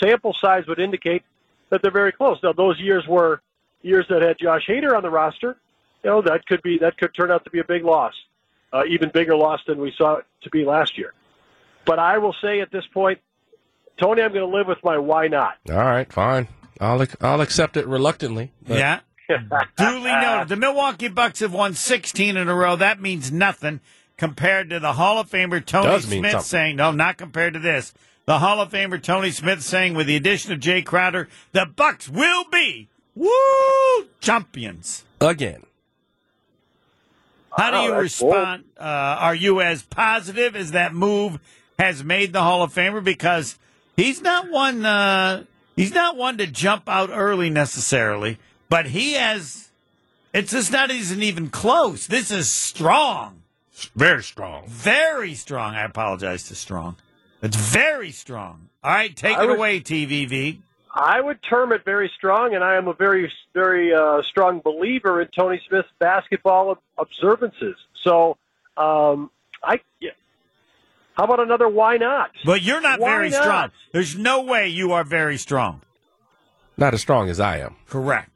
sample 0.00 0.34
size 0.40 0.66
would 0.68 0.78
indicate 0.78 1.24
that 1.70 1.82
they're 1.82 1.90
very 1.90 2.12
close. 2.12 2.38
Now 2.42 2.52
those 2.52 2.78
years 2.78 3.04
were 3.08 3.40
years 3.82 4.06
that 4.08 4.22
had 4.22 4.36
Josh 4.38 4.66
Hader 4.68 4.96
on 4.96 5.02
the 5.02 5.10
roster. 5.10 5.56
You 6.04 6.10
know 6.10 6.22
that 6.22 6.46
could 6.46 6.62
be 6.62 6.78
that 6.78 6.96
could 6.98 7.14
turn 7.14 7.30
out 7.30 7.44
to 7.44 7.50
be 7.50 7.58
a 7.58 7.64
big 7.64 7.84
loss, 7.84 8.14
uh, 8.72 8.82
even 8.88 9.10
bigger 9.10 9.36
loss 9.36 9.60
than 9.66 9.78
we 9.80 9.92
saw 9.96 10.16
it 10.16 10.24
to 10.42 10.50
be 10.50 10.64
last 10.64 10.96
year. 10.98 11.12
But 11.84 11.98
I 11.98 12.18
will 12.18 12.34
say 12.42 12.60
at 12.60 12.70
this 12.70 12.84
point, 12.92 13.18
Tony, 14.00 14.22
I'm 14.22 14.32
going 14.32 14.48
to 14.48 14.56
live 14.56 14.66
with 14.66 14.78
my 14.84 14.98
why 14.98 15.28
not. 15.28 15.54
All 15.70 15.76
right, 15.76 16.12
fine. 16.12 16.48
I'll 16.80 17.04
I'll 17.20 17.40
accept 17.40 17.76
it 17.76 17.86
reluctantly. 17.86 18.52
but- 18.66 18.78
yeah. 18.78 19.00
Duly 19.76 20.12
noted. 20.12 20.48
The 20.48 20.56
Milwaukee 20.56 21.08
Bucks 21.08 21.40
have 21.40 21.52
won 21.52 21.74
16 21.74 22.36
in 22.36 22.48
a 22.48 22.54
row. 22.54 22.76
That 22.76 23.00
means 23.00 23.32
nothing 23.32 23.80
compared 24.16 24.70
to 24.70 24.78
the 24.78 24.92
Hall 24.92 25.18
of 25.18 25.28
Famer 25.28 25.64
Tony 25.64 25.98
Smith 26.00 26.30
something. 26.30 26.40
saying, 26.46 26.76
no, 26.76 26.92
not 26.92 27.16
compared 27.16 27.54
to 27.54 27.58
this. 27.58 27.92
The 28.26 28.38
Hall 28.38 28.60
of 28.60 28.70
Famer 28.70 29.02
Tony 29.02 29.32
Smith 29.32 29.62
saying, 29.64 29.94
with 29.94 30.06
the 30.06 30.14
addition 30.14 30.52
of 30.52 30.60
Jae 30.60 30.84
Crowder, 30.86 31.28
the 31.50 31.66
Bucks 31.66 32.08
will 32.08 32.44
be 32.52 32.88
woo 33.16 34.06
champions. 34.20 35.04
Again, 35.20 35.62
How 37.56 37.70
do 37.70 37.76
you 37.78 37.90
that's 38.02 38.20
bold. 38.20 38.34
respond? 38.34 38.64
Uh, 38.78 38.82
are 38.82 39.34
you 39.34 39.60
as 39.60 39.82
positive 39.82 40.54
as 40.54 40.72
that 40.72 40.92
move 40.94 41.38
has 41.78 42.04
made 42.04 42.32
the 42.32 42.42
Hall 42.42 42.62
of 42.62 42.72
Famer? 42.74 43.02
Because 43.02 43.58
he's 43.96 44.20
not 44.20 44.50
one. 44.50 44.84
Uh, 44.84 45.44
he's 45.74 45.92
not 45.94 46.16
one 46.16 46.36
to 46.38 46.46
jump 46.46 46.88
out 46.88 47.08
early 47.10 47.48
necessarily, 47.50 48.38
but 48.68 48.86
he 48.86 49.14
has. 49.14 49.70
It's 50.34 50.52
just 50.52 50.70
not 50.70 50.90
isn't 50.90 51.22
even 51.22 51.48
close. 51.48 52.06
This 52.06 52.30
is 52.30 52.50
strong, 52.50 53.42
very 53.94 54.22
strong. 54.22 54.64
very 54.68 55.32
strong. 55.32 55.74
I 55.74 55.84
apologize 55.84 56.42
to 56.48 56.54
strong. 56.54 56.96
It's 57.42 57.56
very 57.56 58.10
strong. 58.10 58.68
All 58.84 58.92
right, 58.92 59.16
take 59.16 59.38
I 59.38 59.44
it 59.44 59.46
was- 59.46 59.56
away, 59.56 59.80
TVV. 59.80 60.58
I 60.96 61.20
would 61.20 61.42
term 61.42 61.72
it 61.72 61.84
very 61.84 62.10
strong, 62.16 62.54
and 62.54 62.64
I 62.64 62.76
am 62.76 62.88
a 62.88 62.94
very, 62.94 63.30
very 63.52 63.92
uh, 63.94 64.22
strong 64.22 64.60
believer 64.60 65.20
in 65.20 65.28
Tony 65.28 65.60
Smith's 65.68 65.88
basketball 65.98 66.78
observances. 66.96 67.76
So, 68.02 68.38
um, 68.78 69.30
I. 69.62 69.80
Yeah. 70.00 70.10
How 71.14 71.24
about 71.24 71.40
another 71.40 71.68
why 71.68 71.96
not? 71.98 72.30
But 72.44 72.62
you're 72.62 72.80
not 72.80 73.00
Why 73.00 73.08
very 73.10 73.30
not? 73.30 73.42
strong. 73.42 73.70
There's 73.92 74.16
no 74.18 74.42
way 74.42 74.68
you 74.68 74.92
are 74.92 75.04
very 75.04 75.36
strong. 75.38 75.82
Not 76.76 76.92
as 76.94 77.00
strong 77.00 77.30
as 77.30 77.40
I 77.40 77.58
am. 77.58 77.76
Correct. 77.88 78.30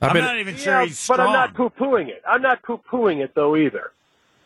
I've 0.00 0.10
I'm 0.10 0.14
been, 0.14 0.24
not 0.24 0.38
even 0.38 0.54
Yeah, 0.54 0.60
sure 0.60 0.80
he's 0.86 0.98
strong. 0.98 1.16
but 1.18 1.26
I'm 1.26 1.32
not 1.32 1.54
poo-pooing 1.54 2.08
it. 2.08 2.22
I'm 2.26 2.42
not 2.42 2.62
poo-pooing 2.62 3.22
it 3.22 3.34
though 3.34 3.56
either. 3.56 3.92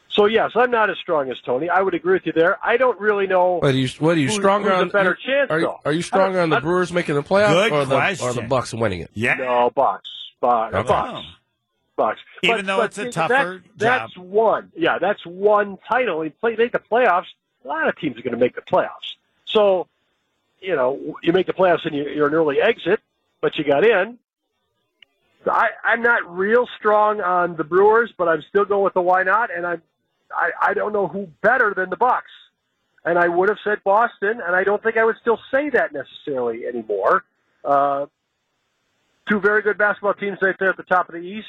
So 0.09 0.27
yes, 0.27 0.53
I'm 0.55 0.71
not 0.71 0.90
as 0.90 0.97
strong 0.99 1.31
as 1.31 1.40
Tony. 1.40 1.69
I 1.69 1.81
would 1.83 1.95
agree 1.95 2.12
with 2.14 2.25
you 2.27 2.33
there. 2.33 2.59
I 2.62 2.77
don't 2.77 2.99
really 3.01 3.27
know. 3.27 3.57
what 3.57 3.75
are 3.75 3.77
you? 3.77 3.88
What 3.99 4.17
are 4.17 4.21
you 4.21 4.27
Who's- 4.29 4.37
stronger 4.37 4.71
who's 4.71 4.79
a 4.79 4.83
on? 4.83 4.88
better 4.90 5.14
chance, 5.14 5.51
are, 5.51 5.59
you, 5.61 5.75
are 5.85 5.93
you 5.93 6.03
stronger 6.03 6.40
on 6.40 6.51
the 6.51 6.57
I- 6.57 6.61
Brewers 6.61 6.93
making 6.93 7.17
the 7.17 7.23
playoffs 7.23 7.69
Good 7.69 7.73
or 7.73 7.85
the 7.85 8.19
or 8.23 8.33
the 8.33 8.43
Bucks 8.43 8.73
winning 8.73 9.01
it? 9.01 9.11
Yeah. 9.14 9.35
No, 9.35 9.71
Bucks, 9.75 10.09
Bucks, 10.40 10.75
Okay. 10.75 10.87
Bucks, 10.88 11.11
oh. 11.14 11.23
Bucks. 11.97 12.21
Even 12.43 12.59
But- 12.59 12.67
though 12.67 12.77
but 12.79 12.85
it's 12.87 12.99
a 12.99 13.05
see, 13.07 13.11
tougher 13.11 13.62
that, 13.77 13.79
That's 13.79 14.17
one. 14.17 14.71
Yeah, 14.77 14.99
that's 14.99 15.25
one 15.27 15.79
title. 15.88 16.25
You 16.25 16.31
play 16.31 16.55
make 16.55 16.71
the 16.73 16.79
playoffs. 16.81 17.27
A 17.64 17.69
lot 17.69 17.88
of 17.88 17.97
teams 17.97 18.17
are 18.19 18.23
going 18.23 18.35
to 18.35 18.38
make 18.38 18.55
the 18.55 18.61
playoffs. 18.62 19.17
So, 19.47 19.88
you 20.61 20.77
know, 20.77 21.17
you 21.23 21.33
make 21.33 21.47
the 21.47 21.53
playoffs 21.53 21.87
and 21.87 21.95
you- 21.95 22.09
you're 22.09 22.29
an 22.29 22.35
early 22.35 22.61
exit, 22.61 23.01
but 23.40 23.57
you 23.59 23.64
got 23.64 23.85
in. 23.85 24.19
I, 25.51 25.69
I'm 25.83 26.03
not 26.03 26.37
real 26.37 26.67
strong 26.79 27.21
on 27.21 27.57
the 27.57 27.64
Brewers, 27.64 28.12
but 28.17 28.29
I'm 28.29 28.43
still 28.49 28.64
going 28.64 28.83
with 28.85 28.95
the 28.95 29.03
why 29.03 29.25
not, 29.25 29.51
and 29.55 29.67
I'm 29.67 29.83
I, 30.35 30.51
I 30.70 30.75
don't 30.75 30.92
know 30.92 31.07
who 31.09 31.29
better 31.42 31.73
than 31.77 31.90
the 31.90 31.97
Bucks. 31.97 32.31
And 33.07 33.18
I 33.18 33.29
would 33.29 33.51
have 33.51 33.59
said 33.62 33.85
Boston, 33.85 34.40
and 34.44 34.57
I 34.57 34.64
don't 34.64 34.83
think 34.83 34.97
I 34.97 35.05
would 35.05 35.16
still 35.20 35.38
say 35.51 35.68
that 35.70 35.92
necessarily 35.92 36.66
anymore. 36.66 37.25
Uh, 37.62 38.07
two 39.29 39.40
very 39.40 39.61
good 39.62 39.77
basketball 39.77 40.14
teams 40.14 40.38
right 40.40 40.57
there 40.59 40.70
at 40.70 40.77
the 40.79 40.85
top 40.85 41.09
of 41.09 41.14
the 41.14 41.20
East. 41.20 41.49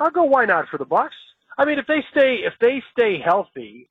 I'll 0.00 0.10
go 0.10 0.24
why 0.24 0.44
not 0.44 0.68
for 0.68 0.78
the 0.78 0.84
Bucks. 0.84 1.14
I 1.56 1.64
mean, 1.66 1.78
if 1.78 1.86
they 1.86 2.04
stay 2.10 2.38
if 2.44 2.54
they 2.60 2.82
stay 2.92 3.20
healthy, 3.20 3.88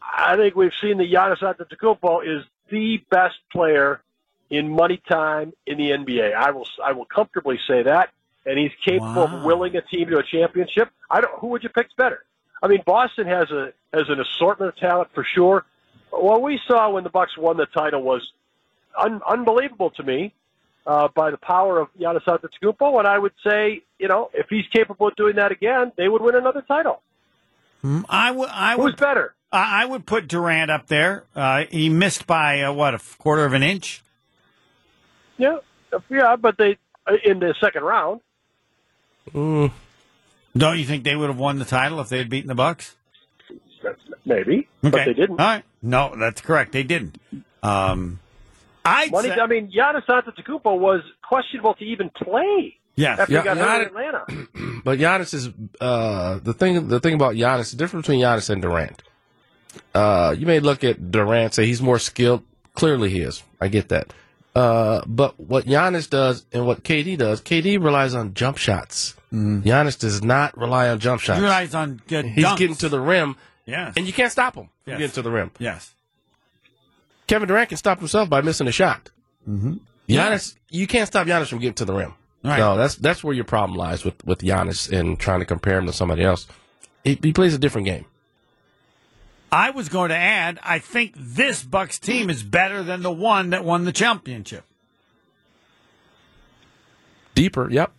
I 0.00 0.36
think 0.36 0.54
we've 0.54 0.72
seen 0.80 0.98
that 0.98 1.10
Giannis 1.10 1.40
Antetokounmpo 1.42 2.22
is 2.26 2.44
the 2.70 2.98
best 3.10 3.36
player 3.52 4.00
in 4.48 4.68
money 4.70 5.02
time 5.08 5.52
in 5.66 5.76
the 5.76 5.90
NBA. 5.90 6.34
I 6.34 6.52
will 6.52 6.66
I 6.82 6.92
will 6.92 7.04
comfortably 7.04 7.58
say 7.68 7.82
that, 7.82 8.10
and 8.46 8.58
he's 8.58 8.72
capable 8.84 9.26
Wow. 9.26 9.36
of 9.36 9.44
willing 9.44 9.76
a 9.76 9.82
team 9.82 10.08
to 10.08 10.18
a 10.18 10.22
championship. 10.22 10.88
I 11.10 11.20
don't. 11.20 11.38
Who 11.40 11.48
would 11.48 11.62
you 11.64 11.68
pick 11.68 11.88
better? 11.96 12.24
I 12.62 12.68
mean, 12.68 12.82
Boston 12.86 13.26
has 13.26 13.50
a 13.50 13.72
has 13.92 14.08
an 14.08 14.20
assortment 14.20 14.70
of 14.70 14.76
talent 14.76 15.10
for 15.14 15.26
sure. 15.34 15.64
What 16.10 16.42
we 16.42 16.60
saw 16.66 16.90
when 16.90 17.04
the 17.04 17.10
Bucks 17.10 17.36
won 17.36 17.56
the 17.56 17.66
title 17.66 18.02
was 18.02 18.22
un- 18.98 19.20
unbelievable 19.28 19.90
to 19.90 20.02
me 20.02 20.32
uh, 20.86 21.08
by 21.14 21.30
the 21.30 21.36
power 21.36 21.80
of 21.80 21.88
Giannis 21.98 22.24
Antetokounmpo, 22.24 22.98
and 22.98 23.06
I 23.06 23.18
would 23.18 23.32
say, 23.44 23.82
you 23.98 24.08
know, 24.08 24.30
if 24.32 24.46
he's 24.48 24.64
capable 24.72 25.08
of 25.08 25.16
doing 25.16 25.36
that 25.36 25.52
again, 25.52 25.92
they 25.96 26.08
would 26.08 26.22
win 26.22 26.34
another 26.34 26.62
title. 26.62 27.02
I 28.08 28.30
would. 28.30 28.48
I 28.48 28.74
Who's 28.74 28.84
would. 28.84 28.96
better? 28.96 29.34
I 29.52 29.82
I 29.82 29.84
would 29.84 30.06
put 30.06 30.26
Durant 30.26 30.70
up 30.70 30.86
there. 30.88 31.24
Uh, 31.34 31.64
he 31.70 31.88
missed 31.88 32.26
by 32.26 32.62
uh, 32.62 32.72
what 32.72 32.94
a 32.94 33.00
quarter 33.18 33.44
of 33.44 33.52
an 33.52 33.62
inch. 33.62 34.02
Yeah, 35.38 35.58
yeah, 36.10 36.36
but 36.36 36.58
they 36.58 36.78
in 37.24 37.38
the 37.38 37.54
second 37.60 37.84
round. 37.84 38.20
Mm, 39.32 39.70
Don't 40.56 40.78
you 40.78 40.84
think 40.84 41.04
they 41.04 41.16
would 41.16 41.28
have 41.28 41.38
won 41.38 41.58
the 41.58 41.64
title 41.64 42.00
if 42.00 42.08
they 42.08 42.18
had 42.18 42.28
beaten 42.28 42.48
the 42.48 42.54
Bucks? 42.54 42.96
That's, 43.82 44.00
maybe, 44.24 44.68
but 44.82 44.92
they 44.92 45.12
didn't. 45.12 45.38
All 45.40 45.46
right. 45.46 45.64
No, 45.82 46.14
that's 46.16 46.40
correct. 46.40 46.72
They 46.72 46.82
didn't. 46.82 47.18
Um, 47.62 48.20
I 48.84 49.08
Money, 49.08 49.30
I 49.32 49.46
mean, 49.46 49.70
Giannis 49.70 50.06
Antetokounmpo 50.06 50.78
was 50.78 51.02
questionable 51.22 51.74
to 51.74 51.84
even 51.84 52.10
play 52.10 52.76
yes. 52.94 53.18
after 53.18 53.32
Yeah, 53.32 53.40
he 53.40 53.44
got 53.44 53.56
hurt 53.56 53.88
in 53.88 53.94
Giannis- 53.94 54.20
Atlanta. 54.28 54.80
but 54.84 54.98
Giannis 54.98 55.34
is 55.34 55.50
uh, 55.80 56.38
the 56.42 56.52
thing. 56.52 56.88
The 56.88 57.00
thing 57.00 57.14
about 57.14 57.34
Giannis, 57.34 57.70
the 57.70 57.76
difference 57.76 58.06
between 58.06 58.20
Giannis 58.20 58.50
and 58.50 58.62
Durant. 58.62 59.02
Uh, 59.94 60.34
you 60.36 60.46
may 60.46 60.60
look 60.60 60.84
at 60.84 61.10
Durant 61.10 61.54
say 61.54 61.66
he's 61.66 61.82
more 61.82 61.98
skilled. 61.98 62.42
Clearly, 62.74 63.10
he 63.10 63.20
is. 63.20 63.42
I 63.60 63.68
get 63.68 63.88
that. 63.88 64.12
Uh, 64.54 65.02
but 65.06 65.38
what 65.38 65.66
Giannis 65.66 66.08
does 66.08 66.46
and 66.52 66.66
what 66.66 66.82
KD 66.82 67.18
does, 67.18 67.42
KD 67.42 67.82
relies 67.82 68.14
on 68.14 68.34
jump 68.34 68.56
shots. 68.56 69.14
Giannis 69.36 69.98
does 69.98 70.22
not 70.22 70.56
rely 70.56 70.88
on 70.88 70.98
jump 70.98 71.20
shots. 71.20 71.38
He 71.38 71.44
relies 71.44 71.74
on 71.74 72.00
good 72.06 72.24
He's 72.26 72.44
dunks. 72.44 72.56
getting 72.58 72.76
to 72.76 72.88
the 72.88 73.00
rim, 73.00 73.36
yes. 73.66 73.94
and 73.96 74.06
you 74.06 74.12
can't 74.12 74.32
stop 74.32 74.54
him 74.54 74.68
from 74.84 74.92
Yes. 74.92 74.98
getting 74.98 75.14
to 75.14 75.22
the 75.22 75.30
rim. 75.30 75.50
yes. 75.58 75.92
Kevin 77.26 77.48
Durant 77.48 77.68
can 77.68 77.76
stop 77.78 77.98
himself 77.98 78.30
by 78.30 78.40
missing 78.40 78.68
a 78.68 78.72
shot. 78.72 79.10
Mm-hmm. 79.48 79.74
Giannis, 80.08 80.54
you 80.70 80.86
can't 80.86 81.08
stop 81.08 81.26
Giannis 81.26 81.48
from 81.48 81.58
getting 81.58 81.74
to 81.74 81.84
the 81.84 81.92
rim. 81.92 82.14
Right. 82.44 82.58
No, 82.58 82.76
that's 82.76 82.94
that's 82.94 83.24
where 83.24 83.34
your 83.34 83.44
problem 83.44 83.76
lies 83.76 84.04
with 84.04 84.24
with 84.24 84.38
Giannis 84.38 84.92
and 84.96 85.18
trying 85.18 85.40
to 85.40 85.46
compare 85.46 85.78
him 85.78 85.86
to 85.86 85.92
somebody 85.92 86.22
else. 86.22 86.46
He, 87.02 87.18
he 87.20 87.32
plays 87.32 87.52
a 87.54 87.58
different 87.58 87.86
game. 87.86 88.04
I 89.50 89.70
was 89.70 89.88
going 89.88 90.10
to 90.10 90.16
add. 90.16 90.60
I 90.62 90.78
think 90.78 91.14
this 91.16 91.62
Bucks 91.64 91.98
team 91.98 92.30
is 92.30 92.42
better 92.44 92.82
than 92.84 93.02
the 93.02 93.10
one 93.12 93.50
that 93.50 93.64
won 93.64 93.84
the 93.84 93.92
championship. 93.92 94.64
Deeper, 97.34 97.68
yep. 97.70 97.92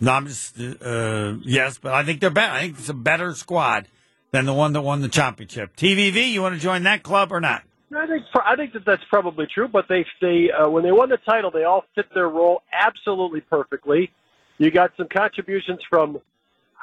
No, 0.00 0.12
I'm 0.12 0.26
just 0.26 0.58
uh, 0.60 1.34
yes, 1.42 1.78
but 1.78 1.92
I 1.92 2.04
think 2.04 2.20
they're 2.20 2.30
better. 2.30 2.52
I 2.52 2.60
think 2.62 2.78
it's 2.78 2.88
a 2.88 2.94
better 2.94 3.34
squad 3.34 3.88
than 4.30 4.46
the 4.46 4.52
one 4.52 4.72
that 4.74 4.82
won 4.82 5.00
the 5.00 5.08
championship. 5.08 5.76
TVV, 5.76 6.30
you 6.30 6.42
want 6.42 6.54
to 6.54 6.60
join 6.60 6.84
that 6.84 7.02
club 7.02 7.32
or 7.32 7.40
not? 7.40 7.62
I 7.96 8.06
think 8.06 8.24
I 8.34 8.54
think 8.56 8.74
that 8.74 8.84
that's 8.84 9.02
probably 9.08 9.46
true. 9.46 9.66
But 9.66 9.86
they 9.88 10.04
they 10.20 10.50
uh, 10.50 10.68
when 10.68 10.84
they 10.84 10.92
won 10.92 11.08
the 11.08 11.16
title, 11.16 11.50
they 11.50 11.64
all 11.64 11.84
fit 11.94 12.06
their 12.14 12.28
role 12.28 12.62
absolutely 12.72 13.40
perfectly. 13.40 14.10
You 14.58 14.70
got 14.70 14.92
some 14.96 15.08
contributions 15.08 15.80
from, 15.88 16.20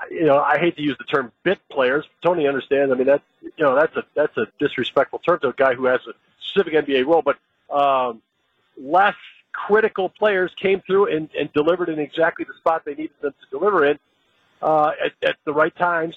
you 0.09 0.26
know, 0.26 0.39
I 0.39 0.57
hate 0.57 0.78
to 0.78 0.82
use 0.82 0.97
the 0.97 1.03
term 1.03 1.32
bit 1.43 1.59
players. 1.70 2.05
Tony 2.24 2.47
understands. 2.47 2.91
I 2.91 2.95
mean, 2.95 3.07
that's 3.07 3.24
you 3.41 3.51
know, 3.59 3.76
that's 3.76 3.95
a 3.95 4.03
that's 4.16 4.36
a 4.38 4.47
disrespectful 4.59 5.20
term 5.20 5.39
to 5.41 5.49
a 5.49 5.53
guy 5.53 5.76
who 5.76 5.86
has 5.86 5.99
a 6.07 6.13
specific 6.49 6.74
NBA 6.74 7.05
role, 7.05 7.22
but 7.22 7.38
um, 7.74 8.22
less 8.82 9.16
critical 9.68 10.10
players 10.10 10.51
came 10.62 10.82
through 10.82 11.16
and, 11.16 11.30
and 11.39 11.51
delivered 11.53 11.89
in 11.89 11.99
exactly 11.99 12.45
the 12.45 12.53
spot 12.56 12.84
they 12.86 12.93
needed 12.93 13.16
them 13.22 13.34
to 13.39 13.58
deliver 13.58 13.86
in 13.86 13.99
uh, 14.62 14.91
at, 15.03 15.30
at 15.30 15.38
the 15.45 15.53
right 15.53 15.76
times. 15.76 16.16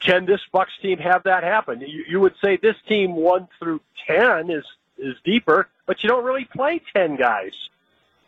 Can 0.00 0.24
this 0.26 0.40
Bucks 0.52 0.72
team 0.80 0.98
have 0.98 1.24
that 1.24 1.42
happen? 1.42 1.80
You, 1.80 2.04
you 2.08 2.20
would 2.20 2.34
say 2.42 2.56
this 2.56 2.76
team 2.88 3.14
one 3.16 3.48
through 3.58 3.80
ten 4.06 4.50
is 4.50 4.64
is 4.98 5.14
deeper, 5.24 5.68
but 5.86 6.02
you 6.02 6.08
don't 6.08 6.24
really 6.24 6.44
play 6.44 6.80
ten 6.94 7.16
guys 7.16 7.52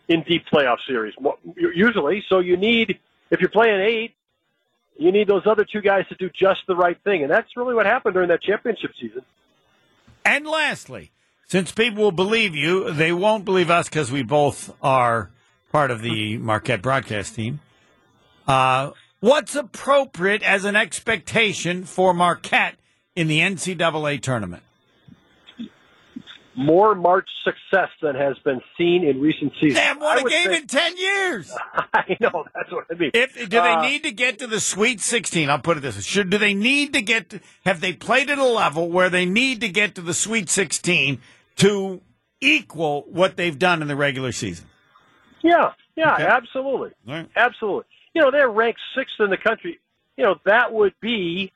in 0.09 0.23
deep 0.23 0.45
playoff 0.53 0.79
series 0.87 1.15
usually. 1.57 2.25
So 2.29 2.41
you 2.41 2.57
need 2.57 2.99
if 3.31 3.41
you're 3.41 3.49
playing 3.49 3.81
eight, 3.81 4.15
you 4.99 5.13
need 5.13 5.29
those 5.29 5.47
other 5.47 5.65
two 5.65 5.81
guys 5.81 6.07
to 6.09 6.15
do 6.15 6.29
just 6.29 6.61
the 6.67 6.77
right 6.77 6.99
thing, 7.05 7.23
and 7.23 7.31
that's 7.31 7.57
really 7.57 7.75
what 7.75 7.87
happened 7.87 8.15
during 8.15 8.29
that 8.29 8.43
championship 8.43 8.93
season. 9.01 9.23
And 10.25 10.47
lastly, 10.47 11.13
since 11.49 11.73
people 11.73 12.05
will 12.05 12.13
believe 12.13 12.55
you, 12.55 12.93
they 12.93 13.13
won't 13.13 13.45
believe 13.45 13.71
us 13.71 13.89
because 13.89 14.11
we 14.11 14.23
both 14.23 14.75
are 14.83 15.31
part 15.71 15.91
of 15.91 16.03
the 16.03 16.39
Marquette 16.39 16.83
broadcast 16.83 17.35
team. 17.35 17.61
Uh, 18.47 18.91
what's 19.21 19.55
appropriate 19.55 20.43
as 20.43 20.65
an 20.65 20.77
expectation 20.77 21.85
for 21.85 22.13
Marquette 22.13 22.77
in 23.15 23.29
the 23.29 23.41
NCAA 23.41 24.21
tournament? 24.21 24.63
More 26.55 26.95
March 26.95 27.29
success 27.45 27.89
than 28.03 28.15
has 28.15 28.39
been 28.41 28.61
seen 28.77 29.05
in 29.05 29.21
recent 29.21 29.53
seasons. 29.55 29.75
They 29.75 29.81
haven't 29.81 30.03
won 30.03 30.19
a 30.19 30.29
game 30.29 30.49
say- 30.49 30.57
in 30.59 30.67
10 30.67 30.97
years. 30.99 31.53
I 31.95 32.17
know 32.21 32.45
that's 32.55 32.71
what 32.71 32.85
I 32.91 32.95
mean. 32.95 33.11
If 33.15 33.35
do 33.37 33.47
they 33.47 33.59
Uh, 33.59 33.83
need 33.83 34.03
to 34.03 34.11
get 34.13 34.39
to 34.41 34.47
the 34.47 34.61
Sweet 34.61 35.01
16? 35.01 35.49
I'll 35.49 35.59
put 35.59 35.79
it 35.79 35.81
this 35.81 35.97
way: 35.97 36.03
Should 36.03 36.31
do 36.31 36.39
they 36.39 36.55
need 36.55 36.93
to 36.93 37.01
get? 37.03 37.31
To, 37.31 37.41
have 37.65 37.81
they 37.81 37.93
played 37.93 38.29
at 38.31 38.39
a 38.39 38.45
level 38.45 38.91
where 38.91 39.09
they 39.09 39.25
need 39.25 39.61
to 39.63 39.69
get 39.69 39.95
to 39.95 40.03
the 40.03 40.15
Sweet 40.15 40.49
16 40.51 41.21
to 41.57 42.01
equal 42.41 43.03
what 43.09 43.37
they've 43.37 43.59
done 43.59 43.81
in 43.83 43.89
the 43.89 43.97
regular 43.97 44.33
season? 44.33 44.67
Yeah, 45.43 45.73
yeah, 45.97 46.15
Okay. 46.15 46.25
absolutely, 46.27 46.91
right. 47.07 47.29
absolutely. 47.35 47.85
You 48.15 48.23
know, 48.23 48.31
they're 48.31 48.51
ranked 48.51 48.81
sixth 48.97 49.15
in 49.21 49.31
the 49.31 49.37
country. 49.39 49.79
You 50.17 50.25
know, 50.25 50.35
that 50.45 50.73
would 50.73 50.95
be 51.01 51.51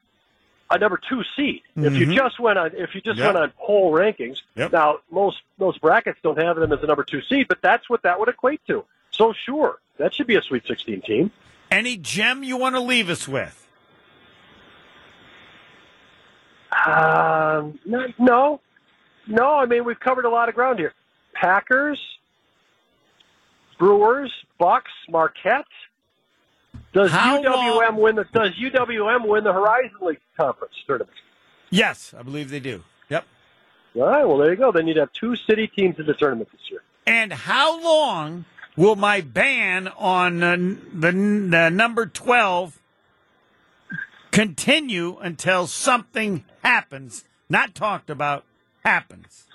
a 0.71 0.79
number 0.79 1.01
two 1.09 1.23
seed 1.37 1.63
if 1.77 1.95
you 1.95 2.07
Mhm. 2.07 2.17
just 2.17 2.41
went 2.41 2.59
on 2.59 2.73
if 2.77 2.95
you 2.95 3.01
just 3.01 3.19
Yep. 3.19 3.27
went 3.35 3.39
on 3.39 3.51
poll 3.59 3.93
rankings. 3.93 4.43
Yep. 4.57 4.73
Now, 4.73 4.99
most 5.11 5.43
most 5.59 5.81
brackets 5.81 6.19
don't 6.23 6.39
have 6.39 6.57
them 6.57 6.73
as 6.73 6.83
a 6.83 6.87
number 6.87 7.05
two 7.05 7.23
seed, 7.23 7.47
but 7.49 7.63
that's 7.63 7.89
what 7.89 8.03
that 8.03 8.19
would 8.19 8.29
equate 8.29 8.61
to. 8.67 8.85
So, 9.11 9.33
sure, 9.33 9.79
that 9.99 10.13
should 10.15 10.27
be 10.27 10.35
a 10.37 10.43
Sweet 10.43 10.67
16 10.67 11.01
team. 11.03 11.31
Any 11.71 11.97
gem 11.97 12.43
you 12.43 12.57
want 12.57 12.75
to 12.75 12.81
leave 12.81 13.09
us 13.11 13.27
with? 13.29 13.63
Um, 16.85 17.79
no, 17.85 18.07
no, 18.19 18.61
no. 19.27 19.55
I 19.57 19.67
mean, 19.67 19.85
we've 19.85 19.99
covered 19.99 20.25
a 20.25 20.29
lot 20.31 20.49
of 20.49 20.55
ground 20.55 20.79
here. 20.79 20.93
Packers, 21.33 22.01
Brewers, 23.79 24.33
Bucks, 24.59 24.91
Marquette. 25.09 25.67
Does 26.97 27.11
How 27.11 27.43
UWM 27.43 27.97
win 27.97 28.17
the 28.17 28.25
Does 28.33 28.53
UWM 28.53 29.29
win 29.29 29.45
the 29.45 29.53
Horizon 29.53 29.99
League 30.01 30.19
conference 30.35 30.73
tournament? 30.87 31.13
Yes, 31.69 32.15
I 32.19 32.23
believe 32.23 32.49
they 32.49 32.59
do. 32.59 32.85
Yep. 33.11 33.27
All 33.97 34.03
right. 34.05 34.25
Well, 34.27 34.39
there 34.39 34.51
you 34.51 34.57
go. 34.57 34.73
Then 34.73 34.87
you'd 34.87 34.97
have 34.97 35.13
two 35.13 35.37
city 35.37 35.67
teams 35.67 35.99
in 35.99 36.07
the 36.07 36.15
tournament 36.15 36.49
this 36.53 36.71
year. 36.71 36.81
And 37.07 37.35
how 37.35 37.83
long 37.83 38.47
will 38.79 38.97
my 38.97 39.21
ban 39.21 39.89
on 39.89 40.43
uh, 40.43 40.57
the, 40.57 41.13
the 41.13 41.69
number 41.69 42.07
12 42.07 42.81
continue 44.31 45.19
until 45.19 45.67
something 45.67 46.47
happens? 46.65 47.27
Not 47.51 47.75
talked 47.75 48.09
about, 48.09 48.47
happens. 48.87 49.47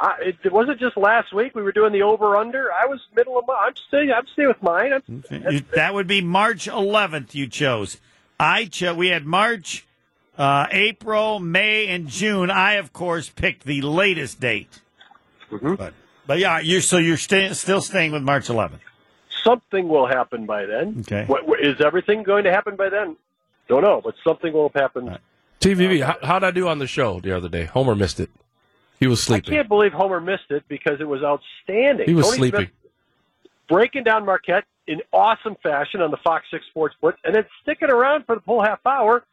I, 0.00 0.32
it 0.44 0.52
wasn't 0.52 0.78
just 0.78 0.96
last 0.96 1.32
week. 1.34 1.54
We 1.56 1.62
were 1.62 1.72
doing 1.72 1.92
the 1.92 2.02
over 2.02 2.36
under. 2.36 2.70
I 2.72 2.86
was 2.86 3.00
middle 3.16 3.36
of. 3.38 3.46
my- 3.48 3.54
I'm 3.66 3.74
staying. 3.88 4.12
I'm 4.12 4.26
staying 4.32 4.48
with 4.48 4.62
mine. 4.62 4.92
I'm, 4.92 5.24
You- 5.50 5.64
that 5.74 5.92
would 5.92 6.06
be 6.06 6.20
March 6.20 6.66
11th. 6.68 7.34
You 7.34 7.48
chose. 7.48 7.98
I 8.38 8.66
chose. 8.66 8.96
We 8.96 9.08
had 9.08 9.26
March, 9.26 9.84
uh, 10.38 10.66
April, 10.70 11.40
May, 11.40 11.88
and 11.88 12.06
June. 12.06 12.48
I, 12.50 12.74
of 12.74 12.92
course, 12.92 13.28
picked 13.28 13.64
the 13.64 13.82
latest 13.82 14.38
date. 14.38 14.80
But, 15.50 15.94
but 16.26 16.38
yeah, 16.38 16.60
you're 16.60 16.80
so 16.80 16.98
you're 16.98 17.16
staying 17.16 17.54
still 17.54 17.80
staying 17.80 18.12
with 18.12 18.22
March 18.22 18.46
11th. 18.46 18.78
something 19.42 19.88
will 19.88 20.06
happen 20.06 20.46
by 20.46 20.64
then. 20.66 20.98
Okay. 21.00 21.24
What, 21.26 21.48
what- 21.48 21.60
is 21.60 21.80
everything 21.84 22.22
going 22.22 22.44
to 22.44 22.52
happen 22.52 22.76
by 22.76 22.88
then? 22.88 23.16
Don't 23.68 23.82
know, 23.82 24.00
but 24.02 24.14
something 24.22 24.52
will 24.52 24.70
happen. 24.74 25.18
TVV, 25.60 26.02
how, 26.04 26.16
how'd 26.22 26.44
I 26.44 26.52
do 26.52 26.68
on 26.68 26.78
the 26.78 26.86
show 26.86 27.18
the 27.20 27.36
other 27.36 27.48
day? 27.48 27.64
Homer 27.64 27.94
missed 27.96 28.20
it. 28.20 28.30
He 29.00 29.06
was 29.06 29.22
sleeping. 29.22 29.54
I 29.54 29.56
can't 29.58 29.68
believe 29.68 29.92
Homer 29.92 30.20
missed 30.20 30.50
it 30.50 30.64
because 30.68 31.00
it 31.00 31.08
was 31.08 31.22
outstanding. 31.22 32.06
He 32.06 32.14
was 32.14 32.26
Tony 32.26 32.38
sleeping. 32.38 32.60
Smith 32.60 32.70
breaking 33.68 34.02
down 34.04 34.24
Marquette 34.24 34.64
in 34.86 35.02
awesome 35.12 35.56
fashion 35.62 36.00
on 36.00 36.10
the 36.10 36.16
Fox 36.18 36.46
Six 36.50 36.66
Sports 36.66 36.94
Split, 36.96 37.16
and 37.24 37.34
then 37.34 37.44
sticking 37.62 37.90
around 37.90 38.24
for 38.24 38.34
the 38.36 38.40
full 38.40 38.62
half 38.62 38.80
hour 38.86 39.24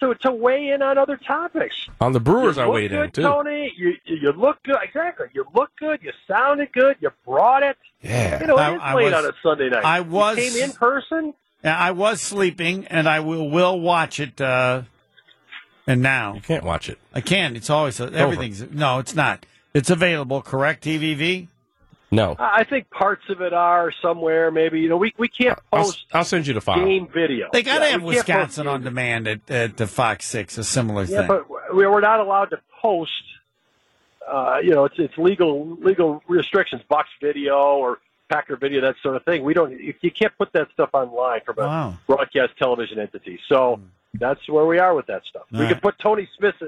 to 0.00 0.14
to 0.16 0.32
weigh 0.32 0.70
in 0.70 0.82
on 0.82 0.96
other 0.98 1.16
topics. 1.18 1.74
On 2.00 2.12
the 2.12 2.20
Brewers, 2.20 2.56
you 2.56 2.62
I 2.62 2.66
weighed 2.66 2.90
good, 2.90 3.04
in 3.04 3.10
too. 3.12 3.22
Tony. 3.22 3.72
You 3.76 3.94
you 4.04 4.32
look 4.32 4.62
good. 4.62 4.76
Exactly. 4.82 5.26
You 5.34 5.46
look 5.54 5.70
good. 5.78 6.00
You 6.02 6.12
sounded 6.26 6.72
good. 6.72 6.96
You 7.00 7.10
brought 7.26 7.62
it. 7.62 7.76
Yeah. 8.00 8.40
You 8.40 8.46
know, 8.46 8.56
I- 8.56 8.70
it 8.72 8.74
is 8.76 8.80
I 8.82 8.94
late 8.94 9.04
was- 9.04 9.14
on 9.14 9.24
a 9.26 9.32
Sunday 9.42 9.68
night. 9.68 9.84
I 9.84 9.98
You 9.98 10.04
was- 10.04 10.36
came 10.36 10.56
in 10.62 10.72
person. 10.72 11.34
I 11.64 11.92
was 11.92 12.20
sleeping, 12.20 12.86
and 12.88 13.08
I 13.08 13.20
will 13.20 13.48
will 13.48 13.78
watch 13.78 14.18
it. 14.18 14.40
Uh, 14.40 14.82
and 15.86 16.00
now 16.02 16.34
You 16.34 16.40
Can't 16.40 16.64
watch 16.64 16.88
it. 16.88 16.98
I 17.14 17.20
can. 17.20 17.56
It's 17.56 17.70
always 17.70 18.00
everything's. 18.00 18.62
No, 18.70 18.98
it's 18.98 19.14
not. 19.14 19.44
It's 19.74 19.90
available. 19.90 20.42
Correct, 20.42 20.84
TVV. 20.84 21.48
No. 22.10 22.36
I 22.38 22.60
I 22.60 22.64
think 22.64 22.90
parts 22.90 23.22
of 23.30 23.40
it 23.40 23.54
are 23.54 23.90
somewhere. 24.02 24.50
Maybe 24.50 24.80
you 24.80 24.88
know 24.90 24.98
we 24.98 25.14
we 25.18 25.28
can't 25.28 25.58
I'll, 25.72 25.84
post 25.84 26.04
I'll 26.12 26.24
send 26.24 26.46
you 26.46 26.52
the 26.54 26.60
file. 26.60 26.84
game 26.84 27.08
video. 27.08 27.48
They 27.52 27.62
got 27.62 27.78
to 27.78 27.84
Yeah, 27.86 27.90
have 27.92 28.02
we 28.02 28.14
can't 28.16 28.26
post 28.26 28.28
Wisconsin 28.28 28.66
on 28.68 28.82
demand 28.82 29.26
at, 29.28 29.50
at 29.50 29.76
the 29.78 29.86
Fox 29.86 30.26
Six. 30.26 30.58
A 30.58 30.64
similar 30.64 31.04
Yeah, 31.04 31.20
thing. 31.20 31.28
but 31.28 31.48
we- 31.74 31.86
we're 31.86 32.00
not 32.00 32.20
allowed 32.20 32.50
to 32.50 32.60
post. 32.82 33.12
Uh, 34.30 34.58
you 34.62 34.70
know, 34.70 34.84
it's 34.84 34.94
it's 34.98 35.16
legal 35.18 35.76
legal 35.80 36.22
restrictions, 36.28 36.82
Bucks 36.88 37.08
video 37.20 37.56
or 37.58 37.98
Packer 38.28 38.56
video, 38.56 38.80
that 38.82 38.94
sort 39.02 39.16
of 39.16 39.24
thing. 39.24 39.42
We 39.42 39.54
don't. 39.54 39.72
You 39.72 39.94
you 40.02 40.10
can't 40.10 40.36
put 40.38 40.52
that 40.52 40.68
stuff 40.74 40.90
online 40.92 41.40
from 41.46 41.58
a 41.58 41.62
Wow. 41.66 41.94
broadcast 42.06 42.56
television 42.58 42.98
entity. 42.98 43.40
So 43.48 43.80
that's 44.14 44.40
where 44.48 44.66
we 44.66 44.78
are 44.78 44.94
with 44.94 45.06
that 45.06 45.22
stuff. 45.28 45.42
All 45.52 45.58
we 45.60 45.64
right. 45.66 45.72
can 45.72 45.80
put 45.80 45.94
Tony 46.02 46.28
Smith's 46.38 46.58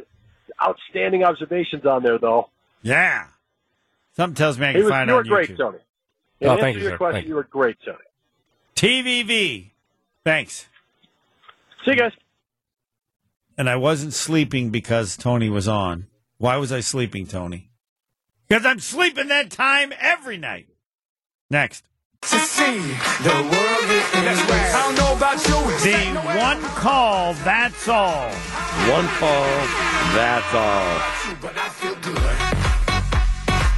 outstanding 0.62 1.24
observations 1.24 1.84
on 1.86 2.02
there, 2.02 2.18
though. 2.18 2.48
yeah. 2.82 3.26
Something 4.16 4.36
tells 4.36 4.58
me 4.60 4.66
I 4.66 4.68
He 4.68 4.74
can 4.74 4.84
was, 4.84 4.90
find 4.90 5.08
you 5.10 5.14
it 5.14 5.16
were 5.18 5.24
great, 5.24 5.50
YouTube. 5.50 5.56
Tony. 5.58 5.78
Oh, 5.80 5.82
In 6.40 6.48
Oh, 6.48 6.52
answer 6.52 6.62
thank 6.62 6.74
to 6.74 6.78
you, 6.78 6.84
your 6.84 6.92
sir. 6.92 6.98
question, 6.98 7.14
Thank 7.16 7.24
you. 7.24 7.28
you 7.30 7.34
were 7.34 7.42
great, 7.44 7.76
Tony. 7.84 7.98
TVV. 8.76 9.70
Thanks. 10.24 10.68
See 11.84 11.90
you 11.92 11.96
guys. 11.96 12.12
And 13.58 13.68
I 13.68 13.74
wasn't 13.76 14.12
sleeping 14.14 14.70
because 14.70 15.16
Tony 15.16 15.48
was 15.50 15.66
on. 15.68 16.06
Why 16.38 16.56
was 16.56 16.70
I 16.72 16.80
sleeping, 16.80 17.26
Tony? 17.26 17.70
Because 18.48 18.64
I'm 18.66 18.78
sleeping 18.80 19.28
that 19.28 19.50
time 19.50 19.92
every 19.98 20.36
night. 20.36 20.68
Next. 21.50 21.84
To 22.30 22.38
see 22.38 22.78
the 23.22 23.34
world 23.34 23.90
is 23.90 24.04
I 24.14 24.82
don't 24.84 24.96
know 24.96 25.16
about 25.16 25.36
you. 25.46 25.54
The 25.84 26.18
one 26.38 26.60
call, 26.74 27.34
that's 27.44 27.88
all. 27.88 28.28
One 28.90 29.06
call, 29.18 29.44
that's 30.14 30.54
all. 30.54 31.00
but 31.40 31.56
I 31.56 31.68
feel 31.68 31.94
good. 31.96 32.18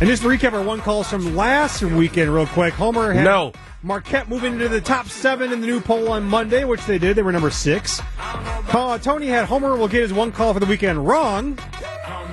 And 0.01 0.09
just 0.09 0.22
to 0.22 0.28
recap 0.28 0.53
our 0.53 0.62
one 0.62 0.80
calls 0.80 1.09
from 1.09 1.34
last 1.34 1.82
weekend, 1.82 2.32
real 2.34 2.47
quick. 2.47 2.74
Homer 2.74 3.12
had 3.12 3.24
No. 3.24 3.53
Marquette 3.82 4.28
moving 4.28 4.55
into 4.55 4.68
the 4.68 4.80
top 4.80 5.07
seven 5.09 5.53
in 5.53 5.61
the 5.61 5.66
new 5.66 5.80
poll 5.80 6.11
on 6.11 6.24
Monday, 6.24 6.64
which 6.64 6.84
they 6.86 6.99
did. 6.99 7.16
They 7.16 7.22
were 7.22 7.32
number 7.32 7.51
six. 7.51 8.01
Uh, 8.18 8.99
Tony 8.99 9.26
had 9.26 9.47
Homer 9.47 9.76
will 9.76 9.88
get 9.88 10.03
his 10.03 10.12
one 10.12 10.32
call 10.32 10.53
for 10.53 10.61
the 10.61 10.66
weekend 10.66 11.07
wrong, 11.07 11.55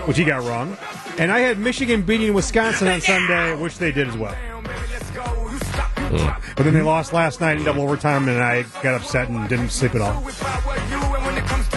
which 0.05 0.17
he 0.17 0.23
got 0.25 0.43
wrong. 0.43 0.75
And 1.19 1.31
I 1.31 1.39
had 1.39 1.59
Michigan 1.59 2.01
beating 2.01 2.33
Wisconsin 2.33 2.87
on 2.87 3.01
Sunday, 3.01 3.55
which 3.55 3.77
they 3.77 3.91
did 3.91 4.07
as 4.07 4.17
well. 4.17 4.35
But 6.55 6.63
then 6.63 6.73
they 6.73 6.81
lost 6.81 7.13
last 7.13 7.41
night 7.41 7.57
in 7.57 7.63
double 7.63 7.83
overtime, 7.83 8.27
and 8.27 8.41
I 8.41 8.63
got 8.81 8.95
upset 9.01 9.29
and 9.29 9.47
didn't 9.49 9.69
sleep 9.69 9.95
at 9.95 10.01
all. 10.01 10.21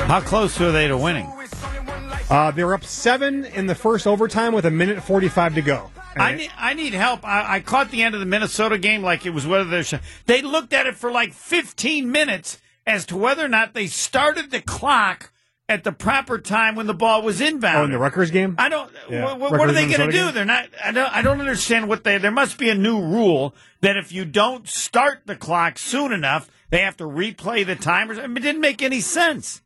How 0.06 0.20
close 0.20 0.60
are 0.60 0.72
they 0.72 0.88
to 0.88 0.96
winning? 0.96 1.32
Uh, 2.28 2.50
they 2.50 2.64
were 2.64 2.74
up 2.74 2.84
seven 2.84 3.44
in 3.44 3.66
the 3.66 3.74
first 3.74 4.06
overtime 4.06 4.52
with 4.52 4.64
a 4.66 4.70
minute 4.70 5.02
45 5.02 5.54
to 5.56 5.62
go. 5.62 5.90
I 6.16 6.34
need, 6.34 6.50
I 6.56 6.74
need 6.74 6.94
help. 6.94 7.24
I, 7.24 7.56
I 7.56 7.60
caught 7.60 7.90
the 7.90 8.02
end 8.02 8.14
of 8.14 8.20
the 8.20 8.26
Minnesota 8.26 8.78
game 8.78 9.02
like 9.02 9.26
it 9.26 9.30
was 9.30 9.46
whether 9.46 9.64
they're. 9.64 9.84
sh- 9.84 9.94
They 10.26 10.40
looked 10.42 10.72
at 10.72 10.86
it 10.86 10.96
for 10.96 11.10
like 11.12 11.32
15 11.34 12.10
minutes 12.10 12.58
as 12.86 13.04
to 13.06 13.16
whether 13.16 13.44
or 13.44 13.48
not 13.48 13.74
they 13.74 13.86
started 13.86 14.50
the 14.50 14.62
clock 14.62 15.30
at 15.68 15.84
the 15.84 15.92
proper 15.92 16.38
time 16.38 16.76
when 16.76 16.86
the 16.86 16.94
ball 16.94 17.22
was 17.22 17.40
inbound. 17.40 17.78
Oh, 17.78 17.84
in 17.84 17.90
the 17.90 17.98
Rutgers 17.98 18.30
game? 18.30 18.54
I 18.58 18.68
don't. 18.68 18.90
Yeah. 19.10 19.24
What, 19.36 19.52
what 19.52 19.68
are 19.68 19.72
they 19.72 19.86
going 19.86 20.00
to 20.00 20.06
do? 20.06 20.26
game? 20.26 20.34
They're 20.34 20.44
not. 20.44 20.68
I 20.84 20.92
don't. 20.92 21.12
I 21.12 21.22
don't 21.22 21.40
understand 21.40 21.88
what 21.88 22.04
they. 22.04 22.18
There 22.18 22.30
must 22.30 22.58
be 22.58 22.70
a 22.70 22.74
new 22.74 23.00
rule 23.00 23.54
that 23.80 23.96
if 23.96 24.12
you 24.12 24.24
don't 24.24 24.68
start 24.68 25.22
the 25.26 25.36
clock 25.36 25.78
soon 25.78 26.12
enough, 26.12 26.50
they 26.70 26.80
have 26.80 26.96
to 26.98 27.04
replay 27.04 27.66
the 27.66 27.76
timers. 27.76 28.18
I 28.18 28.26
mean, 28.26 28.38
it 28.38 28.40
didn't 28.40 28.60
make 28.60 28.82
any 28.82 29.00
sense. 29.00 29.62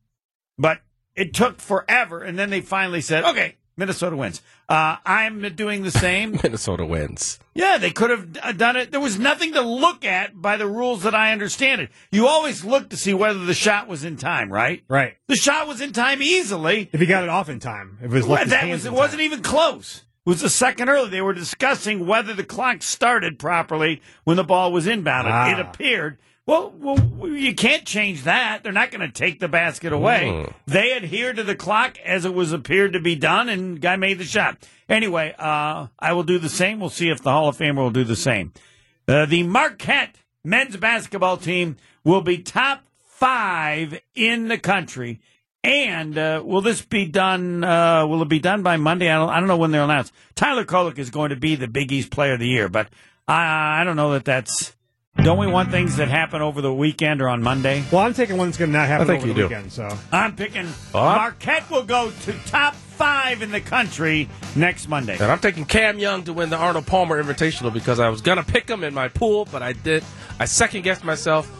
But 0.59 0.81
it 1.15 1.35
took 1.35 1.61
forever, 1.61 2.23
and 2.23 2.39
then 2.39 2.51
they 2.51 2.61
finally 2.61 3.01
said, 3.01 3.25
"Okay, 3.25 3.57
Minnesota 3.81 4.15
wins." 4.15 4.41
Uh, 4.69 4.97
I'm 5.05 5.41
doing 5.57 5.83
the 5.83 5.91
same. 5.91 6.39
Minnesota 6.43 6.87
wins. 6.87 7.41
Yeah, 7.55 7.79
they 7.79 7.91
could 7.91 8.11
have 8.11 8.57
done 8.57 8.77
it. 8.77 8.93
There 8.93 9.01
was 9.01 9.19
nothing 9.19 9.55
to 9.55 9.63
look 9.63 10.05
at 10.05 10.41
by 10.41 10.57
the 10.57 10.69
rules 10.69 11.03
that 11.03 11.15
I 11.15 11.33
understand 11.33 11.81
it. 11.81 11.91
You 12.13 12.29
always 12.29 12.65
look 12.65 12.91
to 12.91 12.97
see 12.97 13.13
whether 13.13 13.41
the 13.41 13.55
shot 13.55 13.89
was 13.89 14.05
in 14.05 14.17
time, 14.17 14.53
right? 14.53 14.85
Right. 14.87 15.17
The 15.27 15.35
shot 15.35 15.67
was 15.67 15.81
in 15.81 15.93
time 15.93 16.23
easily. 16.23 16.89
If 16.93 17.01
he 17.01 17.07
got 17.07 17.25
it 17.25 17.29
off 17.29 17.49
in 17.49 17.59
time, 17.59 17.99
if 18.01 18.13
it 18.13 18.15
was 18.15 18.29
left 18.29 18.45
his 18.45 18.51
that 18.53 18.69
was 18.69 18.87
it 18.87 18.93
wasn't 18.93 19.23
even 19.23 19.43
close. 19.43 20.05
It 20.27 20.29
was 20.29 20.43
a 20.43 20.51
second 20.51 20.89
early. 20.89 21.09
They 21.09 21.23
were 21.23 21.33
discussing 21.33 22.07
whether 22.07 22.35
the 22.35 22.45
clock 22.45 22.83
started 22.83 23.39
properly 23.39 24.03
when 24.25 24.37
the 24.37 24.45
ball 24.45 24.71
was 24.71 24.87
inbounded. 24.87 25.31
Ah. 25.33 25.51
It 25.51 25.59
appeared. 25.59 26.19
Well, 26.51 26.75
well, 26.81 27.29
you 27.29 27.55
can't 27.55 27.85
change 27.85 28.25
that. 28.25 28.65
They're 28.65 28.73
not 28.73 28.91
going 28.91 29.09
to 29.09 29.13
take 29.13 29.39
the 29.39 29.47
basket 29.47 29.93
away. 29.93 30.23
Mm. 30.25 30.53
They 30.67 30.97
adhered 30.97 31.37
to 31.37 31.45
the 31.45 31.55
clock 31.55 31.97
as 32.05 32.25
it 32.25 32.35
was 32.35 32.53
appeared 32.53 32.95
to 32.95 33.01
be 33.01 33.15
done, 33.15 33.49
and 33.49 33.81
guy 33.81 33.95
made 33.95 34.19
the 34.19 34.25
shot. 34.25 34.59
Anyway, 34.89 35.33
uh, 35.39 35.87
I 36.01 36.13
will 36.13 36.25
do 36.25 36.41
the 36.41 36.49
same. 36.49 36.81
We'll 36.81 36.91
see 36.91 37.09
if 37.09 37.23
the 37.23 37.31
Hall 37.31 37.47
of 37.47 37.57
Famer 37.57 37.77
will 37.77 37.93
do 37.93 38.03
the 38.03 38.17
same. 38.17 38.53
Uh, 39.07 39.27
the 39.27 39.45
Marquette 39.45 40.17
men's 40.45 40.77
basketball 40.77 41.37
team 41.37 41.77
will 42.03 42.21
be 42.21 42.39
top 42.39 42.83
five 43.07 44.01
in 44.17 44.49
the 44.49 44.59
country. 44.59 45.21
And 45.63 46.19
uh, 46.19 46.43
will 46.45 46.63
this 46.63 46.83
be 46.83 47.07
done? 47.07 47.63
Uh, 47.63 48.09
will 48.09 48.23
it 48.23 48.29
be 48.29 48.41
done 48.41 48.65
by 48.65 48.77
Monday? 48.77 49.09
I 49.09 49.19
don't, 49.19 49.31
I 49.31 49.39
don't 49.39 49.47
know 49.47 49.57
when 49.57 49.71
they'll 49.71 49.85
announce. 49.85 50.11
Tyler 50.35 50.65
Kolek 50.65 50.99
is 50.99 51.11
going 51.11 51.31
to 51.31 51.37
be 51.37 51.55
the 51.55 51.69
Big 51.69 51.93
East 51.93 52.11
Player 52.11 52.33
of 52.33 52.41
the 52.41 52.49
Year, 52.49 52.69
but 52.69 52.89
I, 53.29 53.83
I 53.83 53.85
don't 53.85 53.95
know 53.95 54.15
that 54.15 54.25
that's. 54.25 54.75
Don't 55.17 55.39
we 55.39 55.47
want 55.47 55.71
things 55.71 55.97
that 55.97 56.09
happen 56.09 56.41
over 56.41 56.63
the 56.63 56.73
weekend 56.73 57.21
or 57.21 57.29
on 57.29 57.43
Monday? 57.43 57.85
Well, 57.93 58.01
I'm 58.01 58.15
taking 58.15 58.37
one 58.39 58.49
that's 58.49 58.57
going 58.57 58.71
to 58.73 58.79
not 58.79 58.89
happen 58.89 59.05
I 59.05 59.07
think 59.07 59.19
over 59.19 59.27
you 59.29 59.35
the 59.35 59.41
do. 59.41 59.47
weekend. 59.49 59.73
So 59.73 59.99
I'm 60.11 60.35
picking 60.35 60.67
Marquette 60.95 61.69
will 61.71 61.83
go 61.83 62.11
to 62.23 62.33
top 62.47 62.75
five 62.75 63.43
in 63.43 63.51
the 63.51 63.61
country 63.61 64.31
next 64.57 64.89
Monday. 64.89 65.15
And 65.15 65.25
I'm 65.25 65.39
taking 65.41 65.67
Cam 65.67 65.99
Young 65.99 66.25
to 66.25 66.33
win 66.33 66.49
the 66.49 66.57
Arnold 66.57 66.87
Palmer 66.87 67.23
Invitational 67.23 67.73
because 67.73 68.01
I 68.01 68.09
was 68.09 68.23
gonna 68.23 68.43
pick 68.45 68.69
him 68.69 68.83
in 68.83 68.95
my 68.95 69.09
pool, 69.09 69.47
but 69.51 69.63
I 69.63 69.73
did. 69.75 70.05
I 70.39 70.47
second 70.47 70.83
guessed 70.83 71.05
myself, 71.05 71.51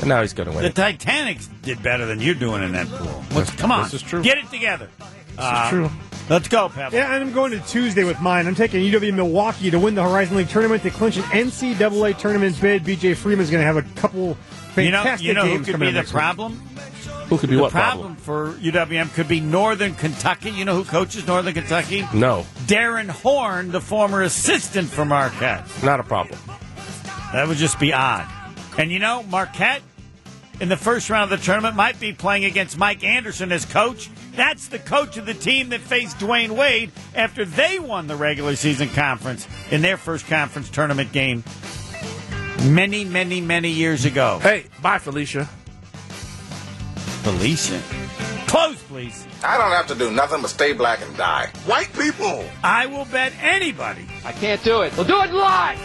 and 0.00 0.08
now 0.08 0.20
he's 0.22 0.32
gonna 0.32 0.50
win. 0.50 0.62
The 0.62 0.68
it. 0.68 0.74
Titanics 0.74 1.48
did 1.62 1.82
better 1.82 2.06
than 2.06 2.20
you're 2.20 2.34
doing 2.34 2.62
in 2.64 2.72
that 2.72 2.88
pool. 2.88 3.06
What's, 3.32 3.50
come 3.52 3.70
on, 3.70 3.84
this 3.84 3.94
is 3.94 4.02
true. 4.02 4.22
Get 4.22 4.38
it 4.38 4.50
together. 4.50 4.88
This 5.36 5.44
is 5.44 5.68
true. 5.68 5.84
Uh, 5.86 5.90
Let's 6.28 6.48
go, 6.48 6.70
Pebble. 6.70 6.96
yeah, 6.96 7.14
and 7.14 7.22
I'm 7.22 7.32
going 7.32 7.50
to 7.50 7.60
Tuesday 7.60 8.02
with 8.04 8.18
mine. 8.20 8.46
I'm 8.46 8.54
taking 8.54 8.80
UW 8.80 9.12
Milwaukee 9.14 9.70
to 9.70 9.78
win 9.78 9.94
the 9.94 10.02
Horizon 10.02 10.38
League 10.38 10.48
tournament 10.48 10.82
to 10.84 10.90
clinch 10.90 11.18
an 11.18 11.22
NCAA 11.24 12.16
tournament 12.16 12.58
bid. 12.60 12.82
BJ 12.82 13.14
Freeman's 13.14 13.50
going 13.50 13.60
to 13.60 13.66
have 13.66 13.76
a 13.76 13.82
couple 14.00 14.38
You 14.76 14.90
know, 14.90 15.02
fantastic 15.02 15.26
you 15.26 15.34
know 15.34 15.42
who 15.42 15.48
games 15.56 15.66
could 15.66 15.80
be 15.80 15.86
the 15.86 15.92
next 15.92 16.12
week. 16.14 16.20
problem? 16.20 16.52
Who 17.28 17.36
could 17.38 17.50
be 17.50 17.56
The 17.56 17.62
what 17.62 17.72
problem, 17.72 18.16
problem? 18.16 18.54
for 18.56 18.58
UWM 18.60 19.12
could 19.14 19.28
be 19.28 19.40
Northern 19.40 19.94
Kentucky. 19.94 20.50
You 20.50 20.64
know 20.64 20.74
who 20.76 20.84
coaches 20.84 21.26
Northern 21.26 21.52
Kentucky? 21.54 22.06
No, 22.14 22.46
Darrin 22.66 23.08
Horn, 23.08 23.70
the 23.70 23.80
former 23.80 24.22
assistant 24.22 24.88
for 24.88 25.04
Marquette. 25.04 25.66
not 25.82 26.00
a 26.00 26.04
problem. 26.04 26.38
That 27.32 27.48
would 27.48 27.56
just 27.58 27.78
be 27.78 27.92
odd. 27.92 28.26
And 28.78 28.90
you 28.90 28.98
know, 28.98 29.22
Marquette 29.24 29.82
in 30.60 30.68
the 30.70 30.76
first 30.76 31.10
round 31.10 31.30
of 31.32 31.38
the 31.38 31.44
tournament 31.44 31.76
might 31.76 31.98
be 32.00 32.12
playing 32.12 32.44
against 32.44 32.78
Mike 32.78 33.04
Anderson 33.04 33.52
as 33.52 33.64
coach. 33.66 34.08
That's 34.36 34.68
the 34.68 34.78
coach 34.78 35.16
of 35.16 35.26
the 35.26 35.34
team 35.34 35.68
that 35.70 35.80
faced 35.80 36.18
Dwyane 36.18 36.50
Wade 36.50 36.90
after 37.14 37.44
they 37.44 37.78
won 37.78 38.06
the 38.06 38.16
regular 38.16 38.56
season 38.56 38.88
conference 38.88 39.46
in 39.70 39.80
their 39.82 39.96
first 39.96 40.26
conference 40.26 40.68
tournament 40.70 41.12
game 41.12 41.44
many, 42.64 43.04
many, 43.04 43.40
many 43.40 43.70
years 43.70 44.04
ago. 44.04 44.38
Hey, 44.42 44.66
bye, 44.82 44.98
Felicia. 44.98 45.44
Felicia. 47.22 47.80
Close, 48.46 48.80
please. 48.84 49.26
I 49.42 49.58
don't 49.58 49.70
have 49.70 49.86
to 49.88 49.94
do 49.94 50.10
nothing 50.10 50.40
but 50.42 50.50
stay 50.50 50.72
black 50.72 51.02
and 51.02 51.16
die. 51.16 51.50
White 51.66 51.92
people! 51.92 52.44
I 52.62 52.86
will 52.86 53.04
bet 53.06 53.32
anybody. 53.40 54.06
I 54.24 54.32
can't 54.32 54.62
do 54.62 54.82
it. 54.82 54.96
We'll 54.96 55.06
do 55.06 55.20
it 55.22 55.32
live. 55.32 55.78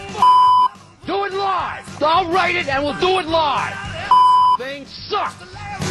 Do 1.05 1.25
it 1.25 1.33
live. 1.33 2.03
I'll 2.03 2.29
write 2.31 2.55
it 2.55 2.67
and 2.67 2.83
we'll 2.83 2.99
do 2.99 3.19
it 3.19 3.25
live. 3.25 3.75
Thing 4.57 4.85
sucks. 4.85 5.48